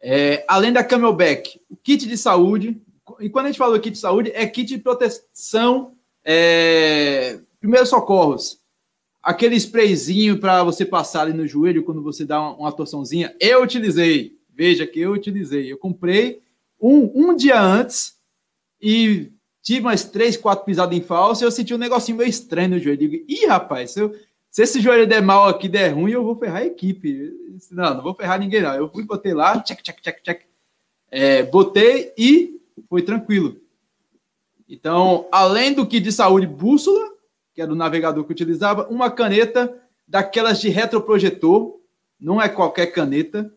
É, 0.00 0.44
além 0.46 0.72
da 0.72 0.84
camelback, 0.84 1.60
o 1.68 1.76
kit 1.76 2.06
de 2.06 2.16
saúde. 2.16 2.80
E 3.20 3.30
quando 3.30 3.46
a 3.46 3.48
gente 3.48 3.58
fala 3.58 3.78
kit 3.80 3.92
de 3.92 3.98
saúde, 3.98 4.30
é 4.34 4.46
kit 4.46 4.68
de 4.68 4.78
proteção, 4.78 5.94
é, 6.24 7.40
primeiros 7.58 7.88
socorros. 7.88 8.60
Aquele 9.22 9.56
sprayzinho 9.56 10.38
para 10.38 10.62
você 10.62 10.84
passar 10.84 11.22
ali 11.22 11.32
no 11.32 11.46
joelho 11.46 11.82
quando 11.82 12.02
você 12.02 12.24
dá 12.24 12.40
uma, 12.40 12.56
uma 12.56 12.72
torçãozinha. 12.72 13.34
Eu 13.40 13.62
utilizei. 13.62 14.38
Veja 14.54 14.86
que 14.86 15.00
eu 15.00 15.12
utilizei. 15.12 15.70
Eu 15.72 15.78
comprei 15.78 16.40
um, 16.80 17.30
um 17.30 17.36
dia 17.36 17.60
antes 17.60 18.16
e 18.80 19.32
tive 19.62 19.80
umas 19.80 20.04
três, 20.04 20.36
quatro 20.36 20.64
pisadas 20.64 20.96
em 20.96 21.02
falso 21.02 21.42
e 21.42 21.46
eu 21.46 21.50
senti 21.50 21.74
um 21.74 21.78
negocinho 21.78 22.18
meio 22.18 22.30
estranho 22.30 22.70
no 22.70 22.78
joelho. 22.78 22.98
Digo, 22.98 23.24
ih, 23.28 23.46
rapaz, 23.46 23.90
se, 23.90 24.00
eu, 24.00 24.14
se 24.50 24.62
esse 24.62 24.80
joelho 24.80 25.06
der 25.06 25.20
mal 25.22 25.46
aqui, 25.46 25.68
der 25.68 25.88
ruim, 25.90 26.12
eu 26.12 26.24
vou 26.24 26.36
ferrar 26.36 26.62
a 26.62 26.66
equipe. 26.66 27.32
Não, 27.70 27.94
não 27.94 28.02
vou 28.02 28.14
ferrar 28.14 28.38
ninguém, 28.38 28.62
não. 28.62 28.74
Eu 28.74 28.88
fui, 28.88 29.04
botei 29.04 29.34
lá, 29.34 29.60
check, 29.60 29.82
check, 29.82 30.00
check, 30.00 30.22
check. 30.22 30.42
É, 31.10 31.42
botei 31.42 32.12
e 32.16 32.60
foi 32.88 33.02
tranquilo. 33.02 33.60
Então, 34.68 35.26
além 35.32 35.72
do 35.72 35.86
kit 35.86 36.02
de 36.02 36.12
saúde 36.12 36.46
bússola, 36.46 37.10
que 37.54 37.62
era 37.62 37.72
o 37.72 37.76
navegador 37.76 38.22
que 38.24 38.30
eu 38.30 38.34
utilizava, 38.34 38.86
uma 38.88 39.10
caneta 39.10 39.74
daquelas 40.06 40.60
de 40.60 40.68
retroprojetor, 40.68 41.78
não 42.20 42.40
é 42.40 42.48
qualquer 42.48 42.86
caneta. 42.86 43.52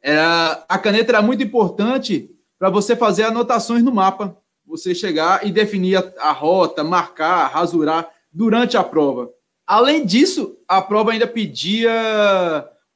Era, 0.00 0.64
a 0.68 0.78
caneta 0.78 1.12
era 1.12 1.22
muito 1.22 1.42
importante 1.42 2.30
para 2.62 2.70
você 2.70 2.94
fazer 2.94 3.24
anotações 3.24 3.82
no 3.82 3.90
mapa. 3.90 4.40
Você 4.64 4.94
chegar 4.94 5.44
e 5.44 5.50
definir 5.50 5.96
a, 5.96 6.28
a 6.28 6.30
rota, 6.30 6.84
marcar, 6.84 7.48
rasurar 7.48 8.08
durante 8.32 8.76
a 8.76 8.84
prova. 8.84 9.28
Além 9.66 10.06
disso, 10.06 10.56
a 10.68 10.80
prova 10.80 11.10
ainda 11.10 11.26
pedia 11.26 11.90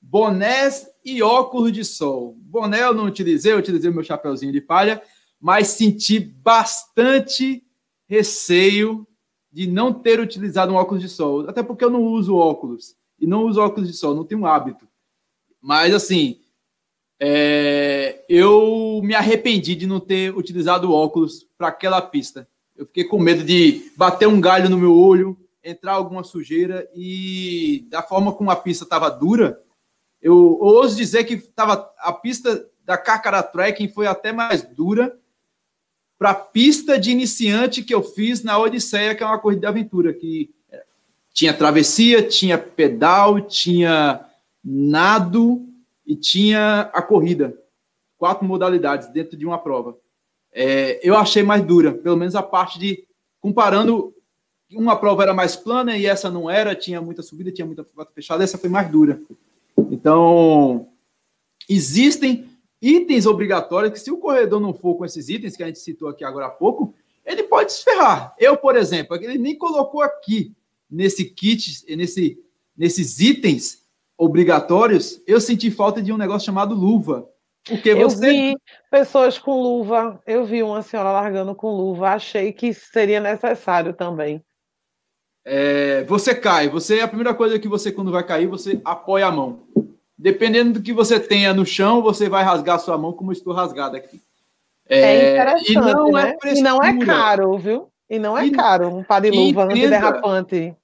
bonés 0.00 0.88
e 1.04 1.20
óculos 1.20 1.72
de 1.72 1.84
sol. 1.84 2.36
Boné 2.42 2.80
eu 2.80 2.94
não 2.94 3.06
utilizei, 3.06 3.54
eu 3.54 3.58
utilizei 3.58 3.90
meu 3.90 4.04
chapeuzinho 4.04 4.52
de 4.52 4.60
palha, 4.60 5.02
mas 5.40 5.66
senti 5.66 6.20
bastante 6.20 7.64
receio 8.08 9.04
de 9.50 9.66
não 9.66 9.92
ter 9.92 10.20
utilizado 10.20 10.72
um 10.72 10.76
óculos 10.76 11.02
de 11.02 11.08
sol, 11.08 11.50
até 11.50 11.60
porque 11.60 11.84
eu 11.84 11.90
não 11.90 12.04
uso 12.04 12.36
óculos 12.36 12.94
e 13.18 13.26
não 13.26 13.44
uso 13.46 13.60
óculos 13.60 13.88
de 13.88 13.96
sol, 13.96 14.14
não 14.14 14.24
tenho 14.24 14.46
hábito. 14.46 14.86
Mas 15.60 15.92
assim, 15.92 16.38
é, 17.20 18.24
eu 18.28 19.00
me 19.02 19.14
arrependi 19.14 19.74
de 19.74 19.86
não 19.86 20.00
ter 20.00 20.36
utilizado 20.36 20.92
óculos 20.92 21.46
para 21.56 21.68
aquela 21.68 22.02
pista. 22.02 22.48
Eu 22.76 22.86
fiquei 22.86 23.04
com 23.04 23.18
medo 23.18 23.42
de 23.42 23.90
bater 23.96 24.28
um 24.28 24.40
galho 24.40 24.68
no 24.68 24.78
meu 24.78 24.94
olho, 24.94 25.36
entrar 25.64 25.92
alguma 25.92 26.22
sujeira 26.22 26.88
e 26.94 27.86
da 27.90 28.02
forma 28.02 28.32
como 28.32 28.50
a 28.50 28.56
pista 28.56 28.84
estava 28.84 29.10
dura, 29.10 29.60
eu, 30.20 30.58
ouso 30.60 30.96
dizer 30.96 31.24
que 31.24 31.36
tava, 31.36 31.88
a 31.98 32.12
pista 32.12 32.68
da 32.84 32.96
Carcara 32.96 33.42
Trekking 33.42 33.88
foi 33.88 34.06
até 34.06 34.32
mais 34.32 34.62
dura 34.62 35.16
para 36.18 36.30
a 36.30 36.34
pista 36.34 36.98
de 36.98 37.10
iniciante 37.10 37.82
que 37.82 37.94
eu 37.94 38.02
fiz 38.02 38.42
na 38.42 38.58
Odisseia, 38.58 39.14
que 39.14 39.22
é 39.22 39.26
uma 39.26 39.38
corrida 39.38 39.60
de 39.60 39.66
aventura, 39.66 40.14
que 40.14 40.50
tinha 41.32 41.52
travessia, 41.52 42.22
tinha 42.22 42.56
pedal, 42.56 43.40
tinha 43.42 44.24
nado, 44.64 45.65
e 46.06 46.14
tinha 46.14 46.90
a 46.92 47.02
corrida, 47.02 47.56
quatro 48.16 48.46
modalidades 48.46 49.08
dentro 49.08 49.36
de 49.36 49.44
uma 49.44 49.58
prova. 49.58 49.98
É, 50.52 51.00
eu 51.06 51.16
achei 51.16 51.42
mais 51.42 51.64
dura, 51.64 51.92
pelo 51.92 52.16
menos 52.16 52.34
a 52.34 52.42
parte 52.42 52.78
de 52.78 53.06
comparando 53.40 54.14
uma 54.72 54.96
prova 54.96 55.22
era 55.22 55.34
mais 55.34 55.54
plana 55.54 55.96
e 55.96 56.06
essa 56.06 56.30
não 56.30 56.50
era, 56.50 56.74
tinha 56.74 57.00
muita 57.00 57.22
subida, 57.22 57.52
tinha 57.52 57.66
muita 57.66 57.86
fechada, 58.14 58.42
essa 58.42 58.58
foi 58.58 58.68
mais 58.68 58.90
dura. 58.90 59.20
Então, 59.90 60.88
existem 61.68 62.48
itens 62.80 63.26
obrigatórios 63.26 63.92
que 63.92 64.00
se 64.00 64.10
o 64.10 64.18
corredor 64.18 64.60
não 64.60 64.74
for 64.74 64.96
com 64.96 65.04
esses 65.04 65.28
itens 65.28 65.56
que 65.56 65.62
a 65.62 65.66
gente 65.66 65.78
citou 65.78 66.08
aqui 66.08 66.24
agora 66.24 66.46
há 66.46 66.50
pouco, 66.50 66.94
ele 67.24 67.42
pode 67.44 67.72
se 67.72 67.84
ferrar. 67.84 68.34
Eu, 68.38 68.56
por 68.56 68.76
exemplo, 68.76 69.16
ele 69.16 69.38
nem 69.38 69.56
colocou 69.56 70.02
aqui 70.02 70.54
nesse 70.90 71.24
kit, 71.24 71.84
nesse, 71.96 72.38
nesses 72.76 73.20
itens, 73.20 73.85
obrigatórios, 74.18 75.20
eu 75.26 75.40
senti 75.40 75.70
falta 75.70 76.02
de 76.02 76.12
um 76.12 76.16
negócio 76.16 76.46
chamado 76.46 76.74
luva. 76.74 77.28
Porque 77.64 77.90
eu 77.90 78.08
você... 78.08 78.30
vi 78.30 78.56
pessoas 78.90 79.38
com 79.38 79.60
luva, 79.60 80.20
eu 80.26 80.44
vi 80.44 80.62
uma 80.62 80.82
senhora 80.82 81.10
largando 81.10 81.54
com 81.54 81.76
luva, 81.76 82.10
achei 82.10 82.52
que 82.52 82.72
seria 82.72 83.20
necessário 83.20 83.92
também. 83.92 84.42
É, 85.44 86.04
você 86.04 86.34
cai, 86.34 86.68
você 86.68 87.00
a 87.00 87.08
primeira 87.08 87.34
coisa 87.34 87.58
que 87.58 87.68
você 87.68 87.92
quando 87.92 88.10
vai 88.10 88.24
cair, 88.24 88.46
você 88.46 88.80
apoia 88.84 89.26
a 89.26 89.32
mão. 89.32 89.62
Dependendo 90.18 90.74
do 90.74 90.82
que 90.82 90.92
você 90.92 91.20
tenha 91.20 91.52
no 91.52 91.66
chão, 91.66 92.02
você 92.02 92.28
vai 92.28 92.42
rasgar 92.42 92.76
a 92.76 92.80
sua 92.80 92.96
mão 92.96 93.12
como 93.12 93.32
estou 93.32 93.52
rasgada 93.52 93.96
aqui. 93.96 94.20
É, 94.88 95.00
é 95.00 95.32
interessante, 95.32 95.72
e 95.72 95.74
não 95.74 96.18
é 96.18 96.24
né? 96.24 96.36
é 96.44 96.54
e 96.54 96.62
não 96.62 96.82
é 96.82 97.04
caro, 97.04 97.58
viu? 97.58 97.88
E 98.08 98.18
não 98.18 98.38
é 98.38 98.46
e, 98.46 98.50
caro 98.52 98.96
um 98.96 99.02
par 99.02 99.20
de 99.20 99.30
luva 99.30 99.64
antiderrapante. 99.64 100.74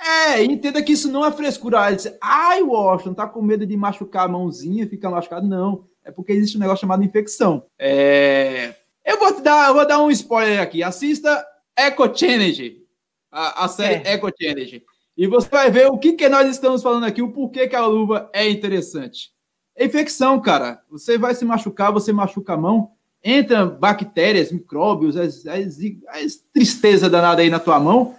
É, 0.00 0.42
entenda 0.44 0.82
que 0.82 0.92
isso 0.92 1.10
não 1.10 1.24
é 1.24 1.32
frescura. 1.32 1.82
Aí 1.82 1.96
diz, 1.96 2.12
ai, 2.20 2.62
Washington, 2.62 3.14
tá 3.14 3.26
com 3.26 3.42
medo 3.42 3.66
de 3.66 3.76
machucar 3.76 4.26
a 4.26 4.28
mãozinha, 4.28 4.88
fica 4.88 5.10
machucado. 5.10 5.46
Não, 5.46 5.84
é 6.04 6.10
porque 6.10 6.32
existe 6.32 6.56
um 6.56 6.60
negócio 6.60 6.80
chamado 6.80 7.04
infecção. 7.04 7.64
É... 7.78 8.74
Eu 9.04 9.18
vou 9.18 9.32
te 9.32 9.42
dar, 9.42 9.72
vou 9.72 9.86
dar 9.86 10.02
um 10.02 10.10
spoiler 10.10 10.60
aqui. 10.60 10.82
Assista 10.82 11.44
Eco 11.76 12.04
Challenge, 12.14 12.82
a, 13.30 13.64
a 13.64 13.68
série 13.68 14.06
é. 14.06 14.12
Eco 14.12 14.30
Challenge. 14.40 14.82
E 15.16 15.26
você 15.26 15.48
vai 15.48 15.70
ver 15.70 15.88
o 15.88 15.98
que, 15.98 16.12
que 16.12 16.28
nós 16.28 16.48
estamos 16.48 16.82
falando 16.82 17.04
aqui, 17.04 17.20
o 17.20 17.32
porquê 17.32 17.66
que 17.66 17.74
a 17.74 17.84
luva 17.84 18.30
é 18.32 18.48
interessante. 18.48 19.32
É 19.74 19.84
infecção, 19.84 20.40
cara. 20.40 20.80
Você 20.90 21.18
vai 21.18 21.34
se 21.34 21.44
machucar, 21.44 21.92
você 21.92 22.12
machuca 22.12 22.52
a 22.52 22.56
mão, 22.56 22.92
entra 23.22 23.66
bactérias, 23.66 24.52
micróbios, 24.52 25.16
as, 25.16 25.44
as, 25.46 25.78
as 26.08 26.36
tristeza 26.52 27.10
danada 27.10 27.42
aí 27.42 27.50
na 27.50 27.58
tua 27.58 27.80
mão, 27.80 28.14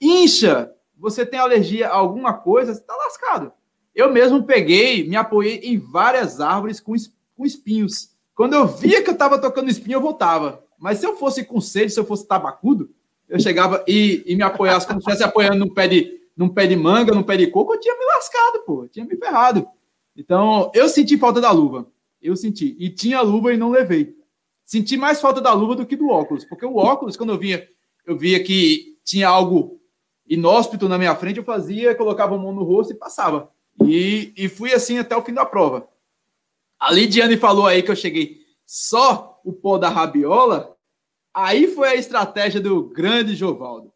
incha. 0.00 0.70
Você 1.00 1.24
tem 1.24 1.40
alergia 1.40 1.88
a 1.88 1.96
alguma 1.96 2.34
coisa, 2.34 2.74
você 2.74 2.82
tá 2.82 2.94
lascado. 2.94 3.50
Eu 3.94 4.12
mesmo 4.12 4.44
peguei, 4.44 5.08
me 5.08 5.16
apoiei 5.16 5.56
em 5.64 5.78
várias 5.78 6.40
árvores 6.40 6.78
com, 6.78 6.92
com 7.36 7.46
espinhos. 7.46 8.10
Quando 8.34 8.54
eu 8.54 8.66
via 8.66 9.02
que 9.02 9.10
eu 9.10 9.16
tava 9.16 9.38
tocando 9.38 9.70
espinho, 9.70 9.96
eu 9.96 10.00
voltava. 10.00 10.62
Mas 10.78 10.98
se 10.98 11.06
eu 11.06 11.16
fosse 11.16 11.42
com 11.44 11.60
sede, 11.60 11.92
se 11.92 11.98
eu 11.98 12.04
fosse 12.04 12.26
tabacudo, 12.26 12.90
eu 13.28 13.40
chegava 13.40 13.82
e, 13.88 14.22
e 14.26 14.36
me 14.36 14.42
apoiasse 14.42 14.86
como 14.86 15.00
se 15.00 15.08
estivesse 15.08 15.24
apoiando 15.24 15.58
num 15.58 15.72
pé, 15.72 15.88
de, 15.88 16.20
num 16.36 16.48
pé 16.48 16.66
de 16.66 16.76
manga, 16.76 17.14
num 17.14 17.22
pé 17.22 17.36
de 17.36 17.46
coco, 17.46 17.74
eu 17.74 17.80
tinha 17.80 17.96
me 17.98 18.04
lascado, 18.04 18.64
pô, 18.66 18.84
eu 18.84 18.88
tinha 18.88 19.04
me 19.04 19.16
ferrado. 19.16 19.66
Então, 20.14 20.70
eu 20.74 20.88
senti 20.88 21.16
falta 21.16 21.40
da 21.40 21.50
luva. 21.50 21.86
Eu 22.20 22.36
senti. 22.36 22.76
E 22.78 22.90
tinha 22.90 23.22
luva 23.22 23.54
e 23.54 23.56
não 23.56 23.70
levei. 23.70 24.14
Senti 24.64 24.98
mais 24.98 25.20
falta 25.20 25.40
da 25.40 25.52
luva 25.52 25.74
do 25.74 25.86
que 25.86 25.96
do 25.96 26.08
óculos, 26.08 26.44
porque 26.44 26.66
o 26.66 26.76
óculos, 26.76 27.16
quando 27.16 27.32
eu 27.32 27.38
vinha, 27.38 27.66
eu 28.06 28.16
via 28.18 28.42
que 28.42 28.98
tinha 29.02 29.28
algo 29.28 29.79
inóspito 30.30 30.88
na 30.88 30.96
minha 30.96 31.14
frente, 31.16 31.38
eu 31.38 31.44
fazia, 31.44 31.94
colocava 31.94 32.36
a 32.36 32.38
mão 32.38 32.54
no 32.54 32.62
rosto 32.62 32.92
e 32.92 32.96
passava. 32.96 33.50
E, 33.82 34.32
e 34.36 34.48
fui 34.48 34.72
assim 34.72 34.98
até 34.98 35.16
o 35.16 35.22
fim 35.22 35.34
da 35.34 35.44
prova. 35.44 35.88
A 36.78 36.92
Lidiane 36.92 37.36
falou 37.36 37.66
aí 37.66 37.82
que 37.82 37.90
eu 37.90 37.96
cheguei 37.96 38.38
só 38.64 39.40
o 39.44 39.52
pó 39.52 39.76
da 39.76 39.88
rabiola. 39.88 40.76
Aí 41.34 41.66
foi 41.66 41.88
a 41.88 41.96
estratégia 41.96 42.60
do 42.60 42.84
grande 42.84 43.34
Jovaldo. 43.34 43.92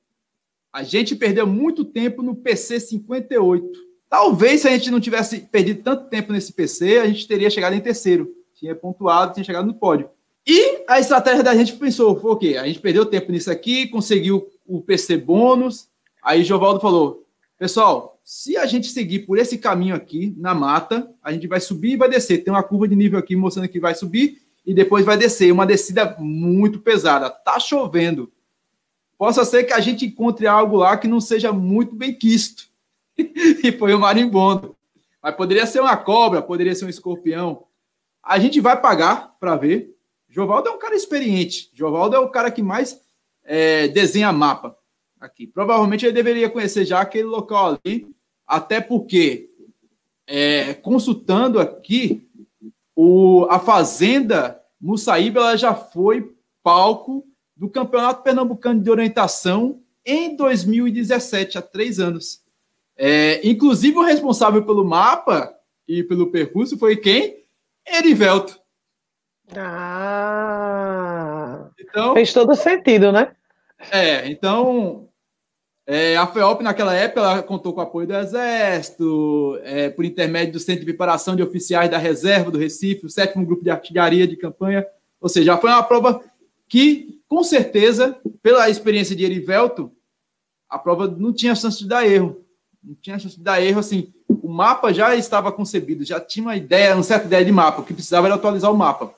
A 0.72 0.82
gente 0.82 1.14
perdeu 1.14 1.46
muito 1.46 1.84
tempo 1.84 2.20
no 2.20 2.34
PC 2.34 2.80
58. 2.80 3.70
Talvez 4.10 4.62
se 4.62 4.68
a 4.68 4.72
gente 4.72 4.90
não 4.90 5.00
tivesse 5.00 5.40
perdido 5.40 5.82
tanto 5.82 6.08
tempo 6.08 6.32
nesse 6.32 6.52
PC, 6.52 6.98
a 6.98 7.06
gente 7.06 7.28
teria 7.28 7.48
chegado 7.48 7.74
em 7.74 7.80
terceiro. 7.80 8.28
Tinha 8.54 8.74
pontuado, 8.74 9.34
tinha 9.34 9.44
chegado 9.44 9.66
no 9.66 9.74
pódio. 9.74 10.10
E 10.46 10.84
a 10.88 10.98
estratégia 10.98 11.42
da 11.42 11.54
gente 11.54 11.74
pensou, 11.74 12.20
foi 12.20 12.30
o 12.32 12.36
quê? 12.36 12.56
A 12.56 12.66
gente 12.66 12.80
perdeu 12.80 13.06
tempo 13.06 13.30
nisso 13.30 13.50
aqui, 13.50 13.86
conseguiu 13.86 14.48
o 14.66 14.82
PC 14.82 15.16
bônus. 15.16 15.88
Aí 16.24 16.42
Jovaldo 16.42 16.80
falou: 16.80 17.26
pessoal, 17.58 18.18
se 18.24 18.56
a 18.56 18.64
gente 18.64 18.88
seguir 18.88 19.20
por 19.20 19.36
esse 19.36 19.58
caminho 19.58 19.94
aqui, 19.94 20.34
na 20.38 20.54
mata, 20.54 21.10
a 21.22 21.30
gente 21.30 21.46
vai 21.46 21.60
subir 21.60 21.92
e 21.92 21.96
vai 21.96 22.08
descer. 22.08 22.42
Tem 22.42 22.52
uma 22.52 22.62
curva 22.62 22.88
de 22.88 22.96
nível 22.96 23.18
aqui 23.18 23.36
mostrando 23.36 23.68
que 23.68 23.78
vai 23.78 23.94
subir 23.94 24.40
e 24.64 24.72
depois 24.72 25.04
vai 25.04 25.18
descer. 25.18 25.52
Uma 25.52 25.66
descida 25.66 26.16
muito 26.18 26.80
pesada. 26.80 27.28
Tá 27.28 27.60
chovendo. 27.60 28.32
Possa 29.18 29.44
ser 29.44 29.64
que 29.64 29.74
a 29.74 29.80
gente 29.80 30.06
encontre 30.06 30.46
algo 30.46 30.76
lá 30.76 30.96
que 30.96 31.06
não 31.06 31.20
seja 31.20 31.52
muito 31.52 31.94
bem 31.94 32.14
quisto. 32.14 32.64
e 33.16 33.70
foi 33.72 33.92
o 33.92 34.00
marimbondo. 34.00 34.74
Mas 35.22 35.36
poderia 35.36 35.66
ser 35.66 35.80
uma 35.80 35.96
cobra, 35.96 36.40
poderia 36.40 36.74
ser 36.74 36.86
um 36.86 36.88
escorpião. 36.90 37.64
A 38.22 38.38
gente 38.38 38.60
vai 38.60 38.80
pagar 38.80 39.36
para 39.38 39.56
ver. 39.56 39.94
Jovaldo 40.28 40.70
é 40.70 40.72
um 40.72 40.78
cara 40.78 40.96
experiente. 40.96 41.70
Jovaldo 41.74 42.16
é 42.16 42.18
o 42.18 42.30
cara 42.30 42.50
que 42.50 42.62
mais 42.62 43.00
é, 43.44 43.86
desenha 43.88 44.32
mapa 44.32 44.76
aqui. 45.24 45.46
Provavelmente 45.46 46.04
ele 46.04 46.12
deveria 46.12 46.50
conhecer 46.50 46.84
já 46.84 47.00
aquele 47.00 47.24
local 47.24 47.78
ali, 47.84 48.06
até 48.46 48.80
porque, 48.80 49.50
é, 50.26 50.74
consultando 50.74 51.58
aqui, 51.58 52.28
o, 52.94 53.46
a 53.50 53.58
Fazenda 53.58 54.60
Mussaíba 54.80 55.40
ela 55.40 55.56
já 55.56 55.74
foi 55.74 56.34
palco 56.62 57.26
do 57.56 57.68
Campeonato 57.68 58.22
Pernambucano 58.22 58.80
de 58.80 58.90
Orientação 58.90 59.80
em 60.04 60.36
2017, 60.36 61.56
há 61.58 61.62
três 61.62 61.98
anos. 61.98 62.42
É, 62.96 63.40
inclusive, 63.46 63.96
o 63.96 64.04
responsável 64.04 64.64
pelo 64.64 64.84
mapa 64.84 65.52
e 65.88 66.02
pelo 66.02 66.30
percurso 66.30 66.78
foi 66.78 66.96
quem? 66.96 67.44
Erivelto. 67.86 68.60
Ah! 69.56 70.84
Então, 71.78 72.14
Fez 72.14 72.32
todo 72.32 72.54
sentido, 72.54 73.12
né? 73.12 73.34
É, 73.90 74.28
então 74.30 75.08
é, 75.86 76.16
a 76.16 76.26
FEOP, 76.26 76.62
naquela 76.62 76.94
época, 76.94 77.20
ela 77.20 77.42
contou 77.42 77.74
com 77.74 77.80
o 77.80 77.82
apoio 77.82 78.06
do 78.06 78.14
Exército, 78.14 79.58
é, 79.62 79.90
por 79.90 80.04
intermédio 80.04 80.54
do 80.54 80.58
Centro 80.58 80.80
de 80.80 80.86
Preparação 80.86 81.36
de 81.36 81.42
Oficiais 81.42 81.90
da 81.90 81.98
Reserva 81.98 82.50
do 82.50 82.58
Recife, 82.58 83.04
o 83.04 83.10
sétimo 83.10 83.44
grupo 83.44 83.62
de 83.62 83.70
artilharia 83.70 84.26
de 84.26 84.36
campanha. 84.36 84.86
Ou 85.20 85.28
seja, 85.28 85.58
foi 85.58 85.70
uma 85.70 85.82
prova 85.82 86.22
que, 86.66 87.20
com 87.28 87.44
certeza, 87.44 88.16
pela 88.42 88.70
experiência 88.70 89.14
de 89.14 89.24
Erivelto, 89.24 89.92
a 90.70 90.78
prova 90.78 91.06
não 91.06 91.34
tinha 91.34 91.54
chance 91.54 91.78
de 91.78 91.86
dar 91.86 92.06
erro. 92.06 92.42
Não 92.82 92.94
tinha 92.94 93.18
chance 93.18 93.36
de 93.36 93.42
dar 93.42 93.62
erro, 93.62 93.80
assim. 93.80 94.10
O 94.42 94.48
mapa 94.48 94.92
já 94.92 95.14
estava 95.14 95.52
concebido, 95.52 96.02
já 96.02 96.18
tinha 96.18 96.46
uma 96.46 96.56
ideia, 96.56 96.94
uma 96.94 97.02
certa 97.02 97.26
ideia 97.26 97.44
de 97.44 97.52
mapa. 97.52 97.82
O 97.82 97.84
que 97.84 97.92
precisava 97.92 98.26
era 98.26 98.36
atualizar 98.36 98.72
o 98.72 98.76
mapa. 98.76 99.12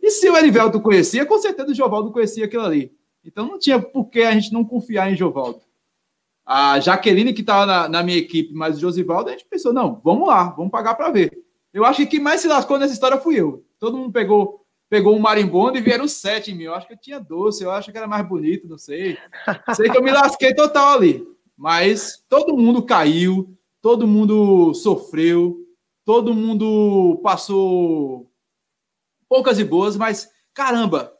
E 0.00 0.10
se 0.10 0.28
o 0.30 0.36
Erivelto 0.36 0.80
conhecia, 0.80 1.26
com 1.26 1.38
certeza 1.40 1.72
o 1.72 1.74
Jovaldo 1.74 2.12
conhecia 2.12 2.44
aquilo 2.44 2.62
ali. 2.62 2.92
Então 3.24 3.46
não 3.48 3.58
tinha 3.58 3.80
por 3.80 4.04
que 4.04 4.20
a 4.22 4.32
gente 4.32 4.52
não 4.52 4.64
confiar 4.64 5.12
em 5.12 5.16
Jovaldo 5.16 5.60
a 6.44 6.78
Jaqueline, 6.80 7.32
que 7.32 7.40
estava 7.40 7.66
na, 7.66 7.88
na, 7.88 8.02
minha 8.02 8.18
equipe, 8.18 8.52
mas 8.52 8.76
o 8.76 8.80
Josivaldo, 8.80 9.30
a 9.30 9.32
gente 9.32 9.46
pensou, 9.46 9.72
não, 9.72 10.00
vamos 10.04 10.28
lá, 10.28 10.50
vamos 10.50 10.70
pagar 10.70 10.94
para 10.94 11.10
ver. 11.10 11.32
Eu 11.72 11.84
acho 11.84 12.02
que 12.02 12.06
quem 12.06 12.20
mais 12.20 12.40
se 12.40 12.48
lascou 12.48 12.78
nessa 12.78 12.92
história 12.92 13.18
fui 13.18 13.40
eu. 13.40 13.64
Todo 13.78 13.96
mundo 13.96 14.12
pegou 14.12 14.64
pegou 14.88 15.16
um 15.16 15.18
marimbondo 15.18 15.76
e 15.76 15.80
vieram 15.80 16.06
sete 16.06 16.52
em 16.52 16.54
mim. 16.54 16.64
Eu 16.64 16.74
acho 16.74 16.86
que 16.86 16.92
eu 16.92 17.00
tinha 17.00 17.18
doce, 17.18 17.64
eu 17.64 17.70
acho 17.70 17.90
que 17.90 17.98
era 17.98 18.06
mais 18.06 18.24
bonito, 18.28 18.68
não 18.68 18.78
sei. 18.78 19.18
Sei 19.74 19.90
que 19.90 19.96
eu 19.96 20.02
me 20.02 20.12
lasquei 20.12 20.54
total 20.54 20.98
ali. 20.98 21.26
Mas 21.56 22.24
todo 22.28 22.56
mundo 22.56 22.82
caiu, 22.82 23.56
todo 23.80 24.06
mundo 24.06 24.72
sofreu, 24.74 25.58
todo 26.04 26.34
mundo 26.34 27.18
passou 27.24 28.30
poucas 29.28 29.58
e 29.58 29.64
boas, 29.64 29.96
mas 29.96 30.30
caramba, 30.52 31.12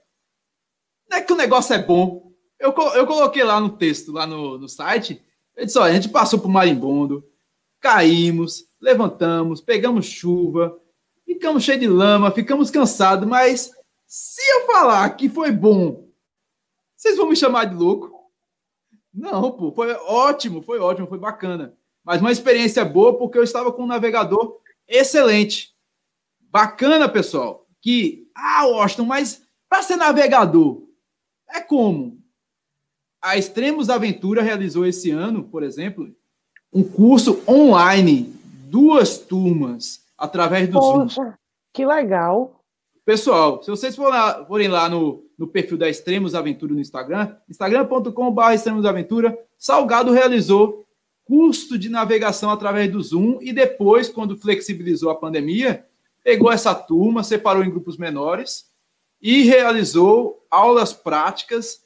não 1.11 1.18
é 1.18 1.20
que 1.20 1.33
o 1.33 1.37
negócio 1.37 1.75
é 1.75 1.83
bom, 1.83 2.33
eu, 2.64 2.74
eu 2.94 3.06
coloquei 3.06 3.44
lá 3.44 3.60
no 3.60 3.76
texto, 3.76 4.10
lá 4.10 4.26
no, 4.26 4.56
no 4.56 4.68
site, 4.68 5.22
eu 5.54 5.66
disse, 5.66 5.78
olha, 5.78 5.92
a 5.92 5.94
gente 5.94 6.08
passou 6.08 6.38
por 6.38 6.48
marimbondo, 6.48 7.22
caímos, 7.78 8.64
levantamos, 8.80 9.60
pegamos 9.60 10.06
chuva, 10.06 10.80
ficamos 11.26 11.62
cheios 11.62 11.80
de 11.82 11.86
lama, 11.86 12.30
ficamos 12.30 12.70
cansados, 12.70 13.28
mas 13.28 13.70
se 14.06 14.40
eu 14.54 14.66
falar 14.66 15.10
que 15.10 15.28
foi 15.28 15.52
bom, 15.52 16.08
vocês 16.96 17.18
vão 17.18 17.28
me 17.28 17.36
chamar 17.36 17.66
de 17.66 17.74
louco? 17.74 18.10
Não, 19.12 19.52
pô, 19.52 19.70
foi 19.70 19.92
ótimo, 19.92 20.62
foi 20.62 20.78
ótimo, 20.78 21.06
foi 21.06 21.18
bacana. 21.18 21.76
Mas 22.02 22.20
uma 22.22 22.32
experiência 22.32 22.84
boa 22.84 23.18
porque 23.18 23.36
eu 23.36 23.44
estava 23.44 23.70
com 23.72 23.82
um 23.82 23.86
navegador 23.86 24.58
excelente. 24.88 25.74
Bacana, 26.40 27.08
pessoal. 27.08 27.66
Que, 27.80 28.26
ah, 28.34 28.66
Washington, 28.66 29.04
mas 29.04 29.42
para 29.68 29.82
ser 29.82 29.96
navegador, 29.96 30.82
é 31.50 31.60
como? 31.60 32.24
A 33.25 33.39
Extremos 33.39 33.89
Aventura 33.89 34.43
realizou 34.43 34.85
esse 34.85 35.11
ano, 35.11 35.45
por 35.45 35.62
exemplo, 35.62 36.14
um 36.70 36.85
curso 36.85 37.43
online, 37.49 38.35
duas 38.68 39.16
turmas, 39.16 40.05
através 40.16 40.68
do 40.68 40.79
Poxa, 40.79 41.14
Zoom. 41.14 41.33
Que 41.72 41.87
legal. 41.87 42.61
Pessoal, 43.03 43.62
se 43.62 43.70
vocês 43.70 43.97
forem 43.97 44.12
lá, 44.12 44.45
forem 44.45 44.68
lá 44.68 44.91
no, 44.91 45.25
no 45.39 45.49
perfil 45.49 45.79
da 45.79 45.89
Extremos 45.89 46.35
Aventura 46.35 46.75
no 46.75 46.81
Instagram, 46.81 47.35
instagram.com.br 47.49 48.53
Extremos 48.53 48.85
Aventura, 48.85 49.39
Salgado 49.57 50.12
realizou 50.12 50.85
curso 51.25 51.79
de 51.79 51.89
navegação 51.89 52.51
através 52.51 52.93
do 52.93 53.03
Zoom 53.03 53.39
e 53.41 53.55
depois, 53.55 54.11
quando 54.11 54.37
flexibilizou 54.37 55.09
a 55.09 55.14
pandemia, 55.14 55.87
pegou 56.22 56.53
essa 56.53 56.75
turma, 56.75 57.25
separou 57.25 57.64
em 57.64 57.70
grupos 57.70 57.97
menores 57.97 58.66
e 59.20 59.45
realizou 59.45 60.45
aulas 60.51 60.93
práticas 60.93 61.84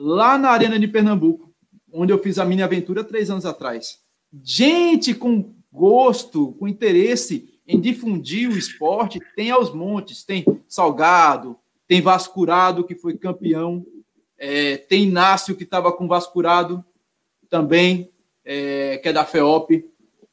lá 0.00 0.38
na 0.38 0.48
Arena 0.48 0.78
de 0.78 0.88
Pernambuco, 0.88 1.52
onde 1.92 2.10
eu 2.10 2.18
fiz 2.18 2.38
a 2.38 2.44
minha 2.44 2.64
aventura 2.64 3.04
três 3.04 3.30
anos 3.30 3.44
atrás. 3.44 3.98
Gente 4.42 5.12
com 5.12 5.52
gosto, 5.70 6.52
com 6.52 6.66
interesse 6.66 7.60
em 7.68 7.78
difundir 7.78 8.48
o 8.48 8.56
esporte, 8.56 9.20
tem 9.36 9.50
aos 9.50 9.72
montes, 9.72 10.24
tem 10.24 10.44
Salgado, 10.66 11.56
tem 11.86 12.00
Vascurado, 12.00 12.84
que 12.84 12.94
foi 12.94 13.16
campeão, 13.16 13.84
é, 14.38 14.78
tem 14.78 15.04
Inácio, 15.04 15.54
que 15.54 15.64
estava 15.64 15.92
com 15.92 16.08
Vascurado 16.08 16.82
também, 17.48 18.10
é, 18.44 18.96
que 18.98 19.08
é 19.08 19.12
da 19.12 19.24
FEOP, 19.24 19.84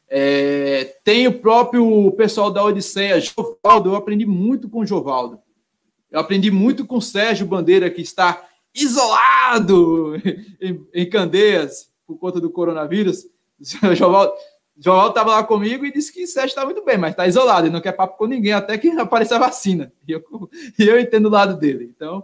é, 0.10 0.96
tem 1.04 1.28
o 1.28 1.40
próprio 1.40 2.12
pessoal 2.14 2.50
da 2.50 2.64
Odisseia, 2.64 3.20
Jovaldo, 3.20 3.90
eu 3.90 3.96
aprendi 3.96 4.26
muito 4.26 4.70
com 4.70 4.80
o 4.80 4.86
Jovaldo. 4.86 5.40
Eu 6.10 6.22
aprendi 6.22 6.50
muito 6.50 6.86
com 6.86 6.98
o 6.98 7.02
Sérgio 7.02 7.46
Bandeira, 7.46 7.90
que 7.90 8.02
está 8.02 8.48
isolado 8.78 10.16
em, 10.62 10.86
em 10.94 11.10
Candeias 11.10 11.92
por 12.06 12.18
conta 12.18 12.40
do 12.40 12.50
coronavírus. 12.50 13.26
O 13.82 13.96
João 14.80 15.08
estava 15.08 15.32
lá 15.32 15.44
comigo 15.44 15.86
e 15.86 15.92
disse 15.92 16.14
que 16.14 16.28
Sérgio 16.28 16.50
está 16.50 16.64
muito 16.64 16.86
bem, 16.86 16.98
mas 16.98 17.12
está 17.12 17.28
isolado 17.28 17.66
e 17.66 17.70
não 17.70 17.82
quer 17.82 17.94
papo 17.94 18.18
com 18.18 18.28
ninguém 18.28 18.54
até 18.54 18.78
que 18.78 18.90
apareça 19.00 19.36
a 19.36 19.40
vacina. 19.40 19.92
E 20.08 20.12
eu, 20.12 20.24
eu 20.78 21.00
entendo 21.00 21.26
o 21.26 21.32
lado 21.32 21.58
dele. 21.58 21.92
Então, 21.96 22.24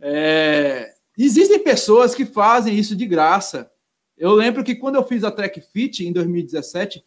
é, 0.00 0.94
existem 1.16 1.58
pessoas 1.58 2.14
que 2.14 2.24
fazem 2.24 2.74
isso 2.74 2.96
de 2.96 3.06
graça. 3.06 3.70
Eu 4.16 4.32
lembro 4.32 4.64
que 4.64 4.74
quando 4.74 4.94
eu 4.94 5.04
fiz 5.04 5.24
a 5.24 5.30
Track 5.30 5.60
Fit 5.60 6.06
em 6.06 6.12
2017, 6.12 7.04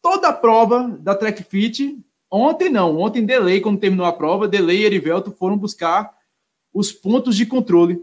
toda 0.00 0.28
a 0.28 0.32
prova 0.32 0.88
da 1.00 1.14
Track 1.14 1.42
Fit, 1.42 1.98
ontem 2.30 2.68
não, 2.68 2.98
ontem 2.98 3.24
Delay, 3.24 3.60
quando 3.60 3.80
terminou 3.80 4.06
a 4.06 4.12
prova, 4.12 4.46
Delay 4.46 4.82
e 4.82 4.84
Erivelto 4.84 5.32
foram 5.32 5.56
buscar 5.56 6.12
os 6.72 6.92
pontos 6.92 7.36
de 7.36 7.44
controle. 7.44 8.00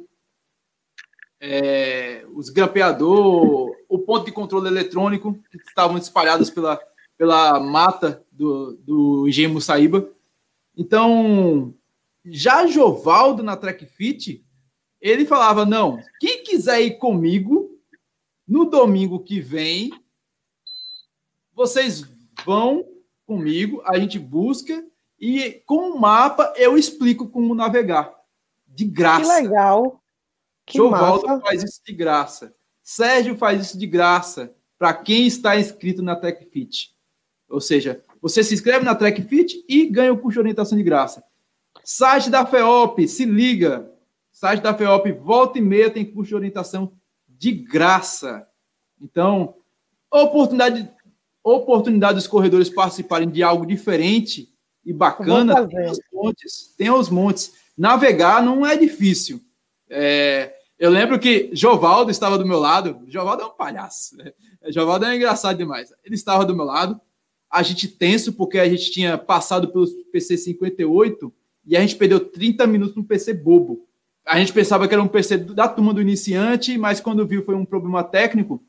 É, 1.41 2.25
os 2.33 2.49
grampeador, 2.49 3.71
o 3.87 3.99
ponto 3.99 4.25
de 4.25 4.31
controle 4.31 4.67
eletrônico, 4.67 5.33
que 5.49 5.57
estavam 5.57 5.97
espalhados 5.97 6.49
pela, 6.49 6.79
pela 7.17 7.59
mata 7.59 8.23
do, 8.31 8.75
do 8.77 9.27
Engenho 9.27 9.59
Saíba. 9.61 10.09
Então, 10.75 11.73
já 12.25 12.67
Jovaldo 12.67 13.41
na 13.41 13.55
Track 13.55 13.85
Fit, 13.85 14.45
ele 15.01 15.25
falava: 15.25 15.65
não, 15.65 15.99
quem 16.19 16.43
quiser 16.43 16.81
ir 16.81 16.97
comigo, 16.97 17.69
no 18.47 18.65
domingo 18.65 19.19
que 19.19 19.39
vem, 19.39 19.91
vocês 21.53 22.05
vão 22.45 22.85
comigo, 23.25 23.81
a 23.85 23.99
gente 23.99 24.17
busca 24.17 24.83
e 25.19 25.61
com 25.65 25.91
o 25.91 25.99
mapa 25.99 26.53
eu 26.55 26.77
explico 26.77 27.27
como 27.27 27.53
navegar. 27.53 28.13
De 28.67 28.85
graça. 28.85 29.21
Que 29.21 29.41
legal. 29.41 29.98
Que 30.69 30.77
Jovaldo 30.77 31.25
massa. 31.25 31.41
faz 31.41 31.63
isso 31.63 31.81
de 31.83 31.93
graça. 31.93 32.53
Sérgio 32.83 33.35
faz 33.35 33.59
isso 33.59 33.77
de 33.77 33.87
graça 33.87 34.53
para 34.77 34.93
quem 34.93 35.25
está 35.25 35.59
inscrito 35.59 36.03
na 36.03 36.15
TechFit. 36.15 36.91
Ou 37.49 37.59
seja, 37.59 38.03
você 38.21 38.43
se 38.43 38.53
inscreve 38.53 38.85
na 38.85 38.93
TechFit 38.93 39.65
e 39.67 39.87
ganha 39.87 40.13
o 40.13 40.17
curso 40.17 40.35
de 40.35 40.39
orientação 40.39 40.77
de 40.77 40.83
graça. 40.83 41.23
Site 41.83 42.29
da 42.29 42.45
FEOP, 42.45 43.07
se 43.07 43.25
liga. 43.25 43.91
Site 44.31 44.61
da 44.61 44.75
FEOP, 44.75 45.11
volta 45.13 45.57
e 45.57 45.61
meia 45.61 45.89
tem 45.89 46.05
curso 46.05 46.29
de 46.29 46.35
orientação 46.35 46.93
de 47.27 47.51
graça. 47.51 48.47
Então, 49.01 49.55
oportunidade, 50.11 50.87
oportunidade 51.43 52.15
dos 52.15 52.27
corredores 52.27 52.69
participarem 52.69 53.27
de 53.27 53.41
algo 53.41 53.65
diferente 53.65 54.53
e 54.85 54.93
bacana, 54.93 55.67
tem 55.67 55.89
os 55.89 55.99
montes. 56.13 56.75
Tem 56.77 56.91
os 56.91 57.09
montes. 57.09 57.53
Navegar 57.75 58.43
não 58.43 58.63
é 58.63 58.77
difícil. 58.77 59.41
É, 59.89 60.58
eu 60.79 60.89
lembro 60.89 61.19
que 61.19 61.49
Jovaldo 61.53 62.09
estava 62.09 62.37
do 62.37 62.45
meu 62.45 62.59
lado. 62.59 63.01
Jovaldo 63.07 63.43
é 63.43 63.45
um 63.45 63.51
palhaço. 63.51 64.17
Né? 64.17 64.31
Jovaldo 64.69 65.05
é 65.05 65.15
engraçado 65.15 65.57
demais. 65.57 65.93
Ele 66.03 66.15
estava 66.15 66.45
do 66.45 66.55
meu 66.55 66.65
lado. 66.65 66.99
A 67.51 67.61
gente 67.61 67.87
tenso, 67.87 68.33
porque 68.33 68.57
a 68.57 68.69
gente 68.69 68.91
tinha 68.91 69.17
passado 69.17 69.67
pelos 69.67 69.91
PC 70.11 70.37
58 70.37 71.33
e 71.65 71.75
a 71.75 71.81
gente 71.81 71.95
perdeu 71.95 72.19
30 72.19 72.65
minutos 72.65 72.95
no 72.95 73.03
PC 73.03 73.33
bobo 73.33 73.89
a 74.29 74.37
gente 74.37 74.53
pensava 74.53 74.87
que 74.87 74.93
era 74.93 75.01
um 75.01 75.07
PC 75.07 75.37
da 75.37 75.67
turma 75.67 75.91
do 75.91 75.99
iniciante, 75.99 76.77
mas 76.77 76.99
quando 76.99 77.25
viu 77.25 77.43
foi 77.43 77.55
um 77.55 77.65
problema 77.65 78.03
técnico. 78.03 78.63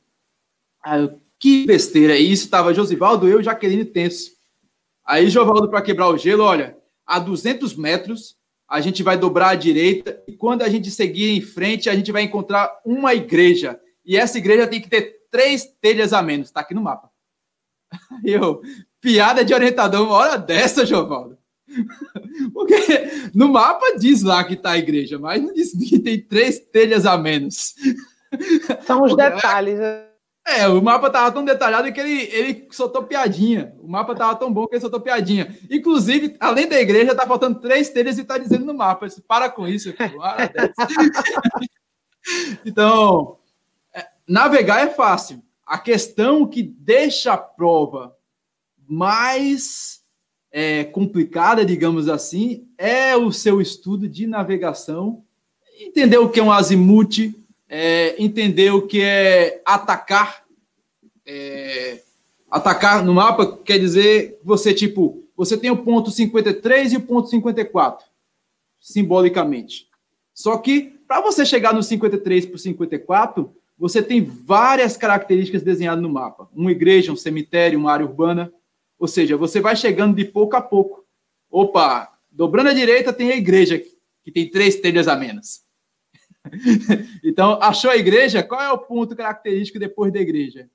Aí, 0.82 1.10
que 1.38 1.66
besteira. 1.66 2.16
E 2.16 2.32
isso 2.32 2.44
estava 2.44 2.72
Josivaldo, 2.72 3.28
eu 3.28 3.40
e 3.40 3.44
Jaqueline 3.44 3.84
tenso. 3.84 4.30
Aí, 5.04 5.28
Jovaldo, 5.28 5.68
para 5.68 5.82
quebrar 5.82 6.08
o 6.08 6.16
gelo, 6.16 6.44
olha, 6.44 6.78
a 7.06 7.18
200 7.18 7.76
metros, 7.76 8.38
a 8.70 8.80
gente 8.80 9.02
vai 9.02 9.18
dobrar 9.18 9.48
à 9.48 9.54
direita 9.56 10.22
e 10.28 10.32
quando 10.32 10.62
a 10.62 10.68
gente 10.68 10.92
seguir 10.92 11.36
em 11.36 11.40
frente, 11.40 11.90
a 11.90 11.94
gente 11.94 12.12
vai 12.12 12.22
encontrar 12.22 12.70
uma 12.86 13.12
igreja. 13.12 13.80
E 14.06 14.16
essa 14.16 14.38
igreja 14.38 14.68
tem 14.68 14.80
que 14.80 14.88
ter 14.88 15.26
três 15.28 15.66
telhas 15.80 16.12
a 16.12 16.22
menos. 16.22 16.46
Está 16.46 16.60
aqui 16.60 16.72
no 16.72 16.80
mapa. 16.80 17.10
Eu, 18.24 18.62
piada 19.00 19.44
de 19.44 19.52
orientador, 19.52 20.06
uma 20.06 20.14
hora 20.14 20.38
dessa, 20.38 20.86
Jovaldo. 20.86 21.36
Porque 22.54 23.30
no 23.34 23.48
mapa 23.48 23.96
diz 23.98 24.22
lá 24.22 24.44
que 24.44 24.54
está 24.54 24.70
a 24.70 24.78
igreja, 24.78 25.18
mas 25.18 25.42
não 25.42 25.52
diz 25.52 25.72
que 25.72 25.98
tem 25.98 26.20
três 26.20 26.60
telhas 26.60 27.06
a 27.06 27.18
menos. 27.18 27.74
São 28.86 29.02
os 29.02 29.14
detalhes. 29.18 29.80
É, 30.50 30.68
o 30.68 30.82
mapa 30.82 31.06
estava 31.06 31.30
tão 31.30 31.44
detalhado 31.44 31.92
que 31.92 32.00
ele, 32.00 32.22
ele 32.32 32.68
soltou 32.70 33.04
piadinha. 33.04 33.74
O 33.80 33.88
mapa 33.88 34.12
estava 34.12 34.34
tão 34.34 34.52
bom 34.52 34.66
que 34.66 34.74
ele 34.74 34.80
soltou 34.80 35.00
piadinha. 35.00 35.56
Inclusive, 35.70 36.36
além 36.40 36.68
da 36.68 36.80
igreja, 36.80 37.12
está 37.12 37.26
faltando 37.26 37.60
três 37.60 37.90
telhas 37.90 38.18
e 38.18 38.22
está 38.22 38.36
dizendo 38.36 38.64
no 38.64 38.74
mapa. 38.74 39.06
Disse, 39.06 39.22
Para 39.22 39.48
com 39.48 39.68
isso. 39.68 39.94
então, 42.66 43.38
é, 43.94 44.06
navegar 44.26 44.86
é 44.86 44.90
fácil. 44.90 45.42
A 45.64 45.78
questão 45.78 46.46
que 46.46 46.62
deixa 46.62 47.32
a 47.32 47.38
prova 47.38 48.16
mais 48.88 50.00
é, 50.50 50.84
complicada, 50.84 51.64
digamos 51.64 52.08
assim, 52.08 52.66
é 52.76 53.16
o 53.16 53.30
seu 53.30 53.60
estudo 53.60 54.08
de 54.08 54.26
navegação, 54.26 55.22
entender 55.78 56.18
o 56.18 56.28
que 56.28 56.40
é 56.40 56.42
um 56.42 56.50
azimuth, 56.50 57.32
é, 57.70 58.20
entender 58.20 58.72
o 58.72 58.82
que 58.82 59.00
é 59.00 59.62
atacar. 59.64 60.44
É, 61.24 62.02
atacar 62.50 63.04
no 63.04 63.14
mapa 63.14 63.58
quer 63.64 63.78
dizer 63.78 64.40
você, 64.42 64.74
tipo, 64.74 65.24
você 65.36 65.56
tem 65.56 65.70
o 65.70 65.76
ponto 65.76 66.10
53 66.10 66.92
e 66.92 66.96
o 66.96 67.00
ponto 67.00 67.28
54, 67.28 68.04
simbolicamente. 68.80 69.88
Só 70.34 70.58
que, 70.58 70.98
para 71.06 71.20
você 71.20 71.46
chegar 71.46 71.72
no 71.72 71.82
53 71.82 72.46
para 72.46 72.56
o 72.56 72.58
54, 72.58 73.54
você 73.78 74.02
tem 74.02 74.22
várias 74.22 74.96
características 74.96 75.62
desenhadas 75.62 76.02
no 76.02 76.10
mapa. 76.10 76.50
Uma 76.52 76.72
igreja, 76.72 77.12
um 77.12 77.16
cemitério, 77.16 77.78
uma 77.78 77.92
área 77.92 78.04
urbana. 78.04 78.52
Ou 78.98 79.06
seja, 79.06 79.36
você 79.36 79.60
vai 79.60 79.76
chegando 79.76 80.16
de 80.16 80.24
pouco 80.24 80.56
a 80.56 80.60
pouco. 80.60 81.04
Opa, 81.50 82.12
dobrando 82.30 82.70
à 82.70 82.72
direita 82.74 83.12
tem 83.12 83.30
a 83.30 83.36
igreja, 83.36 83.82
que 84.22 84.30
tem 84.32 84.50
três 84.50 84.76
telhas 84.76 85.08
a 85.08 85.16
menos. 85.16 85.62
então, 87.22 87.58
achou 87.62 87.90
a 87.90 87.96
igreja? 87.96 88.42
Qual 88.42 88.60
é 88.60 88.70
o 88.72 88.78
ponto 88.78 89.16
característico 89.16 89.78
depois 89.78 90.12
da 90.12 90.20
igreja? 90.20 90.68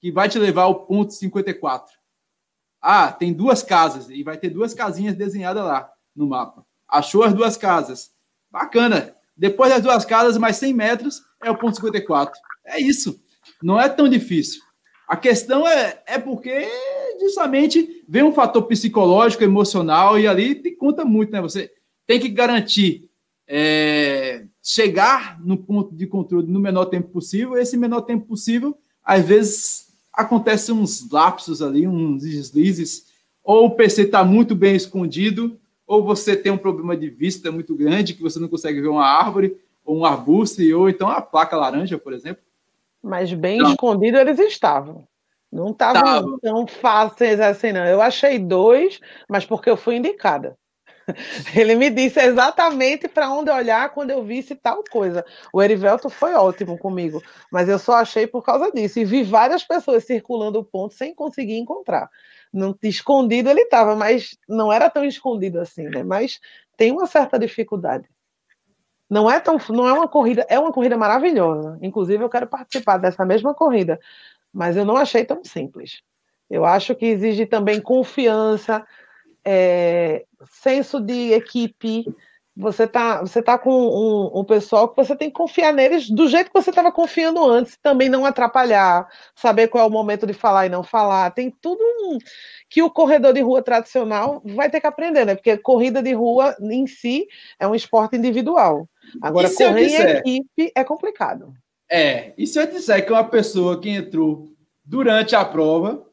Que 0.00 0.12
vai 0.12 0.28
te 0.28 0.38
levar 0.38 0.62
ao 0.62 0.86
ponto 0.86 1.12
54. 1.12 1.92
Ah, 2.80 3.10
tem 3.10 3.32
duas 3.32 3.62
casas, 3.62 4.10
e 4.10 4.22
vai 4.22 4.36
ter 4.36 4.50
duas 4.50 4.74
casinhas 4.74 5.14
desenhadas 5.14 5.64
lá 5.64 5.90
no 6.14 6.26
mapa. 6.26 6.66
Achou 6.86 7.22
as 7.22 7.32
duas 7.32 7.56
casas. 7.56 8.12
Bacana. 8.50 9.16
Depois 9.36 9.72
das 9.72 9.82
duas 9.82 10.04
casas, 10.04 10.36
mais 10.36 10.56
100 10.56 10.74
metros, 10.74 11.22
é 11.42 11.50
o 11.50 11.56
ponto 11.56 11.76
54. 11.76 12.38
É 12.66 12.80
isso. 12.80 13.20
Não 13.62 13.80
é 13.80 13.88
tão 13.88 14.08
difícil. 14.08 14.62
A 15.08 15.16
questão 15.16 15.66
é, 15.66 16.02
é 16.06 16.18
porque 16.18 16.68
justamente 17.20 18.04
vem 18.08 18.22
um 18.22 18.32
fator 18.32 18.62
psicológico, 18.64 19.42
emocional, 19.42 20.18
e 20.18 20.26
ali 20.26 20.54
te 20.54 20.70
conta 20.72 21.04
muito, 21.04 21.32
né? 21.32 21.40
Você 21.40 21.72
tem 22.06 22.20
que 22.20 22.28
garantir 22.28 23.08
é, 23.46 24.44
chegar 24.64 25.38
no 25.44 25.58
ponto 25.58 25.94
de 25.94 26.06
controle 26.06 26.50
no 26.50 26.58
menor 26.58 26.86
tempo 26.86 27.10
possível. 27.10 27.58
Esse 27.58 27.76
menor 27.76 28.00
tempo 28.00 28.26
possível, 28.26 28.74
às 29.04 29.22
vezes, 29.22 29.92
acontecem 30.10 30.74
uns 30.74 31.10
lapsos 31.10 31.60
ali, 31.60 31.86
uns 31.86 32.22
deslizes, 32.22 33.12
ou 33.44 33.66
o 33.66 33.70
PC 33.76 34.02
está 34.04 34.24
muito 34.24 34.54
bem 34.54 34.74
escondido, 34.74 35.60
ou 35.86 36.02
você 36.02 36.34
tem 36.34 36.50
um 36.50 36.56
problema 36.56 36.96
de 36.96 37.10
vista 37.10 37.52
muito 37.52 37.76
grande, 37.76 38.14
que 38.14 38.22
você 38.22 38.40
não 38.40 38.48
consegue 38.48 38.80
ver 38.80 38.88
uma 38.88 39.04
árvore, 39.04 39.54
ou 39.84 39.98
um 39.98 40.04
arbusto, 40.06 40.62
ou 40.74 40.88
então 40.88 41.10
a 41.10 41.20
placa 41.20 41.54
laranja, 41.56 41.98
por 41.98 42.14
exemplo. 42.14 42.42
Mas 43.02 43.34
bem 43.34 43.58
então, 43.58 43.72
escondido 43.72 44.16
eles 44.16 44.38
estavam. 44.38 45.06
Não 45.52 45.72
estavam 45.72 46.38
tão 46.38 46.66
fáceis 46.66 47.38
assim, 47.38 47.70
não. 47.70 47.84
Eu 47.84 48.00
achei 48.00 48.38
dois, 48.38 48.98
mas 49.28 49.44
porque 49.44 49.68
eu 49.68 49.76
fui 49.76 49.96
indicada. 49.96 50.56
Ele 51.54 51.74
me 51.74 51.90
disse 51.90 52.20
exatamente 52.20 53.08
para 53.08 53.30
onde 53.30 53.50
olhar 53.50 53.90
quando 53.90 54.10
eu 54.10 54.24
visse 54.24 54.54
tal 54.54 54.82
coisa. 54.90 55.24
O 55.52 55.62
Erivelto 55.62 56.08
foi 56.08 56.34
ótimo 56.34 56.78
comigo, 56.78 57.22
mas 57.50 57.68
eu 57.68 57.78
só 57.78 57.94
achei 57.94 58.26
por 58.26 58.42
causa 58.42 58.70
disso. 58.72 58.98
E 58.98 59.04
vi 59.04 59.22
várias 59.22 59.64
pessoas 59.64 60.04
circulando 60.04 60.58
o 60.58 60.64
ponto 60.64 60.94
sem 60.94 61.14
conseguir 61.14 61.58
encontrar. 61.58 62.10
Não, 62.52 62.76
escondido 62.82 63.50
ele 63.50 63.62
estava, 63.62 63.96
mas 63.96 64.36
não 64.48 64.72
era 64.72 64.88
tão 64.88 65.04
escondido 65.04 65.60
assim, 65.60 65.84
né? 65.88 66.02
Mas 66.02 66.40
tem 66.76 66.92
uma 66.92 67.06
certa 67.06 67.38
dificuldade. 67.38 68.08
Não 69.10 69.30
é 69.30 69.38
tão, 69.38 69.58
não 69.70 69.86
é 69.86 69.92
uma 69.92 70.08
corrida, 70.08 70.46
é 70.48 70.58
uma 70.58 70.72
corrida 70.72 70.96
maravilhosa. 70.96 71.78
Inclusive 71.82 72.22
eu 72.24 72.30
quero 72.30 72.46
participar 72.46 72.96
dessa 72.98 73.24
mesma 73.24 73.54
corrida, 73.54 73.98
mas 74.52 74.76
eu 74.76 74.84
não 74.84 74.96
achei 74.96 75.24
tão 75.24 75.44
simples. 75.44 76.02
Eu 76.50 76.64
acho 76.64 76.94
que 76.94 77.06
exige 77.06 77.46
também 77.46 77.80
confiança, 77.80 78.86
é, 79.44 80.24
senso 80.50 81.00
de 81.00 81.32
equipe. 81.32 82.04
Você 82.56 82.86
tá, 82.86 83.20
você 83.20 83.42
tá 83.42 83.58
com 83.58 83.72
um, 83.72 84.40
um, 84.40 84.44
pessoal 84.44 84.88
que 84.88 84.96
você 84.96 85.16
tem 85.16 85.28
que 85.28 85.34
confiar 85.34 85.72
neles 85.72 86.08
do 86.08 86.28
jeito 86.28 86.52
que 86.52 86.62
você 86.62 86.70
estava 86.70 86.92
confiando 86.92 87.44
antes, 87.44 87.76
também 87.82 88.08
não 88.08 88.24
atrapalhar, 88.24 89.08
saber 89.34 89.66
qual 89.66 89.82
é 89.82 89.86
o 89.88 89.90
momento 89.90 90.24
de 90.24 90.32
falar 90.32 90.66
e 90.66 90.68
não 90.68 90.84
falar. 90.84 91.32
Tem 91.32 91.50
tudo 91.50 91.82
um, 91.82 92.18
que 92.70 92.80
o 92.80 92.90
corredor 92.90 93.32
de 93.32 93.40
rua 93.40 93.60
tradicional 93.60 94.40
vai 94.44 94.70
ter 94.70 94.80
que 94.80 94.86
aprender, 94.86 95.24
né? 95.24 95.34
Porque 95.34 95.56
corrida 95.56 96.00
de 96.00 96.12
rua 96.12 96.56
em 96.60 96.86
si 96.86 97.26
é 97.58 97.66
um 97.66 97.74
esporte 97.74 98.16
individual. 98.16 98.88
Agora, 99.20 99.50
correr 99.50 99.88
em 99.88 100.18
equipe 100.18 100.72
é 100.76 100.84
complicado. 100.84 101.52
É, 101.90 102.32
e 102.38 102.46
se 102.46 102.60
eu 102.60 102.66
disser 102.68 103.04
que 103.04 103.12
uma 103.12 103.24
pessoa 103.24 103.80
que 103.80 103.88
entrou 103.88 104.48
durante 104.84 105.34
a 105.34 105.44
prova 105.44 106.06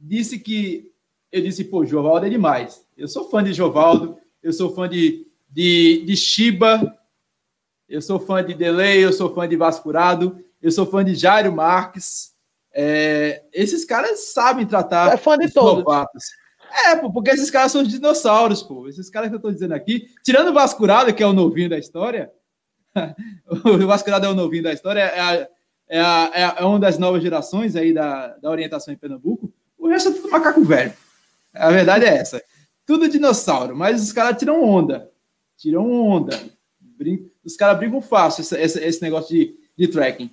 disse 0.00 0.38
que 0.38 0.90
eu 1.30 1.42
disse, 1.42 1.64
pô, 1.64 1.84
Jovaldo 1.84 2.26
é 2.26 2.30
demais. 2.30 2.86
Eu 2.96 3.08
sou 3.08 3.28
fã 3.28 3.42
de 3.42 3.52
Jovaldo, 3.52 4.16
eu 4.42 4.52
sou 4.52 4.74
fã 4.74 4.88
de, 4.88 5.26
de, 5.48 6.04
de 6.06 6.16
Shiba, 6.16 6.96
eu 7.88 8.00
sou 8.00 8.18
fã 8.18 8.44
de 8.44 8.54
Delay, 8.54 9.04
eu 9.04 9.12
sou 9.12 9.34
fã 9.34 9.48
de 9.48 9.56
Vascurado, 9.56 10.38
eu 10.60 10.70
sou 10.70 10.86
fã 10.86 11.04
de 11.04 11.14
Jairo 11.14 11.52
Marques. 11.52 12.34
É, 12.72 13.42
esses 13.52 13.84
caras 13.84 14.32
sabem 14.32 14.66
tratar 14.66 15.14
é 15.14 15.16
fã 15.16 15.36
de 15.38 15.50
todos. 15.50 15.78
novatos. 15.78 16.24
É, 16.86 16.96
pô, 16.96 17.10
porque 17.12 17.30
esses 17.30 17.50
caras 17.50 17.72
são 17.72 17.82
dinossauros, 17.82 18.62
pô. 18.62 18.88
Esses 18.88 19.08
caras 19.08 19.30
que 19.30 19.36
eu 19.36 19.40
tô 19.40 19.50
dizendo 19.50 19.72
aqui, 19.72 20.08
tirando 20.22 20.48
o 20.48 20.52
Vascurado, 20.52 21.14
que 21.14 21.22
é 21.22 21.26
o 21.26 21.32
novinho 21.32 21.70
da 21.70 21.78
história, 21.78 22.30
o 23.64 23.86
Vascurado 23.86 24.26
é 24.26 24.28
o 24.28 24.34
novinho 24.34 24.64
da 24.64 24.72
história, 24.72 25.00
é, 25.00 25.20
a, 25.20 25.48
é, 25.88 26.00
a, 26.00 26.30
é, 26.34 26.62
é, 26.62 26.64
uma 26.64 26.78
das 26.78 26.98
novas 26.98 27.22
gerações 27.22 27.76
aí 27.76 27.94
da, 27.94 28.36
da 28.38 28.50
orientação 28.50 28.92
em 28.92 28.96
Pernambuco. 28.96 29.52
O 29.78 29.88
resto 29.88 30.08
é 30.08 30.12
tudo 30.12 30.30
macaco 30.30 30.62
velho. 30.64 30.92
A 31.56 31.70
verdade 31.70 32.04
é 32.04 32.16
essa. 32.16 32.42
Tudo 32.84 33.08
dinossauro, 33.08 33.76
mas 33.76 34.02
os 34.02 34.12
caras 34.12 34.38
tiram 34.38 34.62
onda. 34.62 35.10
Tiram 35.56 35.90
onda. 35.90 36.38
Os 37.44 37.56
caras 37.56 37.78
brigam 37.78 38.00
fácil 38.00 38.42
esse, 38.42 38.56
esse, 38.56 38.84
esse 38.84 39.02
negócio 39.02 39.34
de, 39.34 39.54
de 39.76 39.88
tracking. 39.88 40.30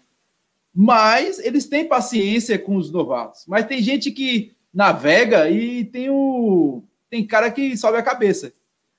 Mas 0.73 1.39
eles 1.39 1.67
têm 1.67 1.87
paciência 1.87 2.57
com 2.57 2.75
os 2.75 2.91
novatos. 2.91 3.43
Mas 3.47 3.67
tem 3.67 3.81
gente 3.81 4.11
que 4.11 4.55
navega 4.73 5.49
e 5.49 5.85
tem 5.85 6.09
o. 6.09 6.83
Tem 7.09 7.25
cara 7.25 7.51
que 7.51 7.77
sobe 7.77 7.97
a 7.97 8.03
cabeça. 8.03 8.51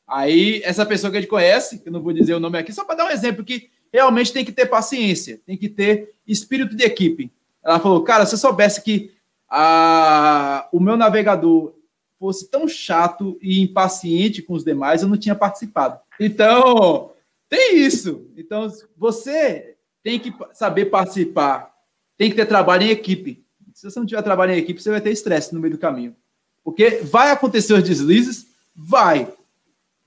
Aí, 0.07 0.61
essa 0.65 0.87
pessoa 0.87 1.11
que 1.11 1.17
a 1.17 1.21
gente 1.21 1.31
conhece, 1.31 1.79
que 1.79 1.89
eu 1.89 1.93
não 1.93 2.03
vou 2.03 2.13
dizer 2.13 2.35
o 2.35 2.41
nome 2.41 2.59
aqui, 2.59 2.73
só 2.73 2.85
para 2.85 2.97
dar 2.97 3.07
um 3.07 3.11
exemplo, 3.11 3.45
que 3.45 3.71
realmente 3.93 4.33
tem 4.33 4.45
que 4.45 4.53
ter 4.53 4.67
paciência, 4.67 5.41
tem 5.47 5.57
que 5.57 5.69
ter 5.69 6.15
espírito 6.27 6.77
de 6.77 6.85
equipe. 6.85 7.33
Ela 7.65 7.81
falou, 7.81 8.03
cara, 8.03 8.27
se 8.27 8.35
eu 8.35 8.39
soubesse 8.39 8.83
que 8.83 9.13
a, 9.49 10.69
o 10.73 10.79
meu 10.79 10.97
navegador 10.97 11.74
fosse 12.25 12.51
tão 12.51 12.67
chato 12.67 13.39
e 13.43 13.61
impaciente 13.61 14.41
com 14.41 14.55
os 14.55 14.65
demais, 14.65 15.03
eu 15.03 15.09
não 15.09 15.17
tinha 15.19 15.35
participado. 15.35 16.01
Então, 16.19 17.11
tem 17.51 17.77
isso. 17.77 18.31
Então, 18.35 18.67
você 18.97 19.77
tem 20.03 20.19
que 20.19 20.33
saber 20.55 20.87
participar, 20.87 21.71
tem 22.17 22.31
que 22.31 22.37
ter 22.37 22.47
trabalho 22.47 22.85
em 22.85 22.89
equipe. 22.89 23.45
Se 23.75 23.91
você 23.91 23.99
não 23.99 24.07
tiver 24.07 24.23
trabalho 24.23 24.53
em 24.53 24.57
equipe, 24.57 24.81
você 24.81 24.91
vai 24.91 25.03
ter 25.03 25.11
estresse 25.11 25.53
no 25.53 25.61
meio 25.61 25.75
do 25.75 25.79
caminho. 25.79 26.17
Porque 26.65 27.01
vai 27.03 27.31
acontecer 27.31 27.75
os 27.75 27.83
deslizes? 27.83 28.47
Vai. 28.75 29.31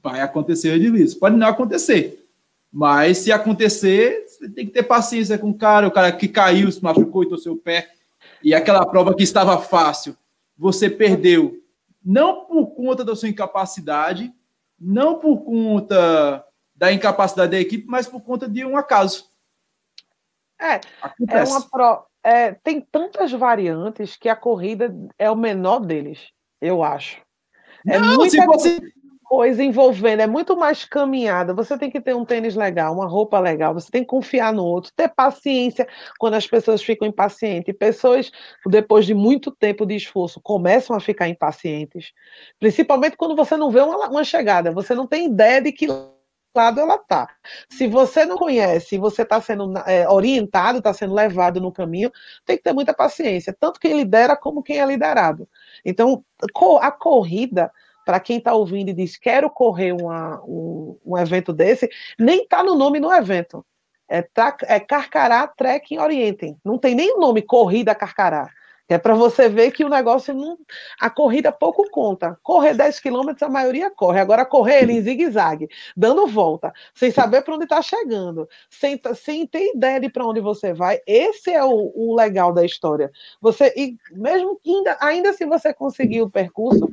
Vai 0.01 0.21
acontecer 0.21 0.73
os 0.73 0.81
deslizes. 0.81 1.13
Pode 1.13 1.37
não 1.37 1.45
acontecer. 1.45 2.27
Mas 2.73 3.19
se 3.19 3.31
acontecer, 3.31 4.25
você 4.25 4.49
tem 4.49 4.65
que 4.65 4.71
ter 4.71 4.81
paciência 4.81 5.37
com 5.37 5.51
o 5.51 5.57
cara, 5.57 5.87
o 5.87 5.91
cara 5.91 6.11
que 6.11 6.27
caiu, 6.27 6.71
se 6.71 6.83
machucou 6.83 7.21
e 7.21 7.29
torceu 7.29 7.53
o 7.53 7.57
pé. 7.57 7.91
E 8.43 8.55
aquela 8.55 8.83
prova 8.87 9.13
que 9.13 9.21
estava 9.21 9.61
fácil, 9.61 10.17
você 10.57 10.89
perdeu. 10.89 11.61
Não 12.09 12.45
por 12.45 12.67
conta 12.67 13.03
da 13.03 13.17
sua 13.17 13.27
incapacidade, 13.27 14.33
não 14.79 15.19
por 15.19 15.43
conta 15.43 16.41
da 16.73 16.93
incapacidade 16.93 17.51
da 17.51 17.59
equipe, 17.59 17.85
mas 17.85 18.07
por 18.07 18.21
conta 18.21 18.47
de 18.47 18.63
um 18.63 18.77
acaso. 18.77 19.25
É, 20.57 20.79
é 21.29 21.43
uma 21.43 21.69
pro, 21.69 22.07
é, 22.23 22.53
tem 22.53 22.79
tantas 22.79 23.33
variantes 23.33 24.15
que 24.15 24.29
a 24.29 24.37
corrida 24.37 24.95
é 25.19 25.29
o 25.29 25.35
menor 25.35 25.79
deles, 25.79 26.29
eu 26.61 26.81
acho. 26.81 27.21
É 27.85 27.99
Não, 27.99 28.15
muita 28.15 28.45
você... 28.45 28.79
coisa 29.27 29.63
envolvendo, 29.63 30.21
é 30.21 30.27
muito 30.27 30.55
mais 30.55 30.85
caminhada. 30.85 31.53
Você 31.53 31.77
tem 31.77 31.89
que 31.91 31.99
ter 31.99 32.15
um 32.15 32.25
tênis 32.25 32.55
legal, 32.55 32.93
uma 32.93 33.05
roupa 33.07 33.39
legal, 33.39 33.73
você 33.73 33.91
tem 33.91 34.01
que 34.01 34.07
confiar 34.07 34.53
no 34.53 34.63
outro, 34.63 34.91
ter 34.95 35.09
paciência 35.09 35.87
quando 36.17 36.35
as 36.35 36.47
pessoas 36.47 36.81
ficam 36.81 37.07
impacientes. 37.07 37.75
Pessoas, 37.77 38.31
depois 38.65 39.05
de 39.05 39.13
muito 39.13 39.51
tempo 39.51 39.85
de 39.85 39.95
esforço, 39.95 40.39
começam 40.41 40.95
a 40.95 40.99
ficar 40.99 41.27
impacientes. 41.27 42.13
Principalmente 42.59 43.17
quando 43.17 43.35
você 43.35 43.57
não 43.57 43.69
vê 43.69 43.81
uma, 43.81 44.09
uma 44.09 44.23
chegada, 44.23 44.71
você 44.71 44.95
não 44.95 45.05
tem 45.05 45.27
ideia 45.27 45.61
de 45.61 45.71
que 45.71 45.87
lado 46.55 46.79
ela 46.79 46.95
está. 46.95 47.29
Se 47.69 47.87
você 47.87 48.25
não 48.25 48.35
conhece, 48.35 48.97
você 48.97 49.21
está 49.21 49.39
sendo 49.39 49.77
é, 49.85 50.09
orientado, 50.09 50.79
está 50.79 50.91
sendo 50.93 51.13
levado 51.13 51.61
no 51.61 51.71
caminho, 51.71 52.11
tem 52.45 52.57
que 52.57 52.63
ter 52.63 52.73
muita 52.73 52.93
paciência, 52.93 53.55
tanto 53.57 53.79
quem 53.79 53.95
lidera 53.95 54.35
como 54.35 54.63
quem 54.63 54.79
é 54.79 54.85
liderado. 54.85 55.47
Então, 55.85 56.23
a 56.81 56.91
corrida, 56.91 57.71
para 58.07 58.21
quem 58.21 58.37
está 58.37 58.53
ouvindo 58.53 58.87
e 58.87 58.93
diz 58.93 59.17
quero 59.17 59.49
correr 59.49 59.91
uma, 59.91 60.41
um, 60.45 60.97
um 61.05 61.17
evento 61.17 61.51
desse, 61.51 61.89
nem 62.17 62.43
está 62.43 62.63
no 62.63 62.73
nome 62.73 63.01
do 63.01 63.11
evento. 63.11 63.65
É, 64.09 64.25
é 64.63 64.79
Carcará 64.79 65.45
Trekking 65.45 65.97
Orientem. 65.97 66.57
Não 66.63 66.77
tem 66.77 66.95
nem 66.95 67.17
o 67.17 67.19
nome 67.19 67.41
Corrida 67.41 67.93
Carcará. 67.93 68.49
É 68.89 68.97
para 68.97 69.13
você 69.13 69.49
ver 69.49 69.71
que 69.71 69.83
o 69.83 69.89
negócio 69.89 70.33
não. 70.33 70.57
A 70.99 71.09
corrida 71.09 71.51
pouco 71.51 71.89
conta. 71.91 72.39
Correr 72.41 72.73
10 72.73 73.01
quilômetros, 73.01 73.43
a 73.43 73.49
maioria 73.49 73.91
corre. 73.91 74.21
Agora, 74.21 74.45
correr 74.45 74.83
ele 74.83 74.93
em 74.93 75.01
zigue-zague, 75.01 75.67
dando 75.95 76.25
volta, 76.25 76.71
sem 76.95 77.11
saber 77.11 77.41
para 77.41 77.55
onde 77.55 77.65
está 77.65 77.81
chegando, 77.81 78.47
sem, 78.69 78.99
sem 79.15 79.45
ter 79.45 79.75
ideia 79.75 79.99
de 79.99 80.09
para 80.09 80.25
onde 80.25 80.39
você 80.39 80.73
vai, 80.73 81.01
esse 81.05 81.51
é 81.51 81.63
o, 81.63 81.91
o, 81.93 82.15
legal 82.15 82.53
da 82.53 82.63
história. 82.63 83.11
Você, 83.41 83.73
e 83.75 83.97
mesmo 84.11 84.57
ainda, 84.65 84.97
ainda 85.01 85.33
se 85.33 85.45
você 85.45 85.73
conseguir 85.73 86.21
o 86.21 86.29
percurso, 86.29 86.87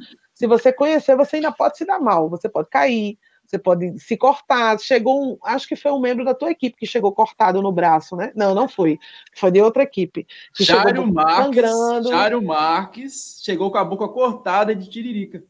se 0.44 0.46
você 0.46 0.70
conhecer, 0.70 1.16
você 1.16 1.36
ainda 1.36 1.50
pode 1.50 1.78
se 1.78 1.86
dar 1.86 1.98
mal, 1.98 2.28
você 2.28 2.50
pode 2.50 2.68
cair, 2.68 3.18
você 3.46 3.58
pode 3.58 3.98
se 3.98 4.14
cortar. 4.14 4.78
Chegou 4.78 5.24
um, 5.24 5.38
acho 5.42 5.66
que 5.66 5.74
foi 5.74 5.90
um 5.90 5.98
membro 5.98 6.22
da 6.22 6.34
tua 6.34 6.50
equipe 6.50 6.76
que 6.76 6.86
chegou 6.86 7.12
cortado 7.12 7.62
no 7.62 7.72
braço, 7.72 8.14
né? 8.14 8.30
Não, 8.36 8.54
não 8.54 8.68
foi. 8.68 8.98
Foi 9.34 9.50
de 9.50 9.62
outra 9.62 9.84
equipe. 9.84 10.26
Que 10.54 10.62
Chário 10.62 11.10
Marques, 11.10 11.44
sangrando. 11.44 12.08
Chário 12.10 12.42
Marques 12.42 13.40
chegou 13.42 13.70
com 13.70 13.78
a 13.78 13.84
boca 13.84 14.06
cortada 14.06 14.74
de 14.74 14.86
tiririca. 14.86 15.42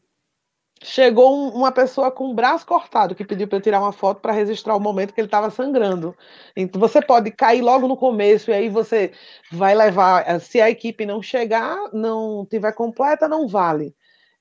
Chegou 0.81 1.35
um, 1.35 1.49
uma 1.49 1.73
pessoa 1.73 2.09
com 2.09 2.31
o 2.31 2.33
braço 2.33 2.65
cortado 2.65 3.15
que 3.15 3.25
pediu 3.25 3.49
para 3.49 3.57
eu 3.57 3.61
tirar 3.61 3.81
uma 3.81 3.91
foto 3.91 4.21
para 4.21 4.31
registrar 4.31 4.77
o 4.77 4.79
momento 4.79 5.13
que 5.13 5.19
ele 5.19 5.27
estava 5.27 5.49
sangrando. 5.49 6.15
Então 6.55 6.79
você 6.79 7.01
pode 7.01 7.31
cair 7.31 7.61
logo 7.61 7.85
no 7.85 7.97
começo 7.97 8.49
e 8.49 8.53
aí 8.53 8.69
você 8.69 9.11
vai 9.51 9.75
levar. 9.75 10.39
Se 10.39 10.61
a 10.61 10.69
equipe 10.69 11.05
não 11.05 11.21
chegar, 11.21 11.77
não 11.91 12.47
tiver 12.49 12.71
completa, 12.71 13.27
não 13.27 13.45
vale. 13.45 13.93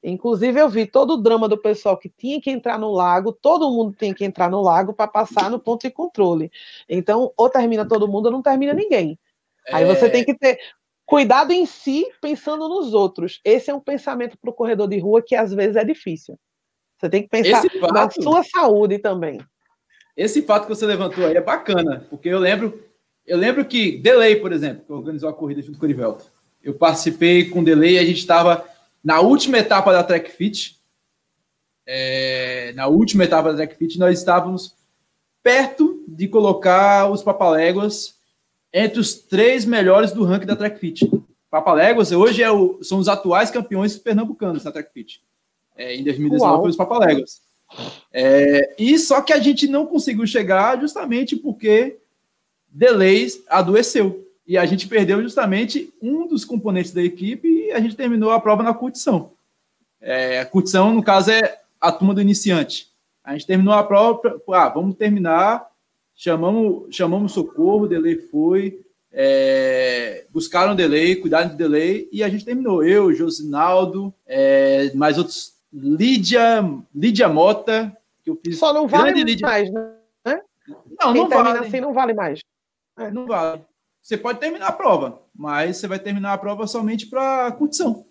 Inclusive, 0.06 0.60
eu 0.60 0.68
vi 0.68 0.84
todo 0.84 1.14
o 1.14 1.16
drama 1.16 1.48
do 1.48 1.56
pessoal 1.56 1.96
que 1.96 2.10
tinha 2.10 2.38
que 2.38 2.50
entrar 2.50 2.78
no 2.78 2.92
lago, 2.92 3.32
todo 3.32 3.70
mundo 3.70 3.96
tinha 3.98 4.14
que 4.14 4.22
entrar 4.22 4.50
no 4.50 4.60
lago 4.60 4.92
para 4.92 5.08
passar 5.08 5.50
no 5.50 5.58
ponto 5.58 5.80
de 5.80 5.90
controle. 5.90 6.52
Então, 6.86 7.32
ou 7.34 7.48
termina 7.48 7.88
todo 7.88 8.06
mundo 8.06 8.26
ou 8.26 8.32
não 8.32 8.42
termina 8.42 8.74
ninguém. 8.74 9.18
É... 9.66 9.76
Aí 9.76 9.86
você 9.86 10.10
tem 10.10 10.22
que 10.22 10.34
ter 10.34 10.58
cuidado 11.06 11.52
em 11.52 11.64
si, 11.64 12.06
pensando 12.20 12.68
nos 12.68 12.92
outros. 12.92 13.40
Esse 13.42 13.70
é 13.70 13.74
um 13.74 13.80
pensamento 13.80 14.36
para 14.36 14.50
o 14.50 14.52
corredor 14.52 14.88
de 14.88 14.98
rua 14.98 15.22
que 15.22 15.34
às 15.34 15.54
vezes 15.54 15.76
é 15.76 15.84
difícil. 15.84 16.38
Você 16.98 17.08
tem 17.08 17.22
que 17.22 17.28
pensar 17.28 17.62
fato, 17.62 17.94
na 17.94 18.10
sua 18.10 18.42
saúde 18.44 18.98
também. 18.98 19.40
Esse 20.14 20.42
fato 20.42 20.64
que 20.64 20.74
você 20.74 20.84
levantou 20.84 21.24
aí 21.24 21.34
é 21.34 21.40
bacana, 21.40 22.06
porque 22.10 22.28
eu 22.28 22.38
lembro, 22.38 22.78
eu 23.26 23.38
lembro 23.38 23.64
que 23.64 23.96
Delay, 23.98 24.36
por 24.36 24.52
exemplo, 24.52 24.84
que 24.84 24.92
organizou 24.92 25.30
a 25.30 25.32
corrida 25.34 25.62
junto 25.62 25.78
com 25.78 25.86
o 25.86 25.88
Erivelto. 25.88 26.26
Eu 26.62 26.74
participei 26.74 27.48
com 27.48 27.64
Delay 27.64 27.94
e 27.94 27.98
a 27.98 28.04
gente 28.04 28.18
estava 28.18 28.73
na 29.04 29.20
última 29.20 29.58
etapa 29.58 29.92
da 29.92 30.02
Track 30.02 30.30
Fit, 30.30 30.80
é, 31.86 32.72
na 32.74 32.86
última 32.86 33.24
etapa 33.24 33.50
da 33.50 33.56
Track 33.56 33.76
Fit, 33.76 33.98
nós 33.98 34.18
estávamos 34.18 34.74
perto 35.42 36.02
de 36.08 36.26
colocar 36.26 37.10
os 37.10 37.22
Papaléguas 37.22 38.14
entre 38.72 38.98
os 38.98 39.14
três 39.14 39.66
melhores 39.66 40.12
do 40.12 40.24
ranking 40.24 40.46
da 40.46 40.56
Track 40.56 40.78
Fit. 40.78 41.10
Papaléguas 41.50 42.10
hoje 42.10 42.42
é 42.42 42.50
o, 42.50 42.82
são 42.82 42.98
os 42.98 43.08
atuais 43.08 43.50
campeões 43.50 43.96
pernambucanos 43.98 44.64
da 44.64 44.72
Track 44.72 44.90
Fit. 44.92 45.22
É, 45.76 45.94
em 45.94 46.02
2019 46.02 46.62
foi 46.62 46.70
os 46.70 46.76
Papaléguas. 46.76 47.42
É, 48.12 48.74
e 48.78 48.98
só 48.98 49.20
que 49.20 49.32
a 49.32 49.38
gente 49.38 49.66
não 49.66 49.86
conseguiu 49.86 50.26
chegar 50.26 50.80
justamente 50.80 51.36
porque 51.36 51.98
Delays 52.68 53.42
adoeceu 53.48 54.26
e 54.46 54.58
a 54.58 54.66
gente 54.66 54.86
perdeu 54.86 55.22
justamente 55.22 55.92
um 56.02 56.26
dos 56.26 56.44
componentes 56.44 56.92
da 56.92 57.02
equipe 57.02 57.48
e 57.48 57.72
a 57.72 57.80
gente 57.80 57.96
terminou 57.96 58.30
a 58.30 58.40
prova 58.40 58.62
na 58.62 58.74
curtição. 58.74 59.32
É, 60.00 60.40
a 60.40 60.46
curtição, 60.46 60.92
no 60.92 61.02
caso, 61.02 61.30
é 61.30 61.60
a 61.80 61.90
turma 61.90 62.12
do 62.12 62.20
iniciante. 62.20 62.92
A 63.22 63.32
gente 63.32 63.46
terminou 63.46 63.72
a 63.72 63.82
prova, 63.82 64.20
ah, 64.52 64.68
vamos 64.68 64.96
terminar, 64.96 65.66
chamamos, 66.14 66.94
chamamos 66.94 67.32
socorro, 67.32 67.84
o 67.84 67.88
delay 67.88 68.18
foi, 68.18 68.82
é, 69.10 70.26
buscaram 70.30 70.76
delay, 70.76 71.16
cuidaram 71.16 71.48
do 71.48 71.56
delay, 71.56 72.06
e 72.12 72.22
a 72.22 72.28
gente 72.28 72.44
terminou. 72.44 72.84
Eu, 72.84 73.14
Josinaldo, 73.14 74.12
é, 74.26 74.92
mais 74.94 75.16
outros, 75.16 75.54
Lídia, 75.72 76.62
Lídia 76.94 77.28
Mota, 77.28 77.96
que 78.22 78.28
eu 78.28 78.38
fiz. 78.44 78.58
Só 78.58 78.74
não 78.74 78.86
vale 78.86 79.24
Lídia. 79.24 79.48
mais, 79.48 79.72
né? 79.72 79.90
Não, 81.00 81.12
Quem 81.12 81.22
não 81.22 81.28
vale. 81.28 81.58
assim 81.58 81.80
não 81.80 81.92
vale 81.94 82.12
mais. 82.12 82.40
É, 82.98 83.10
não 83.10 83.26
vale 83.26 83.62
você 84.04 84.18
pode 84.18 84.38
terminar 84.38 84.66
a 84.66 84.72
prova, 84.72 85.22
mas 85.34 85.78
você 85.78 85.88
vai 85.88 85.98
terminar 85.98 86.34
a 86.34 86.38
prova 86.38 86.66
somente 86.66 87.06
para 87.06 87.50
curtição. 87.52 88.04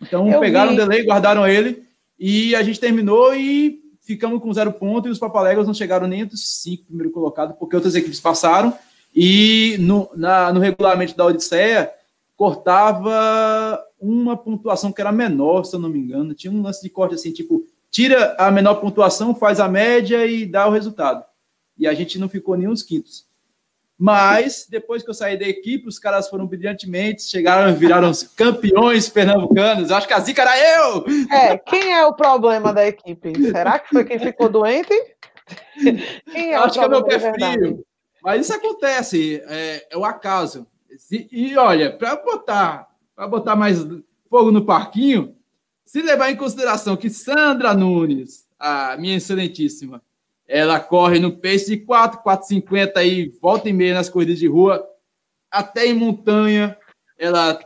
Então, 0.00 0.26
Eu 0.26 0.40
pegaram 0.40 0.70
vi. 0.70 0.76
o 0.76 0.78
delay, 0.78 1.04
guardaram 1.04 1.46
ele, 1.46 1.84
e 2.18 2.56
a 2.56 2.62
gente 2.62 2.80
terminou 2.80 3.34
e 3.34 3.78
ficamos 4.00 4.40
com 4.40 4.50
zero 4.54 4.72
ponto, 4.72 5.06
e 5.06 5.10
os 5.10 5.18
Papaléguas 5.18 5.66
não 5.66 5.74
chegaram 5.74 6.06
nem 6.06 6.20
entre 6.22 6.34
os 6.34 6.62
cinco 6.62 6.86
primeiros 6.86 7.12
colocados, 7.12 7.54
porque 7.58 7.76
outras 7.76 7.94
equipes 7.94 8.18
passaram, 8.18 8.72
e 9.14 9.76
no, 9.80 10.08
na, 10.16 10.50
no 10.50 10.60
regulamento 10.60 11.14
da 11.14 11.26
Odisseia, 11.26 11.92
cortava 12.34 13.84
uma 14.00 14.34
pontuação 14.34 14.90
que 14.90 15.00
era 15.02 15.12
menor, 15.12 15.64
se 15.64 15.76
eu 15.76 15.80
não 15.80 15.90
me 15.90 15.98
engano. 15.98 16.32
Tinha 16.32 16.50
um 16.50 16.62
lance 16.62 16.80
de 16.80 16.88
corte 16.88 17.16
assim, 17.16 17.32
tipo, 17.32 17.66
tira 17.90 18.34
a 18.38 18.50
menor 18.50 18.76
pontuação, 18.76 19.34
faz 19.34 19.60
a 19.60 19.68
média 19.68 20.24
e 20.24 20.46
dá 20.46 20.66
o 20.66 20.72
resultado. 20.72 21.22
E 21.76 21.86
a 21.86 21.92
gente 21.92 22.18
não 22.18 22.30
ficou 22.30 22.56
nem 22.56 22.66
uns 22.66 22.82
quintos. 22.82 23.27
Mas 23.98 24.64
depois 24.70 25.02
que 25.02 25.10
eu 25.10 25.14
saí 25.14 25.36
da 25.36 25.48
equipe, 25.48 25.88
os 25.88 25.98
caras 25.98 26.28
foram 26.28 26.46
brilhantemente, 26.46 27.24
chegaram, 27.24 27.74
viraram 27.74 28.10
os 28.10 28.22
campeões 28.22 29.08
pernambucanos. 29.08 29.90
Acho 29.90 30.06
que 30.06 30.14
a 30.14 30.20
zica 30.20 30.42
era 30.42 30.56
eu! 30.56 31.04
É, 31.32 31.58
quem 31.58 31.92
é 31.92 32.06
o 32.06 32.14
problema 32.14 32.72
da 32.72 32.86
equipe? 32.86 33.32
Será 33.50 33.76
que 33.80 33.88
foi 33.88 34.04
quem 34.04 34.20
ficou 34.20 34.48
doente? 34.48 34.94
Quem 36.30 36.52
é 36.52 36.54
Acho 36.54 36.78
que 36.78 36.84
é 36.84 36.88
meu 36.88 37.02
pé 37.02 37.18
frio. 37.18 37.84
Mas 38.22 38.42
isso 38.42 38.54
acontece, 38.54 39.42
é, 39.46 39.86
é 39.90 39.96
o 39.96 40.04
acaso. 40.04 40.64
E, 41.10 41.28
e 41.32 41.56
olha, 41.56 41.90
para 41.90 42.14
botar, 42.16 42.88
botar 43.28 43.56
mais 43.56 43.78
fogo 44.30 44.52
no 44.52 44.64
parquinho, 44.64 45.34
se 45.84 46.02
levar 46.02 46.30
em 46.30 46.36
consideração 46.36 46.96
que 46.96 47.10
Sandra 47.10 47.74
Nunes, 47.74 48.46
a 48.58 48.96
minha 48.96 49.16
excelentíssima, 49.16 50.02
ela 50.48 50.80
corre 50.80 51.18
no 51.18 51.36
pace 51.36 51.66
de 51.66 51.76
4, 51.76 52.22
4,50 52.24 53.06
e 53.06 53.28
volta 53.40 53.68
e 53.68 53.72
meia 53.72 53.92
nas 53.92 54.08
corridas 54.08 54.38
de 54.38 54.46
rua, 54.46 54.82
até 55.50 55.86
em 55.86 55.94
montanha, 55.94 56.76
ela 57.18 57.60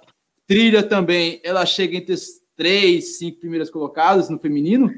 trilha 0.49 0.83
também, 0.83 1.41
ela 1.45 1.65
chega 1.65 1.97
entre 1.97 2.13
as 2.13 2.43
três, 2.57 3.19
cinco 3.19 3.39
primeiras 3.39 3.71
colocadas 3.71 4.29
no 4.29 4.39
feminino, 4.39 4.93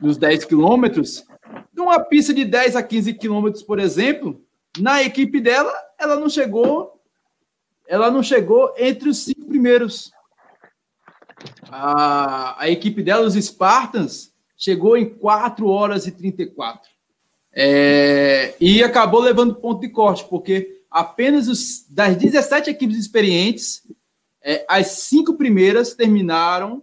nos 0.00 0.16
10 0.16 0.44
quilômetros. 0.44 1.24
Numa 1.72 2.00
pista 2.00 2.34
de 2.34 2.44
10 2.44 2.74
a 2.74 2.82
15 2.82 3.14
quilômetros, 3.14 3.62
por 3.62 3.78
exemplo, 3.78 4.44
na 4.78 5.02
equipe 5.02 5.40
dela, 5.40 5.72
ela 5.98 6.16
não 6.18 6.28
chegou, 6.28 7.00
ela 7.86 8.10
não 8.10 8.22
chegou 8.22 8.74
entre 8.76 9.08
os 9.08 9.18
cinco 9.18 9.46
primeiros. 9.46 10.12
A, 11.70 12.62
a 12.62 12.68
equipe 12.68 13.02
dela, 13.02 13.26
os 13.26 13.34
Spartans, 13.34 14.34
chegou 14.56 14.96
em 14.96 15.08
4 15.08 15.68
horas 15.68 16.06
e 16.06 16.12
34. 16.12 16.93
É, 17.56 18.54
e 18.60 18.82
acabou 18.82 19.20
levando 19.20 19.54
ponto 19.54 19.80
de 19.80 19.88
corte, 19.88 20.24
porque 20.28 20.82
apenas 20.90 21.46
os, 21.46 21.86
das 21.88 22.16
17 22.16 22.68
equipes 22.68 22.98
experientes, 22.98 23.82
é, 24.42 24.64
as 24.68 24.88
cinco 24.88 25.34
primeiras 25.34 25.94
terminaram 25.94 26.82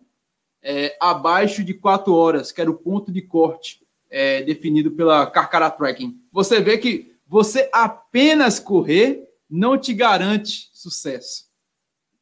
é, 0.63 0.95
abaixo 0.99 1.63
de 1.63 1.73
4 1.73 2.13
horas, 2.13 2.51
que 2.51 2.61
era 2.61 2.71
o 2.71 2.77
ponto 2.77 3.11
de 3.11 3.21
corte 3.21 3.81
é, 4.09 4.41
definido 4.43 4.91
pela 4.91 5.25
Carcara 5.27 5.69
Tracking. 5.69 6.17
Você 6.31 6.61
vê 6.61 6.77
que 6.77 7.15
você 7.27 7.69
apenas 7.71 8.59
correr 8.59 9.27
não 9.49 9.77
te 9.77 9.93
garante 9.93 10.69
sucesso. 10.73 11.45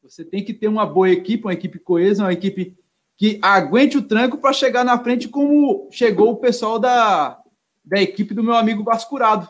Você 0.02 0.24
tem 0.24 0.44
que 0.44 0.54
ter 0.54 0.68
uma 0.68 0.86
boa 0.86 1.10
equipe, 1.10 1.46
uma 1.46 1.54
equipe 1.54 1.78
coesa, 1.78 2.24
uma 2.24 2.34
equipe 2.34 2.76
que 3.18 3.38
aguente 3.42 3.98
o 3.98 4.02
tranco 4.02 4.38
para 4.38 4.54
chegar 4.54 4.84
na 4.84 4.98
frente, 4.98 5.28
como 5.28 5.88
chegou 5.92 6.32
o 6.32 6.38
pessoal 6.38 6.80
da, 6.80 7.39
da 7.90 8.00
equipe 8.00 8.36
do 8.36 8.44
meu 8.44 8.54
amigo 8.54 8.84
Bascurado, 8.84 9.50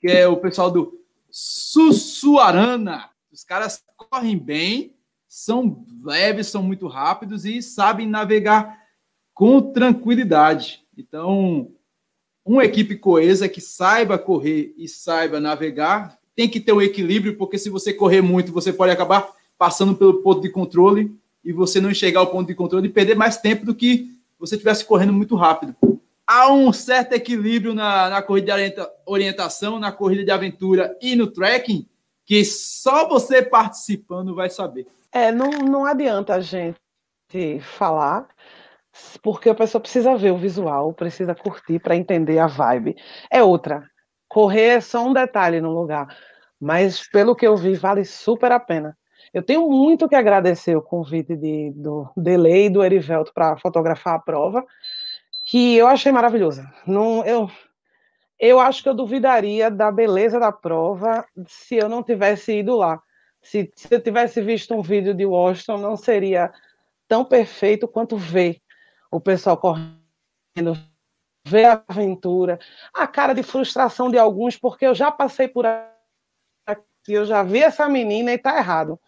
que 0.00 0.06
é 0.06 0.26
o 0.28 0.36
pessoal 0.36 0.70
do 0.70 1.00
Sussuarana. 1.28 3.10
Os 3.32 3.42
caras 3.42 3.82
correm 3.96 4.38
bem, 4.38 4.94
são 5.28 5.84
leves, 6.02 6.46
são 6.46 6.62
muito 6.62 6.86
rápidos 6.86 7.44
e 7.44 7.60
sabem 7.60 8.06
navegar 8.06 8.78
com 9.34 9.60
tranquilidade. 9.60 10.84
Então, 10.96 11.72
uma 12.44 12.64
equipe 12.64 12.96
coesa 12.96 13.48
que 13.48 13.60
saiba 13.60 14.16
correr 14.16 14.72
e 14.78 14.88
saiba 14.88 15.40
navegar 15.40 16.16
tem 16.36 16.48
que 16.48 16.60
ter 16.60 16.72
um 16.72 16.80
equilíbrio, 16.80 17.36
porque 17.36 17.58
se 17.58 17.68
você 17.68 17.92
correr 17.92 18.22
muito, 18.22 18.52
você 18.52 18.72
pode 18.72 18.92
acabar 18.92 19.28
passando 19.58 19.96
pelo 19.96 20.22
ponto 20.22 20.40
de 20.40 20.50
controle 20.50 21.18
e 21.44 21.52
você 21.52 21.80
não 21.80 21.90
enxergar 21.90 22.22
o 22.22 22.28
ponto 22.28 22.46
de 22.46 22.54
controle 22.54 22.86
e 22.86 22.92
perder 22.92 23.16
mais 23.16 23.38
tempo 23.38 23.66
do 23.66 23.74
que 23.74 24.14
você 24.38 24.54
estivesse 24.54 24.84
correndo 24.84 25.12
muito 25.12 25.34
rápido 25.34 25.74
há 26.26 26.52
um 26.52 26.72
certo 26.72 27.12
equilíbrio 27.12 27.74
na, 27.74 28.10
na 28.10 28.22
corrida 28.22 28.56
de 28.56 28.74
orientação, 29.06 29.78
na 29.78 29.92
corrida 29.92 30.24
de 30.24 30.30
aventura 30.30 30.96
e 31.00 31.14
no 31.14 31.28
trekking, 31.28 31.88
que 32.24 32.44
só 32.44 33.08
você 33.08 33.42
participando 33.42 34.34
vai 34.34 34.50
saber. 34.50 34.86
É, 35.12 35.30
não, 35.30 35.50
não 35.50 35.84
adianta 35.86 36.34
a 36.34 36.40
gente 36.40 36.76
falar, 37.60 38.26
porque 39.22 39.48
a 39.48 39.54
pessoa 39.54 39.80
precisa 39.80 40.16
ver 40.16 40.32
o 40.32 40.38
visual, 40.38 40.92
precisa 40.92 41.34
curtir 41.34 41.78
para 41.78 41.96
entender 41.96 42.38
a 42.38 42.46
vibe. 42.46 42.96
É 43.30 43.42
outra. 43.42 43.88
Correr 44.28 44.76
é 44.76 44.80
só 44.80 45.06
um 45.06 45.12
detalhe 45.12 45.60
no 45.60 45.72
lugar, 45.72 46.08
mas 46.60 47.08
pelo 47.08 47.36
que 47.36 47.46
eu 47.46 47.56
vi, 47.56 47.74
vale 47.74 48.04
super 48.04 48.50
a 48.50 48.58
pena. 48.58 48.96
Eu 49.32 49.42
tenho 49.42 49.68
muito 49.68 50.08
que 50.08 50.14
agradecer 50.14 50.76
o 50.76 50.82
convite 50.82 51.36
de, 51.36 51.72
do 51.74 52.08
Delay 52.16 52.66
e 52.66 52.70
do 52.70 52.84
Erivelto 52.84 53.32
para 53.32 53.56
fotografar 53.58 54.14
a 54.14 54.18
prova 54.18 54.64
que 55.56 55.74
eu 55.74 55.86
achei 55.86 56.12
maravilhosa. 56.12 56.70
Não, 56.86 57.24
eu, 57.24 57.50
eu 58.38 58.60
acho 58.60 58.82
que 58.82 58.90
eu 58.90 58.94
duvidaria 58.94 59.70
da 59.70 59.90
beleza 59.90 60.38
da 60.38 60.52
prova 60.52 61.26
se 61.48 61.76
eu 61.76 61.88
não 61.88 62.02
tivesse 62.02 62.58
ido 62.58 62.76
lá. 62.76 63.00
Se, 63.40 63.72
se 63.74 63.88
eu 63.90 63.98
tivesse 63.98 64.42
visto 64.42 64.74
um 64.74 64.82
vídeo 64.82 65.14
de 65.14 65.24
Washington, 65.24 65.78
não 65.78 65.96
seria 65.96 66.52
tão 67.08 67.24
perfeito 67.24 67.88
quanto 67.88 68.18
ver 68.18 68.60
o 69.10 69.18
pessoal 69.18 69.56
correndo, 69.56 70.76
ver 71.46 71.64
a 71.64 71.82
aventura, 71.88 72.58
a 72.92 73.06
cara 73.06 73.32
de 73.32 73.42
frustração 73.42 74.10
de 74.10 74.18
alguns, 74.18 74.58
porque 74.58 74.86
eu 74.86 74.94
já 74.94 75.10
passei 75.10 75.48
por 75.48 75.64
aqui, 75.64 76.82
eu 77.08 77.24
já 77.24 77.42
vi 77.42 77.62
essa 77.62 77.88
menina 77.88 78.30
e 78.30 78.36
tá 78.36 78.58
errado. 78.58 79.00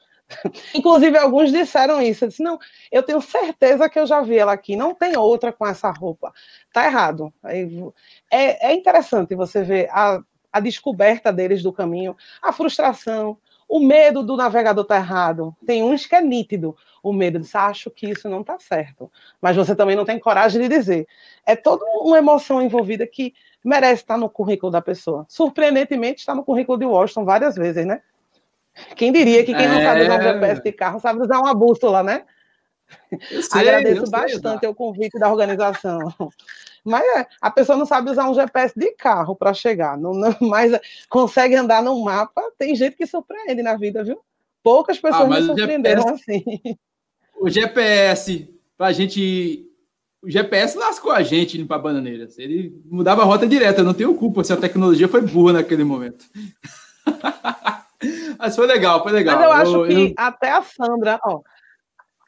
Inclusive, 0.75 1.17
alguns 1.17 1.51
disseram 1.51 2.01
isso. 2.01 2.25
Eu 2.25 2.29
disse, 2.29 2.43
não, 2.43 2.59
eu 2.93 3.03
tenho 3.03 3.21
certeza 3.21 3.89
que 3.89 3.99
eu 3.99 4.07
já 4.07 4.21
vi 4.21 4.39
ela 4.39 4.53
aqui, 4.53 4.77
não 4.77 4.95
tem 4.95 5.17
outra 5.17 5.53
com 5.53 5.67
essa 5.67 5.91
roupa. 5.91 6.33
Tá 6.73 6.87
errado. 6.87 7.33
É, 8.31 8.71
é 8.71 8.75
interessante 8.75 9.35
você 9.35 9.63
ver 9.63 9.89
a, 9.91 10.21
a 10.53 10.61
descoberta 10.61 11.33
deles 11.33 11.63
do 11.63 11.73
caminho, 11.73 12.17
a 12.43 12.53
frustração, 12.53 13.39
o 13.69 13.81
medo 13.81 14.23
do 14.23 14.37
navegador 14.37 14.85
tá 14.85 14.97
errado. 14.97 15.55
Tem 15.67 15.83
uns 15.83 16.07
que 16.07 16.15
é 16.15 16.23
nítido, 16.23 16.75
o 17.03 17.13
medo 17.13 17.39
de 17.39 17.49
acho 17.55 17.91
que 17.91 18.09
isso 18.09 18.29
não 18.29 18.43
tá 18.43 18.59
certo. 18.59 19.11
Mas 19.41 19.57
você 19.57 19.77
também 19.77 19.95
não 19.95 20.07
tem 20.07 20.19
coragem 20.19 20.61
de 20.63 20.69
dizer. 20.69 21.07
É 21.45 21.55
toda 21.55 21.85
uma 21.85 22.17
emoção 22.17 22.63
envolvida 22.63 23.07
que 23.07 23.35
merece 23.63 24.03
estar 24.03 24.17
no 24.17 24.31
currículo 24.31 24.73
da 24.73 24.81
pessoa. 24.81 25.27
Surpreendentemente, 25.29 26.21
está 26.21 26.35
no 26.35 26.45
currículo 26.45 26.79
de 26.79 26.87
Washington 26.87 27.25
várias 27.25 27.57
vezes, 27.57 27.85
né? 27.85 28.01
Quem 28.97 29.13
diria 29.13 29.45
que 29.45 29.55
quem 29.55 29.67
é... 29.67 29.69
não 29.69 29.83
sabe 29.83 30.03
usar 30.03 30.17
um 30.17 30.21
é. 30.21 30.33
GPS 30.33 30.63
de 30.63 30.73
carro 30.73 31.01
sabe 31.01 31.23
usar 31.23 31.39
uma 31.39 31.55
bússola, 31.55 32.03
né? 32.03 32.25
Sei, 33.43 33.61
Agradeço 33.61 34.11
bastante 34.11 34.67
o 34.67 34.75
convite 34.75 35.19
da 35.19 35.31
organização. 35.31 35.99
Mas 36.85 37.05
é, 37.17 37.27
a 37.41 37.51
pessoa 37.51 37.77
não 37.77 37.85
sabe 37.85 38.11
usar 38.11 38.31
um 38.31 38.35
GPS 38.35 38.73
de 38.79 38.93
carro 38.93 39.37
para 39.37 39.53
chegar, 39.53 39.99
não, 39.99 40.13
não, 40.13 40.35
mas 40.41 40.73
consegue 41.09 41.55
andar 41.55 41.83
no 41.83 42.03
mapa. 42.03 42.43
Tem 42.57 42.75
gente 42.75 42.97
que 42.97 43.07
surpreende 43.07 43.63
na 43.63 43.77
vida, 43.77 44.03
viu? 44.03 44.21
Poucas 44.63 44.99
pessoas 44.99 45.31
ah, 45.31 45.41
me 45.41 45.47
surpreenderam 45.47 46.03
GPS, 46.03 46.23
assim. 46.23 46.79
O 47.41 47.49
GPS, 47.49 48.49
para 48.77 48.87
a 48.89 48.93
gente. 48.93 49.65
O 50.21 50.29
GPS 50.29 50.77
lascou 50.77 51.13
a 51.13 51.23
gente 51.23 51.57
indo 51.57 51.67
para 51.67 51.79
Bananeiras. 51.79 52.39
Ele 52.39 52.75
mudava 52.87 53.23
a 53.23 53.25
rota 53.25 53.47
direta. 53.47 53.83
Eu 53.83 53.85
não 53.85 53.95
tenho 53.95 54.15
culpa 54.15 54.43
se 54.43 54.53
a 54.53 54.57
tecnologia 54.57 55.07
foi 55.07 55.21
burra 55.21 55.55
naquele 55.55 55.85
momento. 55.85 56.25
Mas 58.39 58.55
foi 58.55 58.67
legal, 58.67 59.03
foi 59.03 59.13
legal. 59.13 59.37
Mas 59.37 59.45
eu 59.45 59.53
acho 59.53 59.85
eu, 59.85 59.89
que 59.89 60.11
eu... 60.11 60.15
até 60.17 60.51
a 60.51 60.63
Sandra, 60.63 61.19
ó, 61.25 61.41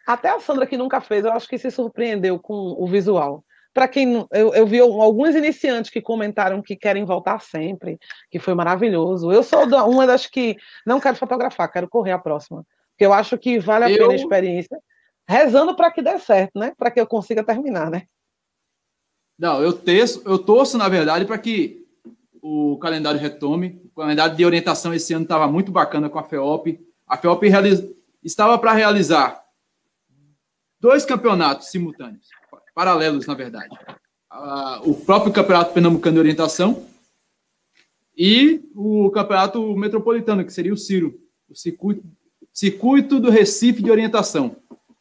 até 0.06 0.30
a 0.30 0.40
Sandra 0.40 0.66
que 0.66 0.76
nunca 0.76 1.00
fez, 1.00 1.24
eu 1.24 1.32
acho 1.32 1.48
que 1.48 1.58
se 1.58 1.70
surpreendeu 1.70 2.38
com 2.38 2.74
o 2.78 2.86
visual. 2.86 3.44
Para 3.72 3.86
quem 3.86 4.26
eu, 4.32 4.52
eu 4.52 4.66
vi 4.66 4.80
alguns 4.80 5.36
iniciantes 5.36 5.90
que 5.90 6.02
comentaram 6.02 6.60
que 6.60 6.74
querem 6.74 7.04
voltar 7.04 7.40
sempre, 7.40 7.98
que 8.28 8.40
foi 8.40 8.52
maravilhoso. 8.54 9.30
Eu 9.30 9.44
sou 9.44 9.64
uma 9.64 10.06
das 10.06 10.26
que 10.26 10.56
não 10.84 10.98
quero 10.98 11.16
fotografar, 11.16 11.70
quero 11.70 11.88
correr 11.88 12.10
a 12.10 12.18
próxima, 12.18 12.66
porque 12.90 13.06
eu 13.06 13.12
acho 13.12 13.38
que 13.38 13.60
vale 13.60 13.84
a 13.84 13.90
eu... 13.90 13.98
pena 13.98 14.12
a 14.12 14.16
experiência. 14.16 14.76
Rezando 15.28 15.76
para 15.76 15.92
que 15.92 16.02
dê 16.02 16.18
certo, 16.18 16.58
né? 16.58 16.72
Para 16.76 16.90
que 16.90 17.00
eu 17.00 17.06
consiga 17.06 17.44
terminar, 17.44 17.88
né? 17.88 18.02
Não, 19.38 19.62
eu 19.62 19.72
terço, 19.72 20.20
eu 20.26 20.38
torço 20.38 20.76
na 20.76 20.88
verdade 20.88 21.24
para 21.24 21.38
que 21.38 21.79
o 22.42 22.78
calendário 22.78 23.20
retome. 23.20 23.80
O 23.84 24.00
calendário 24.00 24.36
de 24.36 24.44
orientação 24.44 24.94
esse 24.94 25.12
ano 25.12 25.24
estava 25.24 25.46
muito 25.46 25.70
bacana 25.70 26.08
com 26.08 26.18
a 26.18 26.24
FEOP. 26.24 26.80
A 27.06 27.16
FEOP 27.16 27.48
realiza, 27.48 27.90
estava 28.22 28.58
para 28.58 28.72
realizar 28.72 29.44
dois 30.78 31.04
campeonatos 31.04 31.68
simultâneos, 31.68 32.28
paralelos, 32.74 33.26
na 33.26 33.34
verdade. 33.34 33.76
o 34.84 34.94
próprio 34.94 35.32
Campeonato 35.32 35.74
Pernambucano 35.74 36.14
de 36.14 36.20
Orientação 36.20 36.86
e 38.16 38.62
o 38.74 39.10
Campeonato 39.10 39.76
Metropolitano, 39.76 40.44
que 40.44 40.52
seria 40.52 40.72
o 40.72 40.76
CIRO, 40.76 41.18
o 41.48 41.54
Circuito, 41.54 42.04
Circuito 42.52 43.20
do 43.20 43.30
Recife 43.30 43.82
de 43.82 43.90
Orientação. 43.90 44.56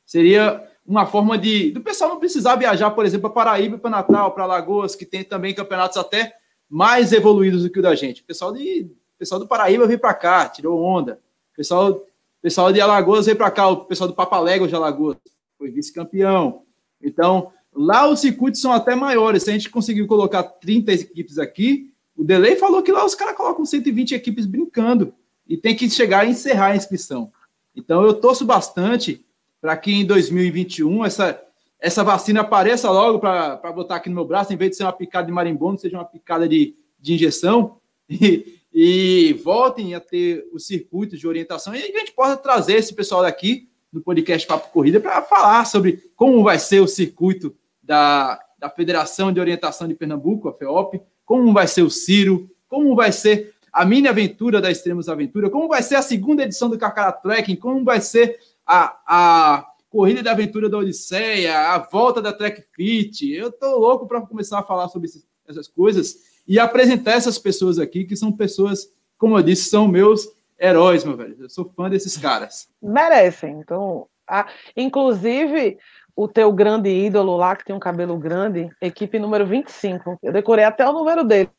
Seria 0.05 0.67
uma 0.85 1.05
forma 1.05 1.37
de 1.37 1.71
do 1.71 1.81
pessoal 1.81 2.09
não 2.09 2.19
precisar 2.19 2.55
viajar, 2.55 2.89
por 2.91 3.05
exemplo, 3.05 3.29
para 3.29 3.51
Paraíba, 3.51 3.77
para 3.77 3.91
Natal, 3.91 4.31
para 4.31 4.45
Lagoas, 4.45 4.95
que 4.95 5.05
tem 5.05 5.23
também 5.23 5.53
campeonatos 5.53 5.97
até 5.97 6.33
mais 6.70 7.11
evoluídos 7.11 7.63
do 7.63 7.70
que 7.70 7.80
o 7.80 7.82
da 7.82 7.95
gente. 7.95 8.22
O 8.22 8.26
pessoal, 8.26 8.53
de, 8.53 8.89
pessoal 9.17 9.39
do 9.39 9.47
Paraíba 9.47 9.88
veio 9.88 9.99
para 9.99 10.13
cá, 10.13 10.47
tirou 10.47 10.82
onda. 10.82 11.20
O 11.53 11.55
pessoal, 11.55 12.05
pessoal 12.41 12.72
de 12.72 12.80
Alagoas 12.80 13.26
veio 13.26 13.38
para 13.38 13.51
cá, 13.51 13.67
o 13.67 13.86
pessoal 13.86 14.07
do 14.07 14.15
Papaléguas 14.15 14.70
de 14.70 14.76
Alagoas 14.76 15.17
foi 15.57 15.72
vice-campeão. 15.72 16.63
Então, 17.01 17.51
lá 17.74 18.07
os 18.07 18.20
circuitos 18.20 18.61
são 18.61 18.72
até 18.72 18.95
maiores. 18.95 19.43
Se 19.43 19.49
a 19.49 19.53
gente 19.53 19.70
conseguiu 19.70 20.07
colocar 20.07 20.43
30 20.43 20.93
equipes 20.93 21.38
aqui, 21.38 21.91
O 22.15 22.24
Delay 22.24 22.57
falou 22.57 22.84
que 22.84 22.91
lá 22.91 23.05
os 23.05 23.15
caras 23.15 23.34
colocam 23.34 23.65
120 23.65 24.13
equipes 24.13 24.45
brincando 24.45 25.13
e 25.47 25.55
tem 25.55 25.74
que 25.74 25.89
chegar 25.89 26.28
e 26.28 26.32
encerrar 26.32 26.67
a 26.67 26.76
inscrição. 26.76 27.32
Então 27.74 28.03
eu 28.03 28.13
torço 28.13 28.45
bastante 28.45 29.26
para 29.61 29.76
que 29.78 29.91
em 29.91 30.05
2021 30.05 31.05
essa, 31.05 31.41
essa 31.80 32.03
vacina 32.03 32.41
apareça 32.41 32.89
logo 32.91 33.19
para 33.19 33.71
botar 33.71 33.95
aqui 33.95 34.09
no 34.09 34.15
meu 34.15 34.25
braço, 34.25 34.53
em 34.53 34.57
vez 34.57 34.71
de 34.71 34.77
ser 34.77 34.84
uma 34.84 34.93
picada 34.93 35.25
de 35.25 35.32
marimbondo, 35.32 35.80
seja 35.80 35.97
uma 35.97 36.05
picada 36.05 36.47
de, 36.47 36.75
de 36.99 37.13
injeção, 37.13 37.77
e, 38.09 38.59
e 38.73 39.34
voltem 39.43 39.95
a 39.95 39.99
ter 39.99 40.45
os 40.51 40.67
circuitos 40.67 41.19
de 41.19 41.27
orientação, 41.27 41.73
e 41.73 41.80
a 41.80 41.99
gente 41.99 42.11
possa 42.11 42.36
trazer 42.36 42.73
esse 42.73 42.93
pessoal 42.93 43.21
daqui 43.21 43.69
no 43.91 44.01
podcast 44.01 44.45
Papo 44.47 44.71
Corrida 44.71 44.99
para 44.99 45.21
falar 45.21 45.65
sobre 45.65 46.11
como 46.15 46.43
vai 46.43 46.59
ser 46.59 46.80
o 46.80 46.88
circuito 46.88 47.55
da, 47.82 48.39
da 48.57 48.69
Federação 48.69 49.32
de 49.32 49.39
Orientação 49.39 49.88
de 49.88 49.95
Pernambuco, 49.95 50.49
a 50.49 50.53
FEOP, 50.53 51.01
como 51.25 51.53
vai 51.53 51.67
ser 51.67 51.82
o 51.82 51.89
Ciro, 51.89 52.49
como 52.67 52.95
vai 52.95 53.11
ser 53.11 53.53
a 53.71 53.86
mini 53.86 54.07
aventura 54.07 54.61
da 54.61 54.69
Extremos 54.69 55.07
Aventura, 55.07 55.49
como 55.49 55.67
vai 55.67 55.82
ser 55.82 55.95
a 55.95 56.01
segunda 56.01 56.43
edição 56.43 56.69
do 56.69 56.77
Carcará 56.77 57.11
Trekking, 57.11 57.55
como 57.55 57.84
vai 57.84 58.01
ser 58.01 58.38
a, 58.65 58.97
a 59.07 59.68
corrida 59.89 60.21
da 60.21 60.31
aventura 60.31 60.69
da 60.69 60.77
Odisseia, 60.77 61.73
a 61.73 61.79
volta 61.79 62.21
da 62.21 62.31
Trek 62.31 62.63
Fit. 62.73 63.31
Eu 63.31 63.51
tô 63.51 63.77
louco 63.77 64.07
para 64.07 64.21
começar 64.21 64.59
a 64.59 64.63
falar 64.63 64.87
sobre 64.87 65.09
essas 65.47 65.67
coisas 65.67 66.15
e 66.47 66.59
apresentar 66.59 67.13
essas 67.13 67.37
pessoas 67.37 67.79
aqui, 67.79 68.05
que 68.05 68.15
são 68.15 68.31
pessoas, 68.31 68.91
como 69.17 69.37
eu 69.37 69.43
disse, 69.43 69.69
são 69.69 69.87
meus 69.87 70.27
heróis, 70.59 71.03
meu 71.03 71.17
velho. 71.17 71.35
Eu 71.39 71.49
sou 71.49 71.71
fã 71.75 71.89
desses 71.89 72.15
caras. 72.17 72.69
Merecem. 72.81 73.59
Então, 73.59 74.07
a, 74.27 74.47
inclusive, 74.77 75.77
o 76.15 76.27
teu 76.27 76.51
grande 76.51 76.89
ídolo 76.89 77.35
lá, 77.35 77.55
que 77.55 77.65
tem 77.65 77.75
um 77.75 77.79
cabelo 77.79 78.17
grande, 78.17 78.69
equipe 78.81 79.17
número 79.17 79.45
25. 79.45 80.19
Eu 80.21 80.31
decorei 80.31 80.65
até 80.65 80.87
o 80.87 80.93
número 80.93 81.23
dele. 81.23 81.49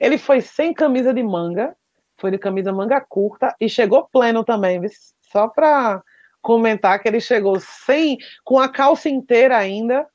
Ele 0.00 0.16
foi 0.16 0.40
sem 0.40 0.72
camisa 0.72 1.12
de 1.12 1.22
manga, 1.22 1.76
foi 2.16 2.30
de 2.30 2.38
camisa 2.38 2.72
manga 2.72 3.00
curta 3.00 3.54
e 3.60 3.68
chegou 3.68 4.08
pleno 4.10 4.44
também, 4.44 4.80
só 5.20 5.48
para 5.48 6.02
comentar 6.44 7.00
que 7.00 7.08
ele 7.08 7.20
chegou 7.20 7.58
sem, 7.58 8.18
com 8.44 8.60
a 8.60 8.68
calça 8.68 9.08
inteira 9.08 9.56
ainda. 9.56 10.06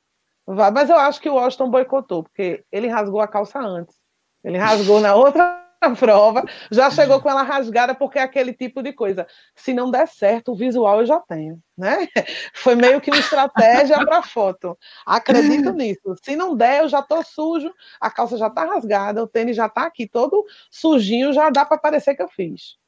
Mas 0.46 0.88
eu 0.88 0.96
acho 0.96 1.20
que 1.20 1.28
o 1.28 1.34
Washington 1.34 1.70
boicotou, 1.70 2.22
porque 2.22 2.64
ele 2.72 2.88
rasgou 2.88 3.20
a 3.20 3.28
calça 3.28 3.58
antes. 3.58 3.94
Ele 4.42 4.56
rasgou 4.56 5.00
na 5.00 5.14
outra 5.14 5.60
prova, 5.98 6.44
já 6.70 6.90
chegou 6.90 7.20
com 7.20 7.30
ela 7.30 7.42
rasgada, 7.42 7.94
porque 7.94 8.18
é 8.18 8.22
aquele 8.22 8.52
tipo 8.52 8.82
de 8.82 8.92
coisa. 8.92 9.26
Se 9.54 9.72
não 9.74 9.90
der 9.90 10.08
certo, 10.08 10.52
o 10.52 10.56
visual 10.56 11.00
eu 11.00 11.06
já 11.06 11.20
tenho, 11.20 11.58
né? 11.76 12.08
Foi 12.54 12.74
meio 12.74 13.00
que 13.00 13.10
uma 13.10 13.20
estratégia 13.20 13.98
para 14.04 14.22
foto. 14.22 14.76
Acredito 15.06 15.72
nisso. 15.72 16.14
Se 16.22 16.36
não 16.36 16.56
der, 16.56 16.82
eu 16.82 16.88
já 16.88 17.02
tô 17.02 17.22
sujo, 17.22 17.72
a 18.00 18.10
calça 18.10 18.36
já 18.36 18.48
tá 18.48 18.64
rasgada, 18.64 19.22
o 19.22 19.28
tênis 19.28 19.56
já 19.56 19.68
tá 19.68 19.84
aqui 19.84 20.08
todo 20.08 20.44
sujinho, 20.70 21.32
já 21.32 21.50
dá 21.50 21.64
para 21.64 21.78
parecer 21.78 22.14
que 22.14 22.22
eu 22.22 22.28
fiz. 22.28 22.79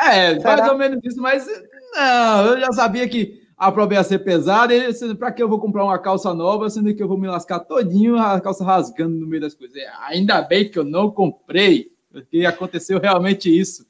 É, 0.00 0.34
Será? 0.34 0.56
mais 0.56 0.70
ou 0.70 0.78
menos 0.78 0.98
isso, 1.04 1.20
mas 1.20 1.46
não, 1.94 2.46
eu 2.46 2.60
já 2.60 2.72
sabia 2.72 3.08
que 3.08 3.42
a 3.56 3.70
prova 3.70 3.94
ia 3.94 4.04
ser 4.04 4.18
pesada, 4.20 4.74
para 5.18 5.30
que 5.30 5.42
eu 5.42 5.48
vou 5.48 5.60
comprar 5.60 5.84
uma 5.84 5.98
calça 5.98 6.34
nova, 6.34 6.68
sendo 6.68 6.94
que 6.94 7.02
eu 7.02 7.08
vou 7.08 7.18
me 7.18 7.28
lascar 7.28 7.60
todinho, 7.60 8.18
a 8.18 8.40
calça 8.40 8.64
rasgando 8.64 9.16
no 9.16 9.26
meio 9.26 9.42
das 9.42 9.54
coisas. 9.54 9.76
É, 9.76 9.88
ainda 10.08 10.42
bem 10.42 10.68
que 10.68 10.78
eu 10.78 10.84
não 10.84 11.10
comprei 11.10 11.94
porque 12.14 12.46
aconteceu 12.46 13.00
realmente 13.00 13.50
isso. 13.50 13.86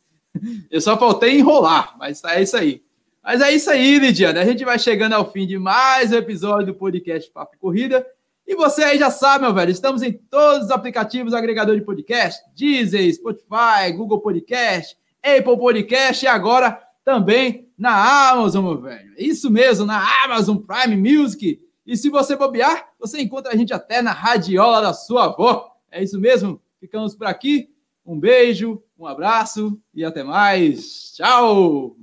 Eu 0.70 0.80
só 0.80 0.96
faltei 0.98 1.38
enrolar, 1.38 1.94
mas 1.98 2.24
é 2.24 2.42
isso 2.42 2.56
aí. 2.56 2.82
Mas 3.22 3.40
é 3.40 3.52
isso 3.52 3.70
aí, 3.70 3.98
Lidiane. 3.98 4.38
A 4.38 4.44
gente 4.44 4.64
vai 4.64 4.78
chegando 4.78 5.12
ao 5.12 5.30
fim 5.30 5.46
de 5.46 5.58
mais 5.58 6.10
um 6.10 6.16
episódio 6.16 6.66
do 6.66 6.74
podcast 6.74 7.30
Papo 7.30 7.56
Corrida. 7.58 8.04
E 8.46 8.54
você 8.54 8.82
aí 8.82 8.98
já 8.98 9.10
sabe, 9.10 9.44
meu 9.44 9.54
velho, 9.54 9.70
estamos 9.70 10.02
em 10.02 10.12
todos 10.12 10.66
os 10.66 10.70
aplicativos 10.70 11.32
agregador 11.32 11.76
de 11.76 11.84
podcast: 11.84 12.42
Deezer, 12.54 13.14
Spotify, 13.14 13.92
Google 13.94 14.20
Podcast, 14.20 14.96
Apple 15.24 15.56
Podcast 15.58 16.24
e 16.24 16.28
agora 16.28 16.80
também 17.04 17.68
na 17.76 18.30
Amazon, 18.30 18.64
meu 18.64 18.80
velho. 18.80 19.14
Isso 19.18 19.50
mesmo, 19.50 19.86
na 19.86 20.02
Amazon 20.24 20.58
Prime 20.58 20.96
Music. 20.96 21.60
E 21.86 21.96
se 21.96 22.08
você 22.08 22.36
bobear, 22.36 22.88
você 22.98 23.20
encontra 23.20 23.52
a 23.52 23.56
gente 23.56 23.72
até 23.72 24.00
na 24.00 24.12
radiola 24.12 24.80
da 24.80 24.92
sua 24.92 25.24
avó. 25.24 25.72
É 25.90 26.02
isso 26.02 26.18
mesmo? 26.20 26.60
Ficamos 26.80 27.14
por 27.14 27.26
aqui. 27.26 27.70
Um 28.06 28.18
beijo, 28.18 28.82
um 28.98 29.06
abraço 29.06 29.80
e 29.94 30.04
até 30.04 30.22
mais. 30.22 31.12
Tchau! 31.14 31.96